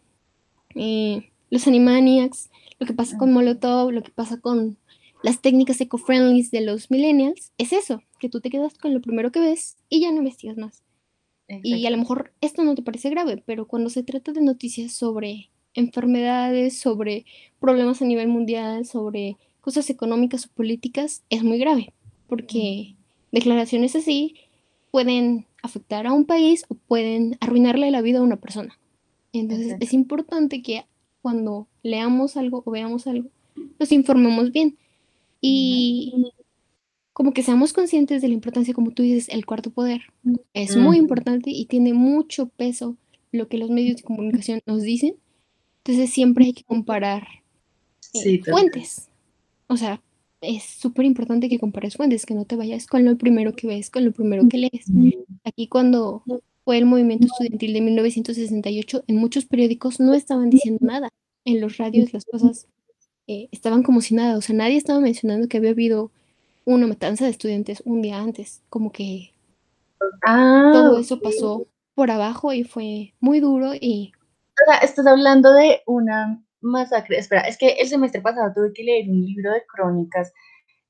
eh, 0.75 1.29
los 1.49 1.67
Animaniacs, 1.67 2.49
lo 2.79 2.87
que 2.87 2.93
pasa 2.93 3.17
con 3.17 3.31
Molotov, 3.31 3.91
lo 3.91 4.01
que 4.01 4.11
pasa 4.11 4.39
con 4.39 4.77
las 5.23 5.41
técnicas 5.41 5.79
eco-friendly 5.81 6.47
de 6.51 6.61
los 6.61 6.89
millennials, 6.89 7.51
es 7.57 7.73
eso, 7.73 8.01
que 8.19 8.29
tú 8.29 8.41
te 8.41 8.49
quedas 8.49 8.73
con 8.77 8.93
lo 8.93 9.01
primero 9.01 9.31
que 9.31 9.39
ves 9.39 9.77
y 9.87 10.01
ya 10.01 10.11
no 10.11 10.17
investigas 10.17 10.57
más. 10.57 10.83
Y 11.63 11.85
a 11.85 11.89
lo 11.89 11.97
mejor 11.97 12.31
esto 12.39 12.63
no 12.63 12.75
te 12.75 12.81
parece 12.81 13.09
grave, 13.09 13.43
pero 13.45 13.67
cuando 13.67 13.89
se 13.89 14.03
trata 14.03 14.31
de 14.31 14.41
noticias 14.41 14.93
sobre 14.93 15.49
enfermedades, 15.73 16.79
sobre 16.79 17.25
problemas 17.59 18.01
a 18.01 18.05
nivel 18.05 18.29
mundial, 18.29 18.85
sobre 18.85 19.35
cosas 19.59 19.89
económicas 19.89 20.45
o 20.45 20.49
políticas, 20.49 21.23
es 21.29 21.43
muy 21.43 21.59
grave, 21.59 21.91
porque 22.27 22.95
declaraciones 23.33 23.97
así 23.97 24.35
pueden 24.91 25.45
afectar 25.63 26.05
a 26.05 26.13
un 26.13 26.25
país 26.25 26.65
o 26.69 26.75
pueden 26.75 27.37
arruinarle 27.39 27.91
la 27.91 28.01
vida 28.01 28.19
a 28.19 28.23
una 28.23 28.37
persona. 28.37 28.77
Entonces 29.33 29.75
es 29.79 29.93
importante 29.93 30.61
que 30.61 30.85
cuando 31.21 31.67
leamos 31.83 32.37
algo 32.37 32.63
o 32.65 32.71
veamos 32.71 33.07
algo, 33.07 33.29
nos 33.79 33.91
informemos 33.91 34.51
bien 34.51 34.77
y 35.39 36.31
como 37.13 37.33
que 37.33 37.43
seamos 37.43 37.73
conscientes 37.73 38.21
de 38.21 38.27
la 38.27 38.33
importancia, 38.33 38.73
como 38.73 38.91
tú 38.91 39.03
dices, 39.03 39.29
el 39.29 39.45
cuarto 39.45 39.71
poder. 39.71 40.01
Es 40.53 40.75
muy 40.75 40.97
importante 40.97 41.49
y 41.49 41.65
tiene 41.65 41.93
mucho 41.93 42.47
peso 42.47 42.97
lo 43.31 43.47
que 43.47 43.57
los 43.57 43.69
medios 43.69 43.97
de 43.97 44.03
comunicación 44.03 44.61
nos 44.65 44.81
dicen. 44.81 45.15
Entonces 45.83 46.11
siempre 46.11 46.45
hay 46.45 46.53
que 46.53 46.63
comparar 46.63 47.27
eh, 48.13 48.41
fuentes. 48.43 49.09
O 49.67 49.77
sea, 49.77 50.01
es 50.41 50.63
súper 50.63 51.05
importante 51.05 51.49
que 51.49 51.59
compares 51.59 51.95
fuentes, 51.95 52.25
que 52.25 52.33
no 52.33 52.45
te 52.45 52.55
vayas 52.55 52.87
con 52.87 53.05
lo 53.05 53.17
primero 53.17 53.53
que 53.53 53.67
ves, 53.67 53.89
con 53.89 54.03
lo 54.03 54.11
primero 54.11 54.47
que 54.49 54.57
lees. 54.57 54.87
Aquí 55.43 55.67
cuando 55.67 56.23
fue 56.65 56.77
el 56.77 56.85
movimiento 56.85 57.27
estudiantil 57.27 57.73
de 57.73 57.81
1968, 57.81 59.03
en 59.07 59.15
muchos 59.15 59.45
periódicos 59.45 59.99
no 59.99 60.13
estaban 60.13 60.49
diciendo 60.49 60.79
nada. 60.85 61.09
En 61.45 61.61
los 61.61 61.77
radios 61.77 62.13
las 62.13 62.25
cosas 62.25 62.67
eh, 63.27 63.49
estaban 63.51 63.83
como 63.83 64.01
si 64.01 64.15
nada. 64.15 64.37
O 64.37 64.41
sea, 64.41 64.55
nadie 64.55 64.77
estaba 64.77 64.99
mencionando 64.99 65.47
que 65.47 65.57
había 65.57 65.71
habido 65.71 66.11
una 66.65 66.87
matanza 66.87 67.25
de 67.25 67.31
estudiantes 67.31 67.81
un 67.85 68.01
día 68.01 68.19
antes. 68.19 68.61
Como 68.69 68.91
que 68.91 69.31
ah, 70.25 70.71
todo 70.73 70.99
eso 70.99 71.19
pasó 71.19 71.67
por 71.93 72.09
abajo 72.09 72.53
y 72.53 72.63
fue 72.63 73.13
muy 73.19 73.39
duro 73.39 73.73
y... 73.79 74.11
O 74.61 74.65
sea, 74.65 74.77
estás 74.79 75.07
hablando 75.07 75.53
de 75.53 75.81
una 75.87 76.43
masacre. 76.61 77.17
Espera, 77.17 77.41
es 77.41 77.57
que 77.57 77.69
el 77.73 77.87
semestre 77.87 78.21
pasado 78.21 78.51
tuve 78.53 78.73
que 78.73 78.83
leer 78.83 79.09
un 79.09 79.21
libro 79.21 79.51
de 79.51 79.63
crónicas, 79.65 80.33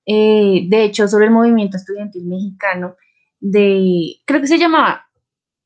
eh, 0.06 0.66
de 0.68 0.84
hecho, 0.84 1.08
sobre 1.08 1.26
el 1.26 1.32
movimiento 1.32 1.78
estudiantil 1.78 2.26
mexicano, 2.26 2.96
de, 3.40 4.22
creo 4.26 4.42
que 4.42 4.48
se 4.48 4.58
llamaba 4.58 5.08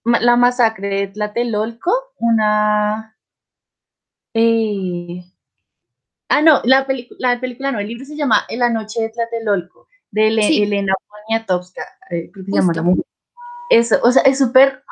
La 0.03 0.35
masacre 0.35 0.87
de 0.89 1.07
Tlatelolco, 1.07 1.91
una... 2.17 3.17
Eh, 4.33 5.23
ah, 6.29 6.41
no, 6.41 6.61
la, 6.65 6.85
la 7.19 7.39
película 7.39 7.71
no, 7.71 7.79
el 7.79 7.87
libro 7.87 8.05
se 8.05 8.17
llama 8.17 8.45
La 8.49 8.69
noche 8.69 9.01
de 9.01 9.09
Tlatelolco, 9.09 9.87
de 10.11 10.27
Elena 10.27 10.93
Poniatowska, 11.09 11.83
eh, 12.09 12.29
creo 12.31 12.45
que 12.45 12.51
se 12.51 12.57
llama 12.57 12.73
la 12.73 12.81
mujer. 12.81 13.05
Eso, 13.71 13.97
o 14.03 14.11
sea, 14.11 14.21
es 14.23 14.37
súper, 14.37 14.83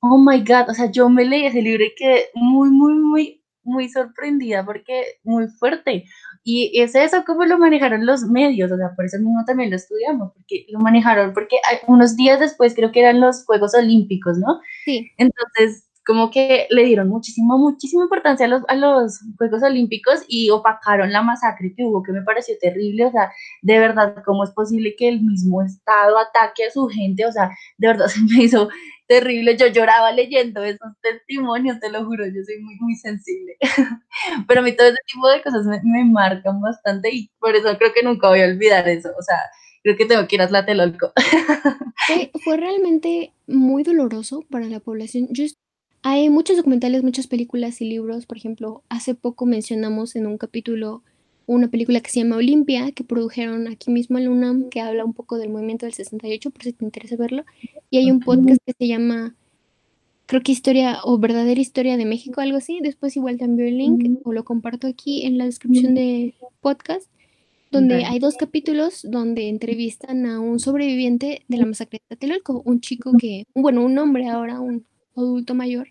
oh 0.00 0.18
my 0.18 0.40
god, 0.40 0.70
o 0.70 0.74
sea, 0.74 0.90
yo 0.90 1.08
me 1.08 1.24
leí 1.24 1.46
ese 1.46 1.60
libro 1.60 1.84
y 1.84 1.94
quedé 1.96 2.30
muy, 2.34 2.70
muy, 2.70 2.94
muy 2.94 3.41
muy 3.64 3.88
sorprendida 3.88 4.64
porque 4.64 5.02
muy 5.24 5.48
fuerte. 5.48 6.04
Y 6.44 6.80
es 6.80 6.94
eso 6.94 7.24
como 7.24 7.44
lo 7.44 7.58
manejaron 7.58 8.06
los 8.06 8.22
medios, 8.22 8.72
o 8.72 8.76
sea, 8.76 8.94
por 8.96 9.04
eso 9.04 9.18
mismo 9.18 9.44
también 9.46 9.70
lo 9.70 9.76
estudiamos, 9.76 10.32
porque 10.34 10.66
lo 10.70 10.80
manejaron, 10.80 11.32
porque 11.32 11.56
unos 11.86 12.16
días 12.16 12.40
después 12.40 12.74
creo 12.74 12.90
que 12.90 13.00
eran 13.00 13.20
los 13.20 13.44
Juegos 13.44 13.74
Olímpicos, 13.74 14.38
¿no? 14.38 14.60
Sí. 14.84 15.10
Entonces, 15.18 15.88
como 16.04 16.30
que 16.30 16.66
le 16.70 16.84
dieron 16.84 17.08
muchísima, 17.08 17.56
muchísima 17.56 18.04
importancia 18.04 18.46
a 18.46 18.48
los, 18.48 18.62
a 18.68 18.74
los 18.74 19.20
Juegos 19.38 19.62
Olímpicos 19.62 20.24
y 20.26 20.50
opacaron 20.50 21.12
la 21.12 21.22
masacre 21.22 21.72
que 21.76 21.84
hubo, 21.84 22.02
que 22.02 22.12
me 22.12 22.22
pareció 22.22 22.56
terrible, 22.60 23.06
o 23.06 23.10
sea, 23.12 23.32
de 23.62 23.78
verdad, 23.78 24.16
¿cómo 24.24 24.44
es 24.44 24.50
posible 24.50 24.96
que 24.96 25.08
el 25.08 25.22
mismo 25.22 25.62
Estado 25.62 26.18
ataque 26.18 26.64
a 26.64 26.70
su 26.70 26.88
gente? 26.88 27.24
O 27.26 27.32
sea, 27.32 27.50
de 27.78 27.88
verdad 27.88 28.06
se 28.08 28.20
me 28.20 28.44
hizo 28.44 28.68
terrible. 29.12 29.58
Yo 29.58 29.66
lloraba 29.66 30.10
leyendo 30.10 30.64
esos 30.64 30.90
testimonios, 31.02 31.78
te 31.80 31.90
lo 31.90 32.06
juro, 32.06 32.24
yo 32.24 32.42
soy 32.46 32.58
muy, 32.62 32.76
muy 32.80 32.94
sensible. 32.94 33.58
Pero 34.48 34.60
a 34.60 34.64
mí 34.64 34.74
todo 34.74 34.88
ese 34.88 34.98
tipo 35.06 35.28
de 35.28 35.42
cosas 35.42 35.66
me, 35.84 36.04
marcan 36.04 36.62
bastante 36.62 37.10
y 37.12 37.30
por 37.38 37.54
eso 37.54 37.76
creo 37.76 37.92
que 37.92 38.02
nunca 38.02 38.28
voy 38.28 38.40
a 38.40 38.46
olvidar 38.46 38.88
eso. 38.88 39.10
O 39.18 39.22
sea, 39.22 39.36
creo 39.82 39.96
que 39.98 40.06
tengo 40.06 40.26
que 40.26 40.36
ir 40.36 40.42
a 40.42 40.48
Tlatelolco. 40.48 41.12
Fue, 42.06 42.32
fue 42.42 42.56
realmente 42.56 43.32
muy 43.46 43.84
doloroso 43.84 44.44
para 44.50 44.64
la 44.64 44.80
población. 44.80 45.28
Hay 46.02 46.30
muchos 46.30 46.56
documentales, 46.56 47.04
muchas 47.04 47.28
películas 47.28 47.80
y 47.80 47.84
libros. 47.84 48.26
Por 48.26 48.38
ejemplo, 48.38 48.82
hace 48.88 49.14
poco 49.14 49.46
mencionamos 49.46 50.16
en 50.16 50.26
un 50.26 50.36
capítulo 50.36 51.04
una 51.46 51.68
película 51.68 52.00
que 52.00 52.10
se 52.10 52.20
llama 52.20 52.36
Olimpia, 52.36 52.92
que 52.92 53.04
produjeron 53.04 53.68
aquí 53.68 53.90
mismo 53.90 54.18
en 54.18 54.28
UNAM, 54.28 54.70
que 54.70 54.80
habla 54.80 55.04
un 55.04 55.12
poco 55.12 55.38
del 55.38 55.50
movimiento 55.50 55.86
del 55.86 55.94
68, 55.94 56.50
por 56.50 56.62
si 56.62 56.72
te 56.72 56.84
interesa 56.84 57.16
verlo. 57.16 57.44
Y 57.90 57.98
hay 57.98 58.10
un 58.10 58.20
podcast 58.20 58.58
que 58.64 58.72
se 58.72 58.86
llama, 58.86 59.34
creo 60.26 60.42
que 60.42 60.52
Historia 60.52 60.98
o 61.04 61.18
Verdadera 61.18 61.60
Historia 61.60 61.96
de 61.96 62.04
México, 62.04 62.40
algo 62.40 62.58
así. 62.58 62.80
Después 62.82 63.16
igual 63.16 63.38
también 63.38 63.68
el 63.68 63.78
link 63.78 64.20
o 64.24 64.32
lo 64.32 64.44
comparto 64.44 64.86
aquí 64.86 65.26
en 65.26 65.38
la 65.38 65.44
descripción 65.44 65.94
del 65.94 66.34
podcast, 66.60 67.08
donde 67.70 68.04
hay 68.04 68.18
dos 68.18 68.36
capítulos 68.36 69.06
donde 69.08 69.48
entrevistan 69.48 70.26
a 70.26 70.40
un 70.40 70.60
sobreviviente 70.60 71.42
de 71.48 71.56
la 71.56 71.66
masacre 71.66 71.98
de 71.98 72.16
Tlatelolco, 72.16 72.62
un 72.64 72.80
chico 72.80 73.12
que, 73.18 73.46
bueno, 73.54 73.84
un 73.84 73.96
hombre 73.98 74.28
ahora, 74.28 74.60
un 74.60 74.84
adulto 75.16 75.54
mayor, 75.54 75.88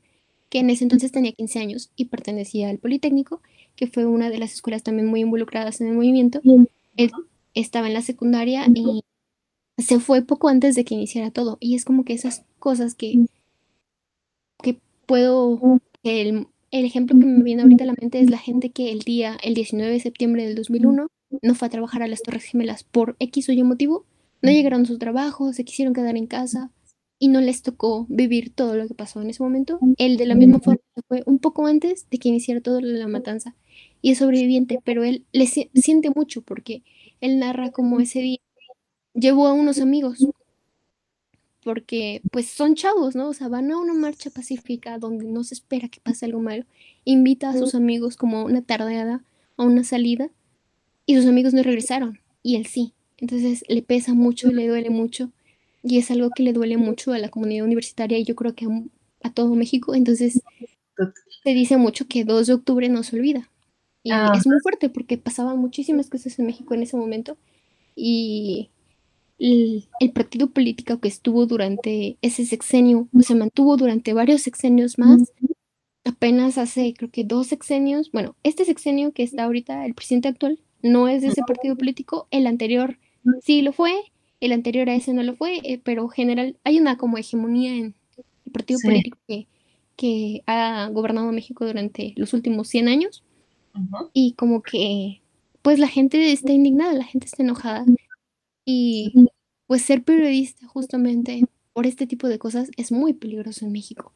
que 0.49 0.59
en 0.59 0.69
ese 0.69 0.83
entonces 0.83 1.11
tenía 1.11 1.31
15 1.31 1.59
años 1.59 1.91
y 1.95 2.05
pertenecía 2.05 2.69
al 2.69 2.77
Politécnico 2.77 3.41
que 3.81 3.87
fue 3.87 4.05
una 4.05 4.29
de 4.29 4.37
las 4.37 4.53
escuelas 4.53 4.83
también 4.83 5.07
muy 5.07 5.21
involucradas 5.21 5.81
en 5.81 5.87
el 5.87 5.95
movimiento. 5.95 6.39
Él 6.97 7.11
estaba 7.55 7.87
en 7.87 7.95
la 7.95 8.03
secundaria 8.03 8.67
y 8.71 9.01
se 9.79 9.99
fue 9.99 10.21
poco 10.21 10.49
antes 10.49 10.75
de 10.75 10.85
que 10.85 10.93
iniciara 10.93 11.31
todo. 11.31 11.57
Y 11.59 11.73
es 11.73 11.83
como 11.83 12.05
que 12.05 12.13
esas 12.13 12.43
cosas 12.59 12.93
que, 12.93 13.25
que 14.61 14.77
puedo, 15.07 15.79
el, 16.03 16.45
el 16.69 16.85
ejemplo 16.85 17.17
que 17.19 17.25
me 17.25 17.41
viene 17.41 17.63
ahorita 17.63 17.85
a 17.85 17.87
la 17.87 17.95
mente 17.99 18.19
es 18.19 18.29
la 18.29 18.37
gente 18.37 18.69
que 18.69 18.91
el 18.91 18.99
día, 18.99 19.35
el 19.41 19.55
19 19.55 19.91
de 19.91 19.99
septiembre 19.99 20.45
del 20.45 20.53
2001, 20.53 21.07
no 21.41 21.55
fue 21.55 21.67
a 21.67 21.71
trabajar 21.71 22.03
a 22.03 22.07
las 22.07 22.21
Torres 22.21 22.43
Gemelas 22.43 22.83
por 22.83 23.15
X 23.17 23.49
o 23.49 23.51
Y 23.51 23.63
motivo, 23.63 24.05
no 24.43 24.51
llegaron 24.51 24.83
a 24.83 24.85
su 24.85 24.99
trabajo, 24.99 25.53
se 25.53 25.65
quisieron 25.65 25.95
quedar 25.95 26.17
en 26.17 26.27
casa 26.27 26.69
y 27.21 27.27
no 27.27 27.39
les 27.39 27.61
tocó 27.61 28.07
vivir 28.09 28.51
todo 28.51 28.75
lo 28.75 28.87
que 28.87 28.95
pasó 28.95 29.21
en 29.21 29.29
ese 29.29 29.43
momento. 29.43 29.77
Él 29.99 30.17
de 30.17 30.25
la 30.25 30.33
misma 30.33 30.59
forma 30.59 30.81
fue 31.07 31.21
un 31.27 31.37
poco 31.37 31.67
antes 31.67 32.07
de 32.09 32.17
que 32.17 32.29
iniciara 32.29 32.61
toda 32.61 32.81
la 32.81 33.07
matanza 33.07 33.55
y 34.01 34.09
es 34.09 34.17
sobreviviente, 34.17 34.79
pero 34.83 35.03
él 35.03 35.23
le 35.31 35.45
siente 35.45 36.09
mucho 36.09 36.41
porque 36.41 36.81
él 37.21 37.37
narra 37.37 37.69
como 37.69 37.99
ese 37.99 38.21
día 38.21 38.39
llevó 39.13 39.45
a 39.45 39.53
unos 39.53 39.79
amigos 39.79 40.17
porque 41.63 42.23
pues 42.31 42.47
son 42.49 42.73
chavos, 42.73 43.15
¿no? 43.15 43.27
O 43.27 43.33
sea, 43.35 43.49
van 43.49 43.71
a 43.71 43.77
una 43.77 43.93
marcha 43.93 44.31
pacífica 44.31 44.97
donde 44.97 45.25
no 45.25 45.43
se 45.43 45.53
espera 45.53 45.89
que 45.89 45.99
pase 45.99 46.25
algo 46.25 46.39
malo. 46.39 46.65
Invita 47.05 47.51
a 47.51 47.53
sus 47.53 47.75
amigos 47.75 48.17
como 48.17 48.39
a 48.39 48.45
una 48.45 48.63
tardeada, 48.63 49.23
a 49.57 49.63
una 49.63 49.83
salida, 49.83 50.31
y 51.05 51.17
sus 51.17 51.27
amigos 51.27 51.53
no 51.53 51.61
regresaron, 51.61 52.19
y 52.41 52.55
él 52.55 52.65
sí. 52.65 52.93
Entonces 53.19 53.63
le 53.67 53.83
pesa 53.83 54.15
mucho, 54.15 54.47
le 54.47 54.67
duele 54.67 54.89
mucho 54.89 55.29
y 55.83 55.97
es 55.97 56.11
algo 56.11 56.29
que 56.29 56.43
le 56.43 56.53
duele 56.53 56.77
mucho 56.77 57.13
a 57.13 57.19
la 57.19 57.29
comunidad 57.29 57.65
universitaria 57.65 58.17
y 58.17 58.23
yo 58.23 58.35
creo 58.35 58.55
que 58.55 58.67
a, 59.23 59.33
todo 59.33 59.55
México. 59.55 59.95
Entonces, 59.95 60.41
se 61.43 61.53
dice 61.53 61.77
mucho 61.77 62.07
que 62.07 62.25
2 62.25 62.47
de 62.47 62.53
octubre 62.53 62.89
no 62.89 63.03
se 63.03 63.15
olvida. 63.15 63.49
Y 64.03 64.11
ah. 64.11 64.33
es 64.35 64.45
muy 64.47 64.59
fuerte 64.61 64.89
porque 64.89 65.17
pasaban 65.17 65.57
muchísimas 65.59 66.09
cosas 66.09 66.37
en 66.39 66.45
México 66.47 66.73
en 66.73 66.83
ese 66.83 66.97
momento 66.97 67.37
y 67.95 68.69
el, 69.37 70.11
partido 70.13 70.49
político 70.51 70.99
que 70.99 71.07
estuvo 71.07 71.45
durante 71.45 72.17
ese 72.21 72.45
sexenio, 72.45 73.07
pues, 73.11 73.27
se 73.27 73.35
mantuvo 73.35 73.77
durante 73.77 74.13
varios 74.13 74.41
sexenios 74.41 74.99
más. 74.99 75.31
Apenas 76.03 76.57
hace, 76.57 76.93
creo 76.95 77.11
que 77.11 77.23
dos 77.23 77.47
sexenios, 77.47 78.11
bueno, 78.11 78.35
este 78.43 78.65
sexenio 78.65 79.11
que 79.13 79.23
está 79.23 79.43
ahorita, 79.43 79.85
el 79.85 79.93
presidente 79.93 80.27
actual, 80.27 80.59
no 80.81 81.07
es 81.07 81.21
de 81.21 81.29
ese 81.29 81.41
partido 81.45 81.75
político, 81.75 82.27
el 82.31 82.47
anterior 82.47 82.97
sí 83.41 83.61
lo 83.61 83.71
fue, 83.71 83.93
el 84.41 84.51
anterior 84.51 84.89
a 84.89 84.95
ese 84.95 85.13
no 85.13 85.23
lo 85.23 85.35
fue, 85.35 85.59
eh, 85.63 85.79
pero 85.81 86.09
general, 86.09 86.57
hay 86.63 86.79
una 86.79 86.97
como 86.97 87.17
hegemonía 87.17 87.75
en 87.77 87.95
el 88.45 88.51
partido 88.51 88.79
político 88.83 89.17
que, 89.27 89.47
que, 89.95 90.41
ha 90.47 90.89
gobernado 90.91 91.31
México 91.31 91.65
durante 91.65 92.13
los 92.17 92.33
últimos 92.33 92.67
100 92.67 92.87
años. 92.89 93.23
Y 94.11 94.33
como 94.33 94.61
que, 94.63 95.21
pues 95.61 95.79
la 95.79 95.87
gente 95.87 96.31
está 96.31 96.51
indignada, 96.51 96.93
la 96.93 97.05
gente 97.05 97.27
está 97.27 97.43
enojada. 97.43 97.85
Y 98.65 99.13
pues 99.67 99.83
ser 99.83 100.03
periodista 100.03 100.67
justamente 100.67 101.43
por 101.71 101.85
este 101.85 102.07
tipo 102.07 102.27
de 102.27 102.39
cosas 102.39 102.69
es 102.75 102.91
muy 102.91 103.13
peligroso 103.13 103.65
en 103.65 103.71
México. 103.71 104.13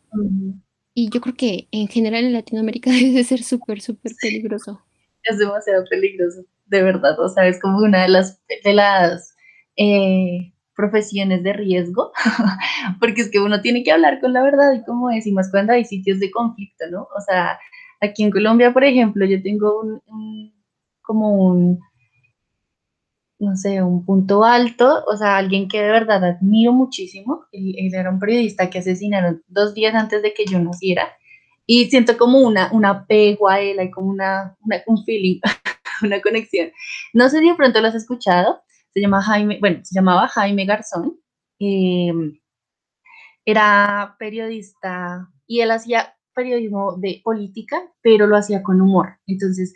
Y 0.94 1.10
yo 1.10 1.22
creo 1.22 1.36
que 1.36 1.68
en 1.72 1.88
general 1.88 2.26
en 2.26 2.34
Latinoamérica 2.34 2.90
debe 2.92 3.24
ser 3.24 3.44
súper, 3.44 3.80
súper 3.80 4.14
peligroso. 4.20 4.82
Es 5.24 5.38
demasiado 5.38 5.86
peligroso. 5.90 6.44
de 6.66 6.82
verdad, 6.82 7.20
o 7.20 7.30
sea, 7.30 7.48
es 7.48 7.62
como 7.62 7.78
una 7.78 8.04
de 8.04 8.10
las, 8.10 8.40
de 8.64 8.74
las 8.74 9.35
eh, 9.78 10.54
profesiones 10.76 11.44
de 11.44 11.54
riesgo, 11.54 12.12
porque 13.00 13.22
es 13.22 13.32
que 13.32 13.40
uno 13.40 13.62
tiene 13.62 13.84
que 13.84 13.92
hablar 13.92 14.20
con 14.20 14.34
la 14.34 14.44
verdad 14.44 14.74
y 14.74 14.84
como 14.84 15.10
decimos 15.10 15.48
cuando 15.50 15.74
hay 15.74 15.86
sitios 15.86 16.20
de 16.20 16.32
conflicto, 16.32 16.86
¿no? 16.92 17.08
O 17.16 17.22
sea, 17.26 17.58
aquí 18.02 18.24
en 18.24 18.32
Colombia, 18.32 18.74
por 18.74 18.84
ejemplo, 18.84 19.26
yo 19.26 19.42
tengo 19.42 19.82
un, 19.82 20.54
como 21.02 21.34
un, 21.34 21.80
no 23.40 23.56
sé, 23.56 23.82
un 23.82 24.06
punto 24.06 24.44
alto, 24.44 25.04
o 25.08 25.18
sea, 25.18 25.38
alguien 25.38 25.68
que 25.68 25.82
de 25.82 25.90
verdad 25.90 26.24
admiro 26.24 26.74
muchísimo, 26.74 27.46
él, 27.52 27.94
era 27.94 28.10
un 28.10 28.20
periodista 28.20 28.70
que 28.70 28.80
asesinaron 28.80 29.44
dos 29.48 29.74
días 29.74 29.96
antes 29.96 30.22
de 30.22 30.34
que 30.34 30.46
yo 30.46 30.60
naciera, 30.60 31.10
y 31.66 31.86
siento 31.86 32.18
como 32.18 32.40
una, 32.40 32.70
un 32.72 32.86
apego 32.86 33.50
a 33.50 33.60
él, 33.60 33.80
hay 33.80 33.90
como 33.92 34.10
una, 34.10 34.56
un 34.88 35.04
feeling, 35.04 35.40
una 36.04 36.22
conexión. 36.22 36.72
No 37.14 37.28
sé 37.30 37.40
si 37.40 37.50
de 37.50 37.56
pronto 37.56 37.82
lo 37.82 37.88
has 37.88 37.96
escuchado, 37.96 38.62
se 38.96 39.02
llama 39.02 39.22
Jaime, 39.22 39.58
bueno, 39.60 39.82
se 39.84 39.94
llamaba 39.94 40.28
Jaime 40.30 40.66
Garzón, 40.66 41.20
em, 41.60 42.40
era 43.46 44.16
periodista 44.18 45.30
y 45.48 45.60
él 45.60 45.72
hacía 45.72 46.16
periodismo 46.34 46.96
de 46.98 47.22
política, 47.24 47.78
pero 48.02 48.26
lo 48.26 48.38
hacía 48.38 48.64
con 48.64 48.82
humor. 48.82 49.18
Entonces, 49.28 49.74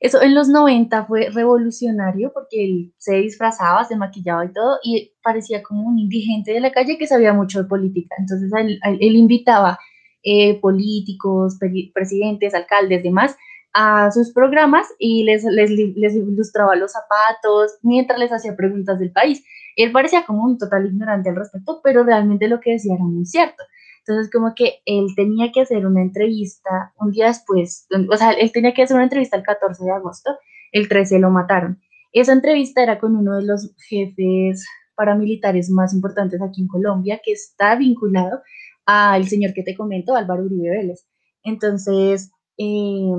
eso 0.00 0.22
en 0.22 0.34
los 0.34 0.48
90 0.48 1.04
fue 1.06 1.30
revolucionario 1.30 2.32
porque 2.32 2.64
él 2.64 2.94
se 2.98 3.16
disfrazaba, 3.16 3.84
se 3.84 3.96
maquillaba 3.96 4.44
y 4.44 4.52
todo, 4.52 4.78
y 4.84 5.12
parecía 5.22 5.62
como 5.62 5.88
un 5.88 5.98
indigente 5.98 6.52
de 6.52 6.60
la 6.60 6.72
calle 6.72 6.96
que 6.98 7.06
sabía 7.08 7.32
mucho 7.32 7.62
de 7.62 7.68
política. 7.68 8.14
Entonces, 8.18 8.52
él, 8.56 8.78
él 8.84 9.16
invitaba 9.16 9.78
eh, 10.22 10.60
políticos, 10.60 11.58
presidentes, 11.92 12.54
alcaldes, 12.54 13.02
demás, 13.02 13.36
a 13.74 14.12
sus 14.12 14.32
programas 14.32 14.86
y 14.98 15.24
les, 15.24 15.42
les, 15.44 15.68
les, 15.70 16.14
ilustraba 16.14 16.76
los 16.76 16.92
zapatos 16.92 17.72
mientras 17.82 18.18
les 18.20 18.32
hacía 18.32 18.54
preguntas 18.56 19.00
del 19.00 19.10
país. 19.10 19.44
Él 19.76 19.90
parecía 19.90 20.24
como 20.24 20.44
un 20.44 20.58
total 20.58 20.86
ignorante 20.86 21.28
al 21.28 21.36
respecto, 21.36 21.80
pero 21.82 22.04
realmente 22.04 22.46
lo 22.46 22.60
que 22.60 22.70
decía 22.70 22.94
era 22.94 23.04
muy 23.04 23.26
cierto. 23.26 23.64
Entonces, 23.98 24.30
como 24.30 24.54
que 24.54 24.80
él 24.86 25.06
tenía 25.16 25.50
que 25.52 25.62
hacer 25.62 25.86
una 25.86 26.02
entrevista 26.02 26.92
un 26.98 27.10
día 27.10 27.26
después, 27.26 27.88
o 28.10 28.16
sea, 28.16 28.32
él 28.32 28.52
tenía 28.52 28.72
que 28.74 28.82
hacer 28.82 28.94
una 28.94 29.04
entrevista 29.04 29.36
el 29.36 29.42
14 29.42 29.84
de 29.84 29.90
agosto, 29.90 30.38
el 30.70 30.88
13 30.88 31.18
lo 31.18 31.30
mataron. 31.30 31.80
Esa 32.12 32.32
entrevista 32.32 32.82
era 32.82 33.00
con 33.00 33.16
uno 33.16 33.36
de 33.36 33.44
los 33.44 33.74
jefes 33.88 34.64
paramilitares 34.94 35.68
más 35.70 35.92
importantes 35.92 36.40
aquí 36.40 36.60
en 36.62 36.68
Colombia, 36.68 37.20
que 37.24 37.32
está 37.32 37.74
vinculado 37.74 38.40
al 38.86 39.26
señor 39.26 39.52
que 39.52 39.64
te 39.64 39.74
comento, 39.74 40.14
Álvaro 40.14 40.44
Uribe 40.44 40.70
Vélez. 40.70 41.06
Entonces, 41.42 42.30
eh, 42.56 43.10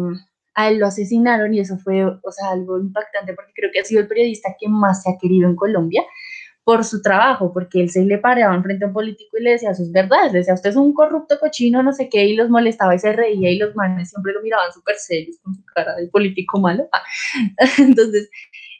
a 0.56 0.70
él 0.70 0.80
lo 0.80 0.88
asesinaron 0.88 1.53
y 1.53 1.60
eso 1.60 1.78
fue, 1.78 2.06
o 2.06 2.32
sea, 2.32 2.51
algo 2.51 2.80
impactante 2.80 3.34
porque 3.34 3.51
creo 3.53 3.70
que 3.72 3.82
ha 3.82 3.84
sido 3.84 4.01
el 4.01 4.08
periodista 4.08 4.56
que 4.60 4.70
más 4.70 5.03
se 5.03 5.12
ha 5.12 5.18
querido 5.20 5.49
en 5.49 5.56
Colombia 5.56 6.03
por 6.64 6.84
su 6.84 7.01
trabajo, 7.01 7.53
porque 7.53 7.80
él 7.80 7.91
se 7.91 8.03
le 8.03 8.18
paraba 8.18 8.60
frente 8.64 8.86
a 8.86 8.88
un 8.88 8.93
político 8.93 9.38
y 9.38 9.43
le 9.43 9.51
decía 9.51 9.76
sus 9.76 9.91
verdades, 9.91 10.32
le 10.32 10.39
decía, 10.39 10.56
usted 10.56 10.72
es 10.72 10.76
un 10.76 10.93
corrupto 10.93 11.38
cochino, 11.39 11.84
no 11.84 11.93
sé 11.93 12.10
qué, 12.10 12.26
y 12.26 12.36
los 12.36 12.49
molestaba 12.49 12.95
y 12.95 12.99
se 12.99 13.14
reía 13.14 13.51
y 13.51 13.60
los 13.60 13.76
manes 13.76 14.10
siempre 14.10 14.34
lo 14.34 14.41
miraban 14.41 14.74
súper 14.74 14.95
serios 14.95 15.38
con 15.43 15.53
su 15.53 15.64
cara 15.66 15.95
de 15.95 16.08
político 16.08 16.60
malo. 16.60 16.89
Entonces, 17.78 18.32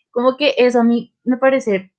como 0.10 0.36
que 0.36 0.56
eso 0.58 0.80
a 0.80 0.84
mí 0.84 1.14
me 1.26 1.38
parece, 1.38 1.92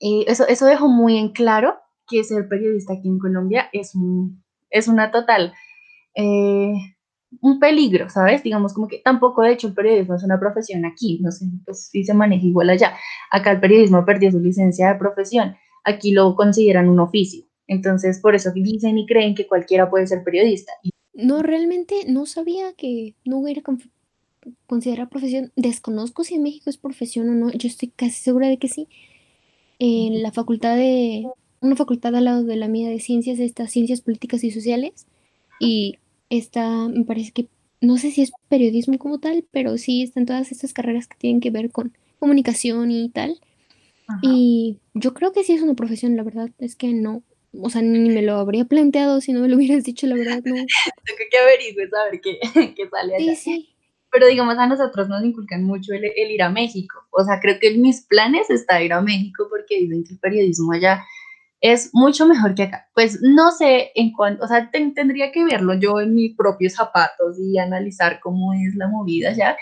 eh, 0.00 0.24
eso, 0.26 0.46
eso 0.46 0.66
dejó 0.66 0.88
muy 0.88 1.16
en 1.16 1.30
claro 1.30 1.78
que 2.06 2.22
ser 2.22 2.46
periodista 2.46 2.92
aquí 2.94 3.08
en 3.08 3.18
Colombia 3.18 3.70
es, 3.72 3.94
un, 3.94 4.44
es 4.68 4.88
una 4.88 5.10
total... 5.10 5.54
Eh, 6.14 6.74
un 7.40 7.60
peligro, 7.60 8.08
¿sabes? 8.08 8.42
Digamos 8.42 8.72
como 8.72 8.88
que 8.88 8.98
tampoco, 9.04 9.42
de 9.42 9.52
hecho, 9.52 9.68
el 9.68 9.74
periodismo 9.74 10.14
es 10.14 10.24
una 10.24 10.40
profesión 10.40 10.84
aquí, 10.84 11.18
no 11.22 11.30
sé 11.30 11.46
pues, 11.64 11.88
si 11.90 12.04
se 12.04 12.14
maneja 12.14 12.46
igual 12.46 12.70
allá. 12.70 12.94
Acá 13.30 13.52
el 13.52 13.60
periodismo 13.60 14.04
perdió 14.04 14.30
su 14.30 14.40
licencia 14.40 14.88
de 14.92 14.98
profesión, 14.98 15.56
aquí 15.84 16.12
lo 16.12 16.34
consideran 16.34 16.88
un 16.88 17.00
oficio. 17.00 17.44
Entonces, 17.66 18.18
por 18.20 18.34
eso 18.34 18.50
dicen 18.52 18.96
y 18.96 19.06
creen 19.06 19.34
que 19.34 19.46
cualquiera 19.46 19.90
puede 19.90 20.06
ser 20.06 20.24
periodista. 20.24 20.72
No, 21.12 21.42
realmente 21.42 22.04
no 22.08 22.24
sabía 22.24 22.72
que 22.72 23.14
no 23.24 23.38
hubiera 23.38 23.62
considerada 24.66 25.10
profesión. 25.10 25.52
Desconozco 25.54 26.24
si 26.24 26.36
en 26.36 26.42
México 26.42 26.70
es 26.70 26.78
profesión 26.78 27.28
o 27.28 27.34
no. 27.34 27.50
Yo 27.52 27.68
estoy 27.68 27.88
casi 27.88 28.22
segura 28.22 28.48
de 28.48 28.58
que 28.58 28.68
sí. 28.68 28.88
En 29.78 30.22
la 30.22 30.32
facultad 30.32 30.76
de, 30.76 31.26
una 31.60 31.76
facultad 31.76 32.16
al 32.16 32.24
lado 32.24 32.44
de 32.44 32.56
la 32.56 32.68
mía 32.68 32.88
de 32.88 33.00
ciencias, 33.00 33.38
estas 33.38 33.70
ciencias 33.70 34.00
políticas 34.00 34.42
y 34.44 34.50
sociales. 34.50 35.06
Y 35.60 35.98
está, 36.30 36.88
me 36.88 37.04
parece 37.04 37.32
que, 37.32 37.48
no 37.80 37.96
sé 37.96 38.10
si 38.10 38.22
es 38.22 38.32
periodismo 38.48 38.98
como 38.98 39.18
tal, 39.18 39.44
pero 39.50 39.78
sí 39.78 40.02
están 40.02 40.26
todas 40.26 40.50
estas 40.52 40.72
carreras 40.72 41.06
que 41.06 41.16
tienen 41.16 41.40
que 41.40 41.50
ver 41.50 41.70
con 41.70 41.96
comunicación 42.18 42.90
y 42.90 43.08
tal. 43.10 43.40
Y 44.22 44.78
yo 44.94 45.12
creo 45.12 45.32
que 45.32 45.44
sí 45.44 45.52
es 45.52 45.62
una 45.62 45.74
profesión, 45.74 46.16
la 46.16 46.22
verdad 46.22 46.48
es 46.58 46.76
que 46.76 46.94
no, 46.94 47.22
o 47.52 47.68
sea, 47.68 47.82
ni 47.82 48.08
me 48.08 48.22
lo 48.22 48.36
habría 48.36 48.64
planteado 48.64 49.20
si 49.20 49.32
no 49.32 49.40
me 49.40 49.48
lo 49.48 49.56
hubieras 49.56 49.84
dicho, 49.84 50.06
la 50.06 50.16
verdad, 50.16 50.40
no. 50.44 50.54
Tengo 51.04 51.18
que 51.30 51.38
averiguar, 51.38 51.90
saber 51.90 52.20
qué, 52.22 52.38
qué 52.74 52.88
sale 52.88 53.16
allá. 53.16 53.34
Sí, 53.34 53.36
sí. 53.36 53.74
Pero 54.10 54.26
digamos, 54.26 54.56
a 54.56 54.66
nosotros 54.66 55.08
nos 55.08 55.22
inculcan 55.22 55.64
mucho 55.64 55.92
el, 55.92 56.04
el, 56.04 56.30
ir 56.30 56.42
a 56.42 56.48
México. 56.48 57.06
O 57.10 57.22
sea, 57.22 57.40
creo 57.40 57.58
que 57.60 57.68
en 57.68 57.82
mis 57.82 58.06
planes 58.06 58.48
está 58.48 58.82
ir 58.82 58.94
a 58.94 59.02
México 59.02 59.46
porque 59.50 59.78
dicen 59.78 60.02
que 60.04 60.14
el 60.14 60.18
periodismo 60.18 60.72
allá 60.72 61.04
es 61.60 61.90
mucho 61.92 62.26
mejor 62.26 62.54
que 62.54 62.64
acá. 62.64 62.88
Pues 62.94 63.20
no 63.22 63.50
sé 63.50 63.90
en 63.94 64.12
cuánto, 64.12 64.44
o 64.44 64.48
sea, 64.48 64.70
tendría 64.70 65.32
que 65.32 65.44
verlo 65.44 65.74
yo 65.74 66.00
en 66.00 66.14
mis 66.14 66.36
propios 66.36 66.74
zapatos 66.74 67.38
y 67.38 67.58
analizar 67.58 68.20
cómo 68.20 68.52
es 68.52 68.74
la 68.76 68.88
movida 68.88 69.32
ya, 69.32 69.56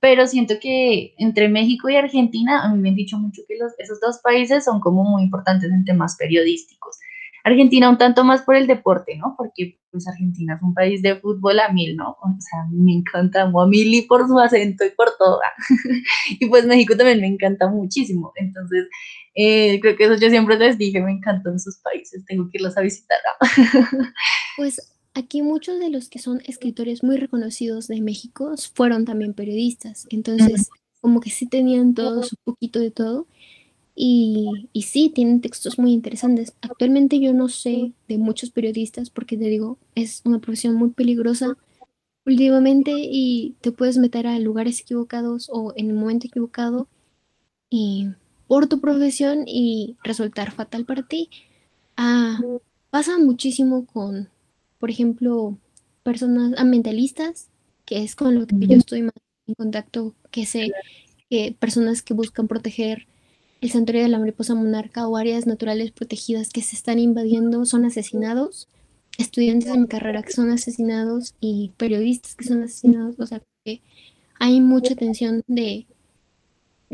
pero 0.00 0.26
siento 0.26 0.54
que 0.60 1.14
entre 1.18 1.48
México 1.48 1.88
y 1.88 1.96
Argentina, 1.96 2.62
a 2.62 2.68
mí 2.72 2.78
me 2.78 2.90
han 2.90 2.94
dicho 2.94 3.18
mucho 3.18 3.42
que 3.48 3.54
esos 3.54 4.00
dos 4.00 4.20
países 4.22 4.64
son 4.64 4.80
como 4.80 5.04
muy 5.04 5.22
importantes 5.22 5.70
en 5.70 5.84
temas 5.84 6.16
periodísticos. 6.18 6.98
Argentina 7.44 7.90
un 7.90 7.98
tanto 7.98 8.24
más 8.24 8.40
por 8.42 8.56
el 8.56 8.66
deporte, 8.66 9.16
¿no? 9.16 9.34
Porque 9.36 9.78
pues 9.90 10.08
Argentina 10.08 10.54
es 10.54 10.62
un 10.62 10.72
país 10.72 11.02
de 11.02 11.16
fútbol 11.16 11.60
a 11.60 11.68
mil, 11.70 11.94
¿no? 11.94 12.10
O 12.10 12.36
sea, 12.38 12.66
me 12.70 12.94
encanta 12.94 13.42
a 13.42 13.66
mil 13.66 13.94
y 13.94 14.02
por 14.02 14.26
su 14.26 14.38
acento 14.38 14.84
y 14.84 14.90
por 14.90 15.10
todo. 15.18 15.40
y 16.40 16.46
pues 16.46 16.66
México 16.66 16.96
también 16.96 17.20
me 17.20 17.26
encanta 17.26 17.68
muchísimo. 17.68 18.32
Entonces, 18.36 18.88
eh, 19.34 19.80
creo 19.80 19.96
que 19.96 20.04
eso 20.04 20.14
yo 20.14 20.30
siempre 20.30 20.58
les 20.58 20.78
dije, 20.78 21.00
me 21.00 21.12
encantan 21.12 21.58
sus 21.58 21.78
países, 21.78 22.24
tengo 22.26 22.48
que 22.50 22.58
irlos 22.58 22.76
a 22.76 22.82
visitar. 22.82 23.18
pues 24.56 24.94
aquí 25.14 25.42
muchos 25.42 25.80
de 25.80 25.90
los 25.90 26.08
que 26.08 26.18
son 26.18 26.40
escritores 26.46 27.02
muy 27.02 27.16
reconocidos 27.16 27.88
de 27.88 28.00
México 28.00 28.54
fueron 28.74 29.04
también 29.04 29.34
periodistas, 29.34 30.06
entonces 30.10 30.70
como 31.00 31.20
que 31.20 31.30
sí 31.30 31.46
tenían 31.46 31.94
todos 31.94 32.32
un 32.32 32.38
poquito 32.44 32.80
de 32.80 32.90
todo 32.90 33.26
y, 33.96 34.68
y, 34.72 34.82
sí, 34.82 35.08
tienen 35.14 35.40
textos 35.40 35.78
muy 35.78 35.92
interesantes. 35.92 36.54
Actualmente 36.62 37.20
yo 37.20 37.32
no 37.32 37.48
sé 37.48 37.92
de 38.08 38.18
muchos 38.18 38.50
periodistas 38.50 39.08
porque 39.10 39.36
te 39.36 39.44
digo, 39.44 39.78
es 39.94 40.22
una 40.24 40.40
profesión 40.40 40.74
muy 40.74 40.90
peligrosa 40.90 41.56
últimamente 42.26 42.92
y 42.96 43.54
te 43.60 43.70
puedes 43.70 43.98
meter 43.98 44.26
a 44.26 44.38
lugares 44.38 44.80
equivocados 44.80 45.48
o 45.52 45.72
en 45.76 45.90
el 45.90 45.94
momento 45.94 46.26
equivocado 46.26 46.88
y 47.70 48.08
por 48.46 48.66
tu 48.66 48.80
profesión 48.80 49.44
y 49.46 49.96
resultar 50.04 50.52
fatal 50.52 50.84
para 50.84 51.02
ti. 51.02 51.30
Ah, 51.96 52.38
pasa 52.90 53.18
muchísimo 53.18 53.86
con, 53.86 54.28
por 54.78 54.90
ejemplo, 54.90 55.58
personas 56.02 56.58
ambientalistas, 56.58 57.48
que 57.84 58.02
es 58.02 58.14
con 58.16 58.34
lo 58.38 58.46
que 58.46 58.66
yo 58.66 58.76
estoy 58.76 59.02
más 59.02 59.14
en 59.46 59.54
contacto, 59.54 60.14
que 60.30 60.46
sé 60.46 60.72
que 61.30 61.56
personas 61.58 62.02
que 62.02 62.14
buscan 62.14 62.48
proteger 62.48 63.06
el 63.60 63.70
santuario 63.70 64.02
de 64.02 64.08
la 64.08 64.18
mariposa 64.18 64.54
monarca 64.54 65.08
o 65.08 65.16
áreas 65.16 65.46
naturales 65.46 65.90
protegidas 65.90 66.50
que 66.50 66.62
se 66.62 66.76
están 66.76 66.98
invadiendo 66.98 67.64
son 67.64 67.84
asesinados, 67.86 68.68
estudiantes 69.16 69.72
de 69.72 69.78
mi 69.78 69.86
carrera 69.86 70.22
que 70.22 70.32
son 70.32 70.50
asesinados 70.50 71.34
y 71.40 71.72
periodistas 71.76 72.34
que 72.34 72.44
son 72.44 72.62
asesinados, 72.62 73.18
o 73.18 73.26
sea 73.26 73.40
que 73.64 73.80
hay 74.38 74.60
mucha 74.60 74.94
tensión 74.94 75.42
de 75.46 75.86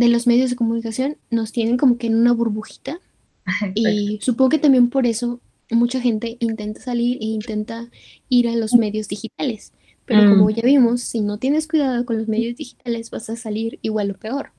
de 0.01 0.09
los 0.09 0.27
medios 0.27 0.49
de 0.49 0.57
comunicación 0.57 1.19
nos 1.31 1.53
tienen 1.53 1.77
como 1.77 1.99
que 1.99 2.07
en 2.07 2.15
una 2.15 2.33
burbujita 2.33 3.01
y 3.75 4.19
supongo 4.23 4.49
que 4.49 4.59
también 4.59 4.89
por 4.89 5.07
eso 5.07 5.41
mucha 5.71 6.01
gente 6.01 6.39
intenta 6.41 6.81
salir 6.81 7.19
e 7.21 7.27
intenta 7.27 7.91
ir 8.31 8.49
a 8.49 8.57
los 8.57 8.73
medios 8.73 9.09
digitales. 9.09 9.73
Pero 10.07 10.23
como 10.31 10.47
mm. 10.47 10.55
ya 10.55 10.63
vimos, 10.63 11.03
si 11.03 11.21
no 11.21 11.39
tienes 11.39 11.69
cuidado 11.69 12.07
con 12.07 12.17
los 12.17 12.29
medios 12.29 12.57
digitales 12.57 13.11
vas 13.11 13.29
a 13.29 13.37
salir 13.37 13.79
igual 13.83 14.11
o 14.11 14.15
peor. 14.15 14.53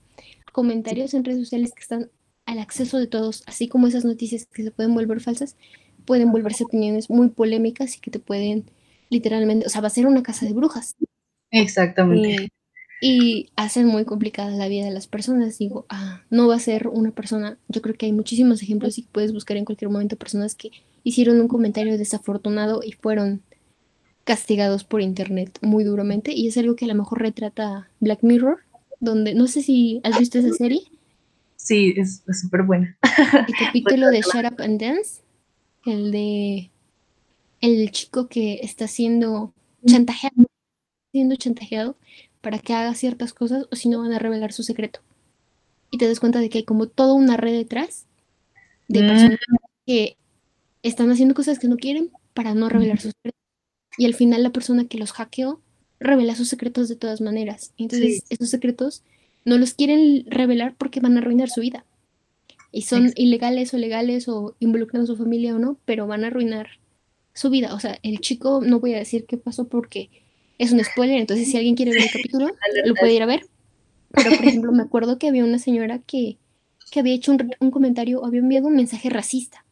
Comentarios 0.52 1.16
en 1.16 1.26
redes 1.26 1.40
sociales 1.40 1.74
que 1.76 1.82
están 1.82 2.12
al 2.46 2.60
acceso 2.60 3.00
de 3.00 3.08
todos, 3.08 3.44
así 3.48 3.68
como 3.68 3.88
esas 3.88 4.06
noticias 4.06 4.46
que 4.46 4.64
se 4.64 4.70
pueden 4.70 4.94
volver 4.94 5.22
falsas, 5.22 5.58
pueden 6.06 6.32
volverse 6.32 6.66
opiniones 6.66 7.10
muy 7.10 7.30
polémicas 7.30 7.98
y 7.98 8.00
que 8.00 8.12
te 8.12 8.20
pueden 8.20 8.66
literalmente, 9.10 9.66
o 9.66 9.70
sea, 9.70 9.82
va 9.82 9.88
a 9.88 9.90
ser 9.90 10.06
una 10.06 10.22
casa 10.22 10.46
de 10.46 10.54
brujas. 10.54 10.96
Exactamente. 11.50 12.44
Eh, 12.44 12.50
y 13.04 13.50
hacen 13.56 13.88
muy 13.88 14.06
complicada 14.06 14.52
la 14.52 14.68
vida 14.68 14.86
de 14.86 14.92
las 14.92 15.08
personas. 15.08 15.58
Digo, 15.58 15.86
ah, 15.90 16.22
no 16.30 16.48
va 16.48 16.56
a 16.56 16.60
ser 16.60 16.88
una 16.88 17.12
persona, 17.12 17.58
yo 17.68 17.82
creo 17.82 17.96
que 17.96 18.06
hay 18.06 18.14
muchísimos 18.14 18.62
ejemplos 18.62 18.98
y 19.00 19.02
puedes 19.02 19.34
buscar 19.34 19.58
en 19.58 19.66
cualquier 19.66 19.90
momento 19.90 20.16
personas 20.16 20.54
que 20.56 20.72
hicieron 21.04 21.42
un 21.42 21.48
comentario 21.48 21.98
desafortunado 21.98 22.82
y 22.86 22.92
fueron 22.94 23.42
castigados 24.24 24.84
por 24.84 25.02
internet 25.02 25.58
muy 25.62 25.84
duramente 25.84 26.32
y 26.32 26.48
es 26.48 26.58
algo 26.58 26.76
que 26.76 26.86
a 26.86 26.88
lo 26.88 26.94
mejor 26.94 27.22
retrata 27.22 27.90
Black 28.00 28.20
Mirror 28.22 28.60
donde 29.00 29.34
no 29.34 29.48
sé 29.48 29.64
si 29.64 30.00
has 30.04 30.20
visto 30.20 30.38
esa 30.38 30.54
serie. 30.54 30.84
Sí, 31.56 31.96
es 31.98 32.24
súper 32.40 32.62
buena. 32.64 32.98
El 33.48 33.56
capítulo 33.60 34.08
de 34.10 34.22
Shut 34.22 34.46
Up 34.52 34.62
and 34.62 34.80
Dance, 34.80 35.22
el 35.86 36.12
de 36.12 36.70
el 37.62 37.92
chico 37.92 38.28
que 38.28 38.60
está 38.62 38.88
siendo 38.88 39.54
chantajeado, 39.86 40.46
siendo 41.12 41.36
chantajeado 41.36 41.96
para 42.42 42.60
que 42.60 42.74
haga 42.74 42.94
ciertas 42.96 43.34
cosas 43.34 43.68
o 43.72 43.76
si 43.76 43.90
no 43.90 44.00
van 44.00 44.14
a 44.14 44.20
revelar 44.20 44.52
su 44.52 44.64
secreto. 44.64 45.00
Y 45.92 45.98
te 45.98 46.08
das 46.08 46.20
cuenta 46.20 46.40
de 46.40 46.50
que 46.50 46.60
hay 46.60 46.64
como 46.64 46.88
toda 46.88 47.14
una 47.14 47.38
red 47.38 47.54
detrás 47.54 48.06
de 48.88 49.04
mm. 49.04 49.08
personas 49.08 49.40
que 49.86 50.18
están 50.84 51.12
haciendo 51.12 51.36
cosas 51.36 51.60
que 51.60 51.68
no 51.68 51.78
quieren 51.78 52.12
para 52.34 52.54
no 52.54 52.70
revelar 52.70 53.00
sus 53.00 53.14
secretos. 53.14 53.40
Y 53.98 54.06
al 54.06 54.14
final 54.14 54.44
la 54.44 54.52
persona 54.52 54.86
que 54.86 54.98
los 54.98 55.12
hackeó 55.12 55.62
revela 56.00 56.36
sus 56.36 56.50
secretos 56.50 56.90
de 56.90 56.96
todas 56.96 57.22
maneras. 57.22 57.74
Entonces 57.78 58.24
esos 58.30 58.50
secretos 58.50 59.04
no 59.46 59.58
los 59.58 59.74
quieren 59.74 60.26
revelar 60.28 60.76
porque 60.78 61.00
van 61.00 61.18
a 61.18 61.20
arruinar 61.20 61.50
su 61.50 61.62
vida. 61.62 61.86
Y 62.72 62.84
son 62.84 63.12
ilegales 63.16 63.74
o 63.74 63.78
legales 63.78 64.30
o 64.30 64.56
involucran 64.60 65.04
a 65.04 65.06
su 65.06 65.18
familia 65.18 65.56
o 65.56 65.60
no, 65.60 65.78
pero 65.84 66.08
van 66.08 66.24
a 66.24 66.28
arruinar 66.28 66.80
su 67.34 67.50
vida. 67.50 67.74
O 67.74 67.80
sea, 67.80 68.00
el 68.02 68.22
chico, 68.22 68.62
no 68.64 68.80
voy 68.80 68.94
a 68.94 69.00
decir 69.00 69.26
qué 69.26 69.38
pasó 69.38 69.68
porque 69.68 70.10
es 70.62 70.72
un 70.72 70.84
spoiler, 70.84 71.20
entonces 71.20 71.50
si 71.50 71.58
alguien 71.58 71.76
quiere 71.76 71.92
ver 71.92 72.04
el 72.04 72.12
capítulo, 72.12 72.52
lo 72.86 72.94
puede 72.94 73.14
ir 73.14 73.24
a 73.24 73.26
ver. 73.26 73.48
Pero, 74.12 74.38
por 74.38 74.46
ejemplo, 74.46 74.72
me 74.72 74.84
acuerdo 74.84 75.18
que 75.18 75.28
había 75.28 75.44
una 75.44 75.58
señora 75.58 76.00
que, 76.00 76.38
que 76.92 77.00
había 77.00 77.16
hecho 77.16 77.32
un, 77.32 77.52
un 77.60 77.72
comentario, 77.72 78.24
había 78.24 78.42
enviado 78.42 78.68
un 78.68 78.76
mensaje 78.76 79.10
racista. 79.10 79.66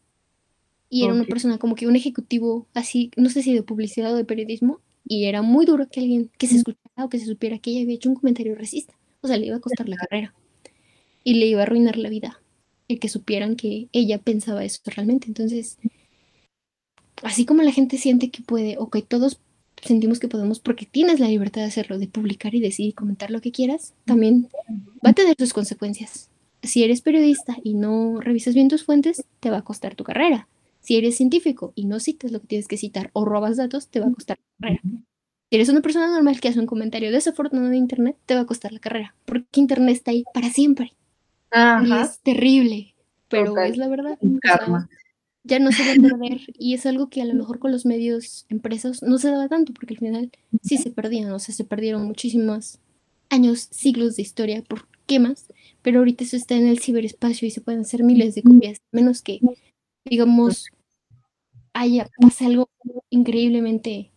Y 0.89 1.03
era 1.03 1.13
una 1.13 1.25
persona 1.25 1.59
como 1.59 1.75
que 1.75 1.85
un 1.85 1.95
ejecutivo 1.95 2.65
así, 2.73 3.11
no 3.15 3.29
sé 3.29 3.43
si 3.43 3.53
de 3.53 3.61
publicidad 3.61 4.11
o 4.13 4.17
de 4.17 4.25
periodismo, 4.25 4.79
y 5.07 5.25
era 5.25 5.43
muy 5.43 5.67
duro 5.67 5.87
que 5.87 5.99
alguien 5.99 6.31
que 6.39 6.47
se 6.47 6.55
escuchara 6.55 7.05
o 7.05 7.09
que 7.09 7.19
se 7.19 7.25
supiera 7.27 7.59
que 7.59 7.69
ella 7.69 7.83
había 7.83 7.95
hecho 7.95 8.09
un 8.09 8.15
comentario 8.15 8.55
racista. 8.55 8.95
O 9.21 9.27
sea, 9.27 9.37
le 9.37 9.45
iba 9.45 9.57
a 9.57 9.61
costar 9.61 9.87
la 9.87 9.97
carrera. 9.97 10.33
Y 11.23 11.35
le 11.35 11.45
iba 11.45 11.59
a 11.59 11.63
arruinar 11.63 11.97
la 11.97 12.09
vida. 12.09 12.41
El 12.87 12.99
que 12.99 13.09
supieran 13.09 13.55
que 13.55 13.89
ella 13.91 14.17
pensaba 14.17 14.63
eso 14.63 14.81
realmente. 14.85 15.27
Entonces, 15.27 15.77
así 17.21 17.45
como 17.45 17.61
la 17.61 17.71
gente 17.71 17.97
siente 17.99 18.31
que 18.31 18.41
puede, 18.41 18.77
o 18.79 18.89
que 18.89 19.03
todos 19.03 19.39
sentimos 19.87 20.19
que 20.19 20.27
podemos, 20.27 20.59
porque 20.59 20.85
tienes 20.85 21.19
la 21.19 21.27
libertad 21.27 21.61
de 21.61 21.67
hacerlo, 21.67 21.97
de 21.97 22.07
publicar 22.07 22.55
y 22.55 22.59
decir 22.59 22.87
y 22.87 22.93
comentar 22.93 23.31
lo 23.31 23.41
que 23.41 23.51
quieras, 23.51 23.93
también 24.05 24.49
va 25.05 25.11
a 25.11 25.13
tener 25.13 25.35
sus 25.37 25.53
consecuencias. 25.53 26.29
Si 26.61 26.83
eres 26.83 27.01
periodista 27.01 27.55
y 27.63 27.73
no 27.73 28.19
revisas 28.19 28.53
bien 28.53 28.67
tus 28.67 28.83
fuentes, 28.83 29.23
te 29.39 29.49
va 29.49 29.57
a 29.57 29.63
costar 29.63 29.95
tu 29.95 30.03
carrera. 30.03 30.47
Si 30.81 30.95
eres 30.97 31.15
científico 31.17 31.71
y 31.75 31.85
no 31.85 31.99
citas 31.99 32.31
lo 32.31 32.41
que 32.41 32.47
tienes 32.47 32.67
que 32.67 32.77
citar 32.77 33.09
o 33.13 33.25
robas 33.25 33.57
datos, 33.57 33.87
te 33.87 33.99
va 33.99 34.07
a 34.07 34.11
costar 34.11 34.39
la 34.59 34.67
carrera. 34.67 34.81
Si 35.49 35.55
eres 35.55 35.69
una 35.69 35.81
persona 35.81 36.11
normal 36.11 36.39
que 36.39 36.49
hace 36.49 36.59
un 36.59 36.65
comentario 36.65 37.11
desafortunado 37.11 37.69
de 37.69 37.77
Internet, 37.77 38.17
te 38.25 38.35
va 38.35 38.41
a 38.41 38.45
costar 38.45 38.71
la 38.71 38.79
carrera, 38.79 39.15
porque 39.25 39.59
Internet 39.59 39.95
está 39.95 40.11
ahí 40.11 40.23
para 40.33 40.49
siempre. 40.49 40.93
Y 41.53 41.91
es 41.93 42.19
terrible, 42.19 42.93
pero 43.29 43.57
es 43.57 43.77
la 43.77 43.87
verdad 43.87 44.19
ya 45.49 45.59
no 45.59 45.71
se 45.71 45.83
va 45.83 45.91
a 45.91 46.09
perder. 46.09 46.41
Y 46.57 46.75
es 46.75 46.85
algo 46.85 47.09
que 47.09 47.21
a 47.21 47.25
lo 47.25 47.33
mejor 47.33 47.59
con 47.59 47.71
los 47.71 47.85
medios 47.85 48.45
empresas 48.49 49.01
no 49.01 49.17
se 49.17 49.29
daba 49.29 49.49
tanto 49.49 49.73
porque 49.73 49.95
al 49.95 49.99
final 49.99 50.31
sí 50.61 50.77
se 50.77 50.91
perdían, 50.91 51.31
o 51.31 51.39
sea, 51.39 51.53
se 51.53 51.63
perdieron 51.63 52.05
muchísimos 52.05 52.79
años, 53.29 53.67
siglos 53.71 54.15
de 54.15 54.21
historia 54.21 54.63
por 54.63 54.87
quemas, 55.05 55.51
pero 55.81 55.99
ahorita 55.99 56.23
eso 56.23 56.37
está 56.37 56.55
en 56.55 56.67
el 56.67 56.79
ciberespacio 56.79 57.47
y 57.47 57.51
se 57.51 57.61
pueden 57.61 57.81
hacer 57.81 58.03
miles 58.03 58.35
de 58.35 58.43
copias, 58.43 58.79
menos 58.91 59.21
que, 59.21 59.39
digamos, 60.05 60.67
haya, 61.73 62.09
algo 62.41 62.69
increíblemente 63.09 64.11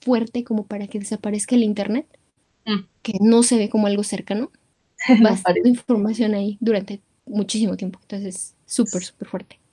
fuerte 0.00 0.42
como 0.42 0.66
para 0.66 0.88
que 0.88 0.98
desaparezca 0.98 1.54
el 1.54 1.62
Internet, 1.62 2.06
mm. 2.66 2.80
que 3.02 3.14
no 3.20 3.42
se 3.42 3.56
ve 3.56 3.68
como 3.68 3.86
algo 3.86 4.02
cercano, 4.02 4.50
va 5.24 5.30
estar 5.30 5.54
información 5.64 6.34
ahí 6.34 6.56
durante 6.60 7.00
muchísimo 7.26 7.76
tiempo, 7.76 8.00
entonces 8.02 8.54
súper, 8.66 9.02
súper 9.02 9.28
fuerte 9.28 9.63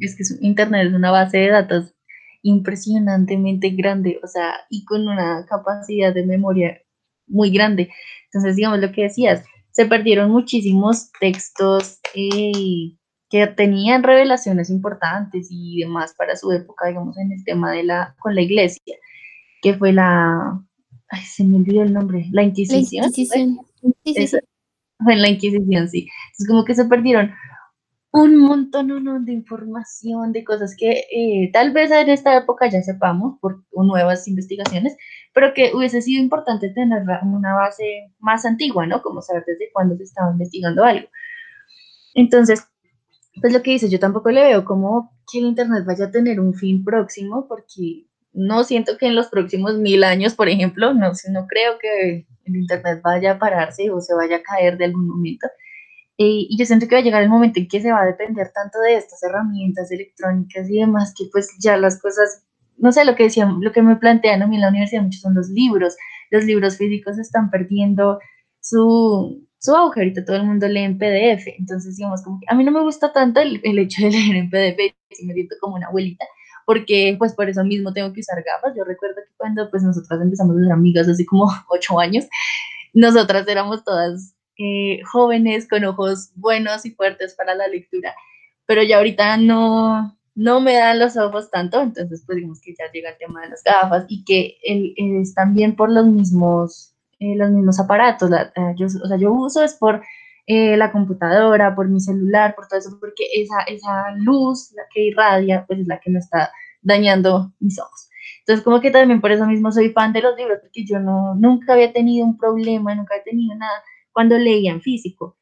es 0.00 0.16
que 0.16 0.46
Internet 0.46 0.88
es 0.88 0.94
una 0.94 1.10
base 1.10 1.38
de 1.38 1.50
datos 1.50 1.94
impresionantemente 2.42 3.70
grande, 3.70 4.18
o 4.22 4.26
sea, 4.26 4.54
y 4.70 4.84
con 4.84 5.06
una 5.08 5.46
capacidad 5.46 6.14
de 6.14 6.26
memoria 6.26 6.80
muy 7.26 7.50
grande. 7.50 7.90
Entonces, 8.26 8.56
digamos 8.56 8.80
lo 8.80 8.92
que 8.92 9.02
decías, 9.02 9.44
se 9.72 9.86
perdieron 9.86 10.30
muchísimos 10.30 11.10
textos 11.20 12.00
eh, 12.14 12.96
que 13.28 13.46
tenían 13.46 14.02
revelaciones 14.02 14.70
importantes 14.70 15.48
y 15.50 15.80
demás 15.80 16.14
para 16.16 16.36
su 16.36 16.50
época, 16.50 16.88
digamos, 16.88 17.16
en 17.18 17.32
el 17.32 17.44
tema 17.44 17.72
de 17.72 17.84
la, 17.84 18.16
con 18.20 18.34
la 18.34 18.42
iglesia, 18.42 18.96
que 19.62 19.74
fue 19.74 19.92
la, 19.92 20.60
ay, 21.08 21.22
se 21.22 21.44
me 21.44 21.58
olvidó 21.58 21.82
el 21.82 21.92
nombre, 21.92 22.26
la 22.32 22.42
Inquisición. 22.42 23.02
La 23.02 23.08
Inquisición. 23.08 23.60
Sí, 24.04 24.26
sí, 24.26 24.36
Fue 24.98 25.12
en 25.12 25.22
la 25.22 25.28
Inquisición, 25.28 25.88
sí. 25.88 26.08
Es 26.38 26.46
como 26.48 26.64
que 26.64 26.74
se 26.74 26.86
perdieron 26.86 27.32
un 28.12 28.38
montón 28.38 29.24
de 29.24 29.32
información, 29.32 30.32
de 30.32 30.42
cosas 30.44 30.74
que 30.76 31.04
eh, 31.12 31.50
tal 31.52 31.72
vez 31.72 31.90
en 31.92 32.08
esta 32.08 32.36
época 32.36 32.68
ya 32.68 32.82
sepamos 32.82 33.38
por 33.40 33.62
nuevas 33.72 34.26
investigaciones, 34.26 34.96
pero 35.32 35.54
que 35.54 35.72
hubiese 35.74 36.02
sido 36.02 36.20
importante 36.20 36.70
tener 36.70 37.02
una 37.22 37.54
base 37.54 38.12
más 38.18 38.44
antigua, 38.44 38.86
¿no? 38.86 39.00
Como 39.02 39.22
saber 39.22 39.44
desde 39.46 39.70
cuándo 39.72 39.96
se 39.96 40.04
estaba 40.04 40.32
investigando 40.32 40.84
algo. 40.84 41.08
Entonces, 42.14 42.66
pues 43.40 43.52
lo 43.52 43.62
que 43.62 43.72
dice, 43.72 43.88
yo 43.88 44.00
tampoco 44.00 44.30
le 44.30 44.42
veo 44.42 44.64
como 44.64 45.12
que 45.30 45.38
el 45.38 45.46
Internet 45.46 45.84
vaya 45.86 46.06
a 46.06 46.10
tener 46.10 46.40
un 46.40 46.54
fin 46.54 46.84
próximo, 46.84 47.46
porque 47.48 48.06
no 48.32 48.64
siento 48.64 48.98
que 48.98 49.06
en 49.06 49.14
los 49.14 49.28
próximos 49.28 49.78
mil 49.78 50.02
años, 50.02 50.34
por 50.34 50.48
ejemplo, 50.48 50.94
no, 50.94 51.12
no 51.30 51.46
creo 51.46 51.78
que 51.80 52.26
el 52.44 52.56
Internet 52.56 53.00
vaya 53.04 53.32
a 53.32 53.38
pararse 53.38 53.90
o 53.90 54.00
se 54.00 54.14
vaya 54.14 54.36
a 54.36 54.42
caer 54.42 54.78
de 54.78 54.86
algún 54.86 55.06
momento. 55.06 55.46
Eh, 56.22 56.48
y 56.50 56.58
yo 56.58 56.66
siento 56.66 56.86
que 56.86 56.96
va 56.96 57.00
a 57.00 57.02
llegar 57.02 57.22
el 57.22 57.30
momento 57.30 57.58
en 57.60 57.66
que 57.66 57.80
se 57.80 57.90
va 57.90 58.02
a 58.02 58.04
depender 58.04 58.52
tanto 58.52 58.78
de 58.80 58.94
estas 58.96 59.22
herramientas 59.22 59.90
electrónicas 59.90 60.68
y 60.68 60.78
demás, 60.78 61.14
que 61.16 61.24
pues 61.32 61.48
ya 61.58 61.78
las 61.78 61.98
cosas, 61.98 62.44
no 62.76 62.92
sé, 62.92 63.06
lo 63.06 63.16
que 63.16 63.22
decían, 63.22 63.62
lo 63.62 63.72
que 63.72 63.80
me 63.80 63.96
plantean 63.96 64.42
a 64.42 64.46
mí 64.46 64.56
en 64.56 64.60
la 64.60 64.68
universidad 64.68 65.02
muchos 65.02 65.22
son 65.22 65.34
los 65.34 65.48
libros. 65.48 65.96
Los 66.30 66.44
libros 66.44 66.76
físicos 66.76 67.18
están 67.18 67.48
perdiendo 67.50 68.18
su, 68.60 69.48
su 69.58 69.74
auge, 69.74 70.00
ahorita 70.00 70.26
todo 70.26 70.36
el 70.36 70.44
mundo 70.44 70.68
lee 70.68 70.80
en 70.80 70.98
PDF, 70.98 71.46
entonces 71.58 71.96
digamos 71.96 72.22
como 72.22 72.38
que 72.38 72.46
a 72.50 72.54
mí 72.54 72.64
no 72.64 72.70
me 72.72 72.82
gusta 72.82 73.14
tanto 73.14 73.40
el, 73.40 73.58
el 73.64 73.78
hecho 73.78 74.02
de 74.04 74.10
leer 74.12 74.36
en 74.36 74.50
PDF, 74.50 74.94
me 75.24 75.32
siento 75.32 75.56
como 75.58 75.76
una 75.76 75.86
abuelita, 75.86 76.26
porque 76.66 77.16
pues 77.18 77.32
por 77.32 77.48
eso 77.48 77.64
mismo 77.64 77.94
tengo 77.94 78.12
que 78.12 78.20
usar 78.20 78.44
gafas. 78.44 78.76
Yo 78.76 78.84
recuerdo 78.84 79.16
que 79.26 79.32
cuando 79.38 79.70
pues 79.70 79.82
nosotras 79.82 80.20
empezamos 80.20 80.54
a 80.58 80.60
ser 80.64 80.72
amigas 80.72 81.08
hace 81.08 81.24
como 81.24 81.50
ocho 81.70 81.98
años, 81.98 82.26
nosotras 82.92 83.48
éramos 83.48 83.84
todas 83.84 84.34
eh, 84.62 85.00
jóvenes 85.10 85.66
con 85.66 85.84
ojos 85.84 86.32
buenos 86.34 86.84
y 86.84 86.90
fuertes 86.90 87.34
para 87.34 87.54
la 87.54 87.66
lectura, 87.66 88.14
pero 88.66 88.82
ya 88.82 88.98
ahorita 88.98 89.38
no, 89.38 90.18
no 90.34 90.60
me 90.60 90.74
dan 90.74 90.98
los 90.98 91.16
ojos 91.16 91.50
tanto, 91.50 91.80
entonces 91.80 92.22
pues 92.26 92.36
digamos 92.36 92.60
que 92.60 92.74
ya 92.78 92.84
llega 92.92 93.08
el 93.08 93.16
tema 93.16 93.40
de 93.40 93.48
las 93.48 93.62
gafas 93.64 94.04
y 94.08 94.22
que 94.22 94.58
es 94.62 95.32
también 95.32 95.76
por 95.76 95.90
los 95.90 96.04
mismos, 96.04 96.94
eh, 97.20 97.36
los 97.36 97.50
mismos 97.50 97.80
aparatos, 97.80 98.30
eh, 98.32 98.74
yo, 98.76 98.84
o 98.84 99.08
sea, 99.08 99.16
yo 99.16 99.32
uso 99.32 99.62
es 99.64 99.72
por 99.74 100.02
la 100.46 100.90
computadora, 100.90 101.74
por 101.76 101.88
mi 101.88 102.00
celular, 102.00 102.56
por 102.56 102.66
todo 102.66 102.80
eso, 102.80 102.98
porque 103.00 103.24
esa, 103.32 103.60
esa 103.62 104.10
luz, 104.16 104.72
la 104.72 104.82
que 104.92 105.04
irradia, 105.04 105.64
pues 105.64 105.78
es 105.78 105.86
la 105.86 106.00
que 106.00 106.10
me 106.10 106.18
está 106.18 106.50
dañando 106.82 107.52
mis 107.60 107.78
ojos. 107.78 108.10
Entonces, 108.40 108.64
como 108.64 108.80
que 108.80 108.90
también 108.90 109.20
por 109.20 109.30
eso 109.30 109.46
mismo 109.46 109.70
soy 109.70 109.90
fan 109.90 110.12
de 110.12 110.22
los 110.22 110.36
libros, 110.36 110.58
porque 110.60 110.84
yo 110.84 110.98
no, 110.98 111.36
nunca 111.36 111.74
había 111.74 111.92
tenido 111.92 112.26
un 112.26 112.36
problema, 112.36 112.94
nunca 112.96 113.16
he 113.16 113.22
tenido 113.22 113.54
nada 113.54 113.80
cuando 114.12 114.38
leía 114.38 114.72
en 114.72 114.80
físico. 114.80 115.36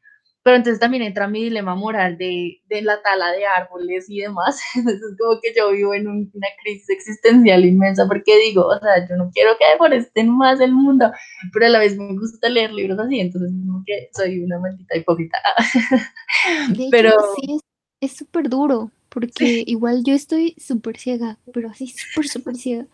Pero 0.48 0.56
entonces 0.56 0.80
también 0.80 1.02
entra 1.02 1.28
mi 1.28 1.44
dilema 1.44 1.74
moral 1.74 2.16
de, 2.16 2.62
de 2.70 2.80
la 2.80 3.02
tala 3.02 3.32
de 3.32 3.44
árboles 3.44 4.08
y 4.08 4.20
demás. 4.20 4.58
Entonces 4.76 5.02
es 5.02 5.18
como 5.18 5.38
que 5.42 5.52
yo 5.54 5.72
vivo 5.72 5.92
en 5.92 6.08
una 6.08 6.48
crisis 6.62 6.88
existencial 6.88 7.66
inmensa 7.66 8.06
porque 8.08 8.38
digo, 8.38 8.66
o 8.66 8.78
sea, 8.78 9.06
yo 9.06 9.16
no 9.16 9.30
quiero 9.30 9.58
que 9.58 9.66
deforesten 9.66 10.30
más 10.30 10.58
el 10.60 10.72
mundo, 10.72 11.12
pero 11.52 11.66
a 11.66 11.68
la 11.68 11.80
vez 11.80 11.98
me 11.98 12.14
gusta 12.14 12.48
leer 12.48 12.72
libros 12.72 12.98
así, 12.98 13.20
entonces 13.20 13.50
como 13.66 13.82
que 13.84 14.08
soy 14.14 14.42
una 14.42 14.58
maldita 14.58 14.96
hipócrita. 14.96 15.36
pero 16.90 17.12
sí, 17.36 17.58
es 18.00 18.12
súper 18.12 18.48
duro, 18.48 18.90
porque 19.10 19.64
igual 19.66 20.02
yo 20.04 20.14
estoy 20.14 20.54
súper 20.56 20.96
ciega, 20.96 21.38
pero 21.52 21.68
así 21.68 21.88
súper, 21.88 22.26
súper 22.26 22.56
ciega. 22.56 22.86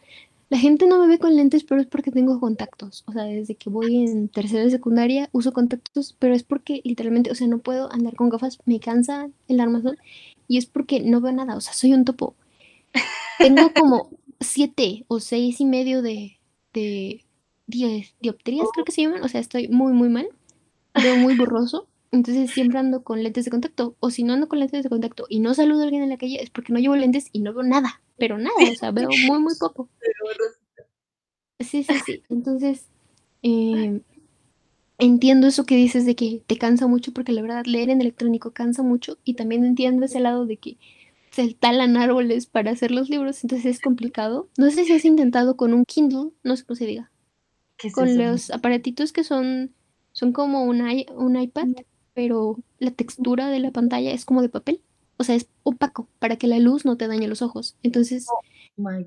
La 0.50 0.58
gente 0.58 0.86
no 0.86 1.00
me 1.00 1.08
ve 1.08 1.18
con 1.18 1.34
lentes, 1.34 1.64
pero 1.64 1.80
es 1.80 1.86
porque 1.86 2.10
tengo 2.10 2.38
contactos. 2.38 3.02
O 3.06 3.12
sea, 3.12 3.24
desde 3.24 3.54
que 3.54 3.70
voy 3.70 4.04
en 4.04 4.28
tercera 4.28 4.62
de 4.62 4.70
secundaria 4.70 5.28
uso 5.32 5.52
contactos, 5.52 6.14
pero 6.18 6.34
es 6.34 6.42
porque 6.42 6.80
literalmente, 6.84 7.30
o 7.30 7.34
sea, 7.34 7.46
no 7.46 7.58
puedo 7.58 7.92
andar 7.92 8.14
con 8.14 8.28
gafas, 8.28 8.58
me 8.66 8.80
cansa 8.80 9.28
el 9.48 9.60
armazón 9.60 9.96
y 10.48 10.58
es 10.58 10.66
porque 10.66 11.00
no 11.00 11.20
veo 11.20 11.32
nada, 11.32 11.56
o 11.56 11.60
sea, 11.60 11.72
soy 11.72 11.92
un 11.94 12.04
topo. 12.04 12.34
Tengo 13.38 13.72
como 13.74 14.10
siete 14.40 15.04
o 15.08 15.20
seis 15.20 15.60
y 15.60 15.64
medio 15.64 16.02
de, 16.02 16.38
de 16.72 17.24
dioptrías, 17.66 18.68
creo 18.72 18.84
que 18.84 18.92
se 18.92 19.02
llaman, 19.02 19.22
o 19.22 19.28
sea, 19.28 19.40
estoy 19.40 19.68
muy, 19.68 19.92
muy 19.92 20.08
mal, 20.08 20.28
veo 20.94 21.16
muy 21.16 21.36
borroso. 21.36 21.86
Entonces 22.14 22.50
siempre 22.50 22.78
ando 22.78 23.02
con 23.02 23.22
lentes 23.22 23.44
de 23.44 23.50
contacto. 23.50 23.96
O 24.00 24.10
si 24.10 24.24
no 24.24 24.32
ando 24.32 24.48
con 24.48 24.58
lentes 24.58 24.82
de 24.82 24.88
contacto 24.88 25.26
y 25.28 25.40
no 25.40 25.52
saludo 25.54 25.80
a 25.80 25.84
alguien 25.84 26.02
en 26.02 26.10
la 26.10 26.18
calle, 26.18 26.42
es 26.42 26.50
porque 26.50 26.72
no 26.72 26.78
llevo 26.78 26.96
lentes 26.96 27.28
y 27.32 27.40
no 27.40 27.52
veo 27.52 27.62
nada 27.62 28.00
pero 28.16 28.38
nada, 28.38 28.54
o 28.70 28.74
sea, 28.74 28.90
veo 28.90 29.08
muy, 29.26 29.38
muy 29.38 29.54
poco. 29.58 29.88
Sí, 31.60 31.84
sí, 31.84 31.94
sí. 32.04 32.22
Entonces, 32.28 32.88
eh, 33.42 34.00
entiendo 34.98 35.46
eso 35.46 35.64
que 35.64 35.76
dices 35.76 36.04
de 36.04 36.16
que 36.16 36.42
te 36.46 36.58
cansa 36.58 36.88
mucho, 36.88 37.12
porque 37.12 37.32
la 37.32 37.42
verdad 37.42 37.64
leer 37.64 37.90
en 37.90 38.00
electrónico 38.00 38.50
cansa 38.50 38.82
mucho, 38.82 39.18
y 39.24 39.34
también 39.34 39.64
entiendo 39.64 40.04
ese 40.04 40.20
lado 40.20 40.46
de 40.46 40.56
que 40.56 40.76
se 41.30 41.54
talan 41.54 41.96
árboles 41.96 42.46
para 42.46 42.72
hacer 42.72 42.90
los 42.90 43.08
libros, 43.08 43.42
entonces 43.44 43.76
es 43.76 43.80
complicado. 43.80 44.48
No 44.58 44.68
sé 44.70 44.84
si 44.84 44.92
has 44.92 45.04
intentado 45.04 45.56
con 45.56 45.72
un 45.72 45.84
Kindle, 45.84 46.32
no 46.42 46.56
sé 46.56 46.64
cómo 46.64 46.76
se 46.76 46.86
diga, 46.86 47.10
con 47.92 48.18
los 48.18 48.50
aparatitos 48.50 49.12
que 49.12 49.24
son, 49.24 49.72
son 50.12 50.32
como 50.32 50.64
un, 50.64 50.82
un 51.16 51.40
iPad, 51.40 51.68
pero 52.14 52.58
la 52.78 52.90
textura 52.90 53.48
de 53.48 53.58
la 53.58 53.70
pantalla 53.70 54.12
es 54.12 54.24
como 54.24 54.42
de 54.42 54.48
papel, 54.48 54.80
o 55.16 55.24
sea, 55.24 55.34
es 55.34 55.46
opaco 55.62 56.08
para 56.18 56.36
que 56.36 56.46
la 56.46 56.58
luz 56.58 56.84
no 56.84 56.96
te 56.96 57.06
dañe 57.06 57.28
los 57.28 57.42
ojos. 57.42 57.76
Entonces, 57.82 58.26
oh 58.28 58.40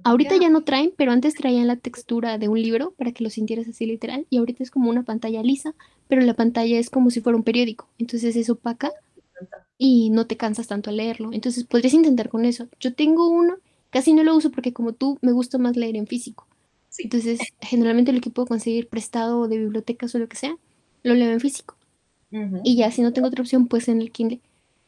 ahorita 0.04 0.38
ya 0.38 0.50
no 0.50 0.62
traen, 0.62 0.94
pero 0.96 1.12
antes 1.12 1.36
traían 1.36 1.68
la 1.68 1.76
textura 1.76 2.38
de 2.38 2.48
un 2.48 2.62
libro 2.62 2.92
para 2.98 3.12
que 3.12 3.24
lo 3.24 3.30
sintieras 3.30 3.68
así 3.68 3.86
literal, 3.86 4.26
y 4.30 4.38
ahorita 4.38 4.64
es 4.64 4.72
como 4.72 4.90
una 4.90 5.04
pantalla 5.04 5.44
lisa, 5.44 5.74
pero 6.08 6.22
la 6.22 6.34
pantalla 6.34 6.80
es 6.80 6.90
como 6.90 7.10
si 7.10 7.22
fuera 7.22 7.38
un 7.38 7.44
periódico, 7.44 7.90
entonces 7.98 8.36
es 8.36 8.50
opaca 8.50 8.92
y 9.78 10.10
no 10.10 10.26
te 10.26 10.38
cansas 10.38 10.68
tanto 10.68 10.90
al 10.90 10.98
leerlo. 10.98 11.32
Entonces 11.34 11.64
podrías 11.64 11.94
intentar 11.94 12.30
con 12.30 12.46
eso. 12.46 12.68
Yo 12.80 12.94
tengo 12.94 13.30
uno, 13.30 13.58
casi 13.90 14.14
no 14.14 14.24
lo 14.24 14.36
uso 14.36 14.52
porque 14.52 14.74
como 14.74 14.94
tú 14.94 15.20
me 15.22 15.32
gusta 15.32 15.58
más 15.58 15.76
leer 15.76 15.96
en 15.96 16.08
físico. 16.08 16.48
Entonces 16.98 17.40
generalmente 17.62 18.14
lo 18.14 18.22
que 18.22 18.32
puedo 18.32 18.48
conseguir 18.48 18.88
prestado 18.88 19.48
de 19.48 19.58
bibliotecas 19.58 20.16
o 20.16 20.20
lo 20.20 20.28
que 20.28 20.38
sea, 20.38 20.58
lo 21.04 21.14
leo 21.14 21.32
en 21.32 21.40
físico. 21.40 21.77
Y 22.32 22.76
ya 22.76 22.92
si 22.92 23.02
no 23.02 23.14
tengo 23.14 23.28
otra 23.28 23.42
opción, 23.42 23.68
pues 23.68 23.88
en 23.88 24.02
el 24.02 24.12
Kindle. 24.12 24.42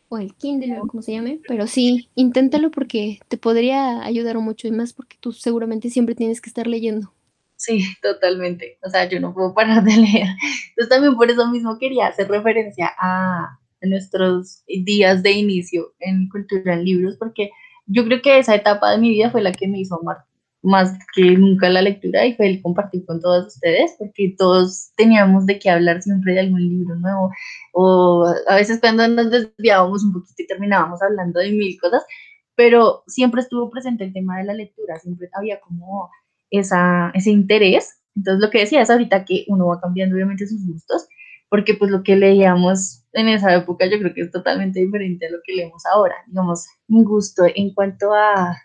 O 0.09 0.17
el 0.17 0.33
Kindle, 0.33 0.79
o 0.79 0.87
como 0.87 1.01
se 1.01 1.13
llame. 1.13 1.39
Pero 1.47 1.67
sí, 1.67 2.09
inténtalo 2.15 2.71
porque 2.71 3.19
te 3.27 3.37
podría 3.37 4.03
ayudar 4.03 4.37
mucho 4.39 4.67
y 4.67 4.71
más 4.71 4.93
porque 4.93 5.17
tú 5.19 5.31
seguramente 5.31 5.89
siempre 5.89 6.15
tienes 6.15 6.41
que 6.41 6.49
estar 6.49 6.67
leyendo. 6.67 7.13
Sí, 7.55 7.83
totalmente. 8.01 8.79
O 8.83 8.89
sea, 8.89 9.07
yo 9.07 9.19
no 9.19 9.33
puedo 9.33 9.53
parar 9.53 9.83
de 9.83 9.97
leer. 9.97 10.27
Entonces 10.69 10.89
también 10.89 11.15
por 11.15 11.29
eso 11.29 11.47
mismo 11.49 11.77
quería 11.77 12.07
hacer 12.07 12.29
referencia 12.29 12.91
a, 12.97 13.59
nuestros 13.81 14.63
días 14.67 15.23
de 15.23 15.31
inicio 15.31 15.93
en 15.99 16.27
cultura 16.27 16.73
en 16.73 16.83
libros, 16.83 17.15
porque 17.17 17.51
yo 17.85 18.03
creo 18.03 18.21
que 18.21 18.37
esa 18.37 18.53
etapa 18.53 18.91
de 18.91 18.97
mi 18.97 19.09
vida 19.09 19.31
fue 19.31 19.41
la 19.41 19.53
que 19.53 19.69
me 19.69 19.79
hizo 19.79 19.97
amar 19.97 20.17
más 20.61 20.97
que 21.15 21.37
nunca 21.37 21.69
la 21.69 21.81
lectura 21.81 22.25
y 22.25 22.35
fue 22.35 22.47
el 22.47 22.61
compartir 22.61 23.05
con 23.05 23.21
todos 23.21 23.47
ustedes, 23.47 23.95
porque 23.97 24.35
todos 24.37 24.91
teníamos 24.95 25.45
de 25.45 25.57
qué 25.59 25.69
hablar 25.69 26.01
siempre 26.01 26.33
de 26.33 26.41
algún 26.41 26.61
libro 26.61 26.95
nuevo, 26.95 27.31
o 27.73 28.25
a 28.47 28.55
veces 28.55 28.79
cuando 28.79 29.07
nos 29.07 29.31
desviábamos 29.31 30.03
un 30.03 30.13
poquito 30.13 30.43
y 30.43 30.47
terminábamos 30.47 31.01
hablando 31.01 31.39
de 31.39 31.51
mil 31.51 31.79
cosas, 31.79 32.03
pero 32.55 33.03
siempre 33.07 33.41
estuvo 33.41 33.69
presente 33.69 34.03
el 34.03 34.13
tema 34.13 34.37
de 34.37 34.45
la 34.45 34.53
lectura, 34.53 34.99
siempre 34.99 35.29
había 35.33 35.61
como 35.61 36.09
esa, 36.49 37.11
ese 37.13 37.31
interés. 37.31 38.01
Entonces 38.15 38.41
lo 38.41 38.49
que 38.49 38.59
decía 38.59 38.81
es 38.81 38.89
ahorita 38.89 39.23
que 39.23 39.45
uno 39.47 39.67
va 39.67 39.79
cambiando 39.79 40.15
obviamente 40.15 40.45
sus 40.45 40.65
gustos, 40.67 41.07
porque 41.49 41.73
pues 41.73 41.89
lo 41.89 42.03
que 42.03 42.17
leíamos 42.17 43.05
en 43.13 43.29
esa 43.29 43.55
época 43.55 43.85
yo 43.85 43.97
creo 43.99 44.13
que 44.13 44.21
es 44.21 44.31
totalmente 44.31 44.79
diferente 44.81 45.27
a 45.27 45.31
lo 45.31 45.37
que 45.45 45.53
leemos 45.53 45.85
ahora. 45.85 46.15
Digamos, 46.27 46.67
mi 46.87 47.03
gusto 47.03 47.43
en 47.55 47.73
cuanto 47.73 48.13
a 48.13 48.57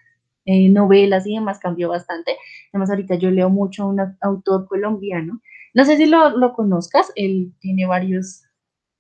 eh, 0.45 0.69
novelas 0.69 1.27
y 1.27 1.35
demás 1.35 1.59
cambió 1.59 1.89
bastante. 1.89 2.37
Además, 2.73 2.91
ahorita 2.91 3.17
yo 3.17 3.31
leo 3.31 3.51
mucho 3.51 3.85
a 3.85 3.87
un 3.87 4.01
autor 4.21 4.67
colombiano. 4.67 5.41
No 5.75 5.85
sé 5.85 5.97
si 5.97 6.07
lo, 6.07 6.31
lo 6.37 6.53
conozcas, 6.53 7.13
él 7.17 7.53
tiene 7.61 7.87
varios, 7.87 8.43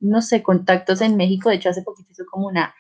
no 0.00 0.22
sé, 0.22 0.42
contactos 0.42 1.00
en 1.00 1.16
México. 1.16 1.48
De 1.48 1.56
hecho, 1.56 1.68
hace 1.68 1.82
poquito 1.82 2.10
hizo 2.10 2.24
como 2.30 2.48
una, 2.48 2.74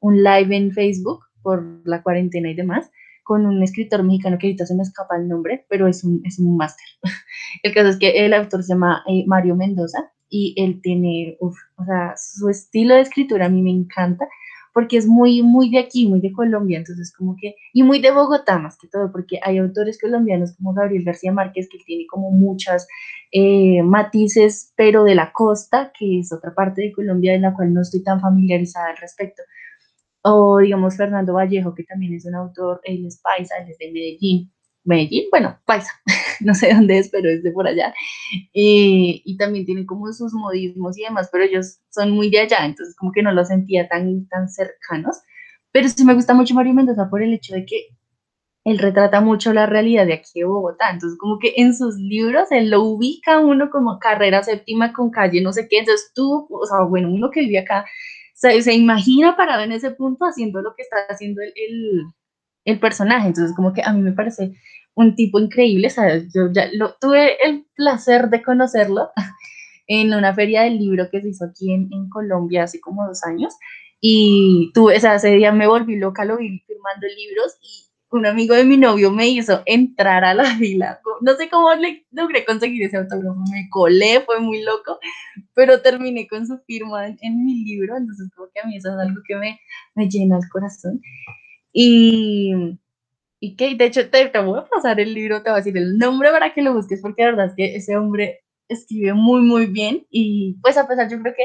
un 0.00 0.22
live 0.22 0.56
en 0.56 0.72
Facebook 0.72 1.20
por 1.42 1.80
la 1.84 2.02
cuarentena 2.02 2.50
y 2.50 2.54
demás 2.54 2.90
con 3.30 3.46
un 3.46 3.62
escritor 3.62 4.02
mexicano 4.02 4.38
que 4.38 4.48
ahorita 4.48 4.66
se 4.66 4.74
me 4.74 4.82
escapa 4.82 5.16
el 5.16 5.28
nombre, 5.28 5.64
pero 5.68 5.86
es 5.86 6.02
un, 6.02 6.20
es 6.24 6.40
un 6.40 6.56
máster. 6.56 6.84
El 7.62 7.72
caso 7.72 7.90
es 7.90 7.96
que 7.96 8.24
el 8.26 8.34
autor 8.34 8.64
se 8.64 8.72
llama 8.72 9.04
eh, 9.06 9.22
Mario 9.24 9.54
Mendoza 9.54 10.10
y 10.28 10.52
él 10.56 10.80
tiene, 10.82 11.36
uf, 11.38 11.56
o 11.76 11.84
sea, 11.84 12.14
su 12.16 12.48
estilo 12.48 12.96
de 12.96 13.02
escritura 13.02 13.46
a 13.46 13.48
mí 13.48 13.62
me 13.62 13.70
encanta 13.70 14.26
porque 14.80 14.96
es 14.96 15.06
muy, 15.06 15.42
muy 15.42 15.70
de 15.70 15.78
aquí, 15.78 16.08
muy 16.08 16.22
de 16.22 16.32
Colombia, 16.32 16.78
entonces 16.78 17.12
como 17.14 17.36
que, 17.38 17.54
y 17.74 17.82
muy 17.82 18.00
de 18.00 18.12
Bogotá 18.12 18.58
más 18.58 18.78
que 18.78 18.88
todo, 18.88 19.12
porque 19.12 19.38
hay 19.42 19.58
autores 19.58 20.00
colombianos 20.00 20.56
como 20.56 20.72
Gabriel 20.72 21.04
García 21.04 21.32
Márquez, 21.32 21.68
que 21.70 21.76
tiene 21.84 22.06
como 22.06 22.30
muchas 22.30 22.88
eh, 23.30 23.82
matices, 23.82 24.72
pero 24.76 25.04
de 25.04 25.14
la 25.14 25.32
costa, 25.32 25.92
que 25.98 26.20
es 26.20 26.32
otra 26.32 26.54
parte 26.54 26.80
de 26.80 26.92
Colombia 26.92 27.34
en 27.34 27.42
la 27.42 27.54
cual 27.54 27.74
no 27.74 27.82
estoy 27.82 28.02
tan 28.02 28.22
familiarizada 28.22 28.88
al 28.88 28.96
respecto. 28.96 29.42
O 30.22 30.60
digamos 30.60 30.96
Fernando 30.96 31.34
Vallejo, 31.34 31.74
que 31.74 31.84
también 31.84 32.14
es 32.14 32.24
un 32.24 32.36
autor, 32.36 32.80
él 32.84 33.04
es 33.04 33.20
paisa, 33.20 33.56
él 33.58 33.68
es 33.68 33.76
de 33.76 33.92
Medellín, 33.92 34.50
Medellín, 34.84 35.26
bueno, 35.30 35.58
paisa, 35.66 35.92
no 36.40 36.54
sé 36.54 36.72
dónde 36.72 36.98
es, 36.98 37.10
pero 37.10 37.28
es 37.30 37.42
de 37.42 37.52
por 37.52 37.66
allá. 37.66 37.94
Eh, 38.54 39.22
y 39.24 39.36
también 39.36 39.66
tienen 39.66 39.86
como 39.86 40.12
sus 40.12 40.32
modismos 40.32 40.98
y 40.98 41.02
demás, 41.02 41.28
pero 41.30 41.44
ellos 41.44 41.78
son 41.90 42.12
muy 42.12 42.30
de 42.30 42.40
allá, 42.40 42.64
entonces 42.64 42.96
como 42.96 43.12
que 43.12 43.22
no 43.22 43.32
los 43.32 43.48
sentía 43.48 43.88
tan, 43.88 44.26
tan 44.28 44.48
cercanos. 44.48 45.16
Pero 45.72 45.88
sí 45.88 46.04
me 46.04 46.14
gusta 46.14 46.34
mucho 46.34 46.54
Mario 46.54 46.74
Mendoza 46.74 47.08
por 47.10 47.22
el 47.22 47.34
hecho 47.34 47.54
de 47.54 47.64
que 47.64 47.88
él 48.64 48.78
retrata 48.78 49.20
mucho 49.20 49.52
la 49.52 49.66
realidad 49.66 50.06
de 50.06 50.14
aquí 50.14 50.40
de 50.40 50.44
Bogotá, 50.44 50.90
entonces 50.90 51.18
como 51.18 51.38
que 51.38 51.54
en 51.56 51.74
sus 51.74 51.96
libros 51.96 52.50
él 52.52 52.70
lo 52.70 52.82
ubica 52.82 53.38
uno 53.40 53.70
como 53.70 53.98
carrera 53.98 54.42
séptima 54.42 54.92
con 54.92 55.10
calle 55.10 55.40
no 55.40 55.52
sé 55.52 55.66
qué, 55.68 55.78
entonces 55.78 56.12
tú, 56.14 56.46
o 56.50 56.66
sea, 56.66 56.82
bueno, 56.82 57.10
uno 57.10 57.30
que 57.30 57.40
vive 57.40 57.58
acá, 57.60 57.86
se, 58.34 58.60
se 58.62 58.74
imagina 58.74 59.36
parado 59.36 59.62
en 59.62 59.72
ese 59.72 59.90
punto 59.92 60.24
haciendo 60.26 60.60
lo 60.62 60.74
que 60.74 60.82
está 60.82 60.96
haciendo 61.08 61.40
el, 61.42 62.04
el 62.70 62.80
personaje, 62.80 63.28
entonces 63.28 63.54
como 63.54 63.72
que 63.72 63.82
a 63.82 63.92
mí 63.92 64.00
me 64.00 64.12
parece 64.12 64.52
un 64.94 65.14
tipo 65.14 65.38
increíble, 65.38 65.88
yo 66.34 66.52
ya 66.52 66.68
lo, 66.72 66.94
tuve 67.00 67.36
el 67.46 67.66
placer 67.74 68.28
de 68.28 68.42
conocerlo 68.42 69.10
en 69.86 70.12
una 70.14 70.34
feria 70.34 70.62
del 70.62 70.78
libro 70.78 71.08
que 71.10 71.20
se 71.20 71.28
hizo 71.28 71.44
aquí 71.44 71.72
en, 71.72 71.88
en 71.92 72.08
Colombia 72.08 72.64
hace 72.64 72.80
como 72.80 73.06
dos 73.06 73.22
años, 73.24 73.54
y 74.00 74.70
tuve, 74.74 74.96
o 74.96 75.00
sea, 75.00 75.16
ese 75.16 75.30
día 75.30 75.52
me 75.52 75.66
volví 75.66 75.96
loca, 75.96 76.24
lo 76.24 76.38
vi 76.38 76.60
firmando 76.66 77.06
libros, 77.06 77.58
y 77.62 77.90
un 78.10 78.26
amigo 78.26 78.54
de 78.54 78.64
mi 78.64 78.76
novio 78.76 79.12
me 79.12 79.28
hizo 79.28 79.62
entrar 79.66 80.24
a 80.24 80.34
la 80.34 80.44
fila, 80.58 81.00
no 81.20 81.34
sé 81.34 81.48
cómo 81.48 81.72
le 81.74 82.06
logré 82.10 82.44
conseguir 82.44 82.82
ese 82.84 82.96
autógrafo, 82.96 83.40
me 83.50 83.68
colé, 83.70 84.20
fue 84.20 84.40
muy 84.40 84.62
loco, 84.62 84.98
pero 85.54 85.80
terminé 85.80 86.26
con 86.26 86.46
su 86.46 86.58
firma 86.66 87.06
en, 87.06 87.18
en 87.20 87.44
mi 87.44 87.64
libro, 87.64 87.96
entonces 87.96 88.28
como 88.34 88.48
que 88.52 88.60
a 88.60 88.66
mí 88.66 88.76
eso 88.76 88.88
es 88.88 88.98
algo 88.98 89.20
que 89.26 89.36
me, 89.36 89.60
me 89.94 90.08
llena 90.08 90.38
el 90.38 90.48
corazón. 90.50 91.00
Y, 91.72 92.78
y 93.40 93.56
que 93.56 93.74
de 93.74 93.84
hecho 93.86 94.10
te, 94.10 94.28
te, 94.28 94.38
voy 94.40 94.58
a 94.58 94.68
pasar 94.68 95.00
el 95.00 95.14
libro, 95.14 95.42
te 95.42 95.50
voy 95.50 95.60
a 95.60 95.62
decir 95.62 95.76
el 95.76 95.98
nombre 95.98 96.30
para 96.30 96.52
que 96.52 96.62
lo 96.62 96.74
busques, 96.74 97.00
porque 97.00 97.22
la 97.24 97.30
verdad 97.30 97.46
es 97.46 97.54
que 97.56 97.76
ese 97.76 97.96
hombre 97.96 98.40
escribe 98.68 99.14
muy, 99.14 99.42
muy 99.42 99.66
bien 99.66 100.06
y 100.10 100.58
pues 100.62 100.76
a 100.76 100.86
pesar 100.86 101.08
yo 101.10 101.20
creo 101.20 101.34
que 101.34 101.44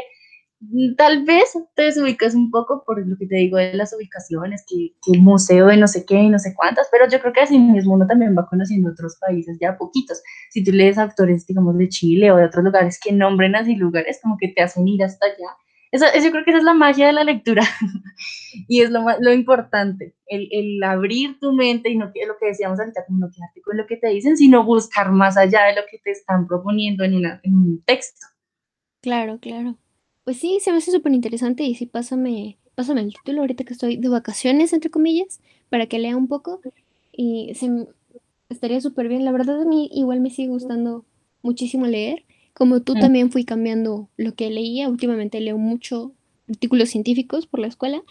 tal 0.97 1.26
vez 1.26 1.53
te 1.76 1.84
desubicas 1.84 2.34
un 2.34 2.49
poco 2.49 2.84
por 2.86 3.05
lo 3.05 3.17
que 3.17 3.28
te 3.28 3.36
digo 3.36 3.57
de 3.57 3.73
las 3.73 3.93
ubicaciones, 3.93 4.63
que, 4.67 4.95
que 5.03 5.17
museo 5.19 5.67
de 5.67 5.78
no 5.78 5.88
sé 5.88 6.05
qué 6.05 6.15
y 6.15 6.30
no 6.30 6.39
sé 6.39 6.53
cuántas, 6.55 6.88
pero 6.91 7.07
yo 7.09 7.19
creo 7.19 7.34
que 7.34 7.41
así 7.41 7.59
mismo 7.59 7.93
uno 7.93 8.07
también 8.07 8.36
va 8.38 8.47
conociendo 8.47 8.91
otros 8.91 9.17
países 9.19 9.57
ya 9.59 9.78
poquitos. 9.78 10.21
Si 10.51 10.63
tú 10.63 10.71
lees 10.71 10.97
autores, 10.97 11.45
digamos, 11.45 11.78
de 11.78 11.89
Chile 11.89 12.32
o 12.32 12.38
de 12.38 12.45
otros 12.45 12.63
lugares 12.63 12.99
que 13.03 13.11
nombren 13.11 13.55
así 13.55 13.76
lugares, 13.76 14.19
como 14.21 14.38
que 14.39 14.49
te 14.49 14.61
hacen 14.63 14.88
ir 14.88 15.03
hasta 15.03 15.26
allá 15.28 15.55
eso, 15.96 16.06
yo 16.24 16.32
creo 16.32 16.43
que 16.43 16.52
esa 16.52 16.60
es 16.60 16.64
la 16.64 16.74
magia 16.74 17.08
de 17.08 17.14
la 17.14 17.24
lectura 17.24 17.64
y 18.68 18.82
es 18.82 18.89
lo, 18.89 19.06
lo 19.20 19.34
importante, 19.34 20.16
el, 20.28 20.48
el, 20.52 20.84
abrir 20.84 21.39
tu 21.39 21.54
mente 21.54 21.89
y 21.89 21.98
no 21.98 22.06
lo 22.06 22.38
que 22.39 22.48
decíamos 22.48 22.80
ahorita, 22.80 23.06
como 23.06 23.20
no 23.20 23.32
quedarte 23.32 23.62
con 23.62 23.78
lo 23.78 23.86
que 23.88 23.98
te 23.98 24.10
dicen, 24.10 24.38
sino 24.38 24.64
buscar 24.64 25.12
más 25.12 25.38
allá 25.38 25.66
de 25.66 25.76
lo 25.76 25.82
que 25.89 26.00
te 26.00 26.12
están 26.12 26.48
proponiendo 26.48 27.04
en, 27.04 27.16
una, 27.16 27.39
en 27.43 27.54
un 27.54 27.84
texto. 27.84 28.28
Claro, 29.02 29.39
claro. 29.39 29.78
Pues 30.24 30.38
sí, 30.38 30.60
se 30.60 30.72
me 30.72 30.78
hace 30.78 30.91
súper 30.91 31.14
interesante 31.14 31.64
y 31.64 31.76
sí, 31.76 31.86
pásame, 31.86 32.58
pásame 32.74 33.02
el 33.02 33.14
título 33.14 33.41
ahorita 33.41 33.64
que 33.64 33.74
estoy 33.74 33.98
de 33.98 34.10
vacaciones, 34.10 34.74
entre 34.74 34.89
comillas, 34.89 35.39
para 35.70 35.86
que 35.86 36.00
lea 36.00 36.18
un 36.18 36.28
poco 36.28 36.62
y 37.12 37.54
se, 37.56 37.70
estaría 38.50 38.82
súper 38.82 39.08
bien. 39.08 39.26
La 39.26 39.32
verdad 39.32 39.62
a 39.62 39.66
mí 39.66 39.89
igual 39.93 40.22
me 40.22 40.30
sigue 40.30 40.50
gustando 40.50 41.06
muchísimo 41.41 41.86
leer 41.86 42.26
como 42.56 42.82
tú 42.82 42.95
mm. 42.95 42.99
también 42.99 43.32
fui 43.32 43.43
cambiando 43.43 44.10
lo 44.16 44.34
que 44.34 44.49
leía, 44.49 44.89
últimamente 44.89 45.41
leo 45.41 45.58
mucho 45.58 46.14
artículos 46.49 46.89
científicos 46.89 47.47
por 47.47 47.60
la 47.60 47.68
escuela 47.68 48.01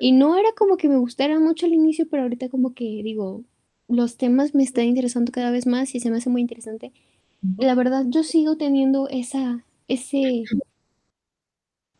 y 0.00 0.12
no 0.12 0.38
era 0.38 0.50
como 0.56 0.76
que 0.76 0.88
me 0.88 0.96
gustara 0.96 1.38
mucho 1.40 1.66
al 1.66 1.74
inicio, 1.74 2.06
pero 2.08 2.22
ahorita 2.22 2.48
como 2.48 2.74
que 2.74 3.02
digo, 3.02 3.42
los 3.88 4.16
temas 4.16 4.54
me 4.54 4.62
están 4.62 4.84
interesando 4.84 5.32
cada 5.32 5.50
vez 5.50 5.66
más 5.66 5.94
y 5.94 6.00
se 6.00 6.10
me 6.10 6.18
hace 6.18 6.30
muy 6.30 6.40
interesante. 6.40 6.92
La 7.56 7.74
verdad, 7.74 8.04
yo 8.08 8.22
sigo 8.22 8.56
teniendo 8.56 9.08
esa, 9.08 9.64
ese 9.88 10.44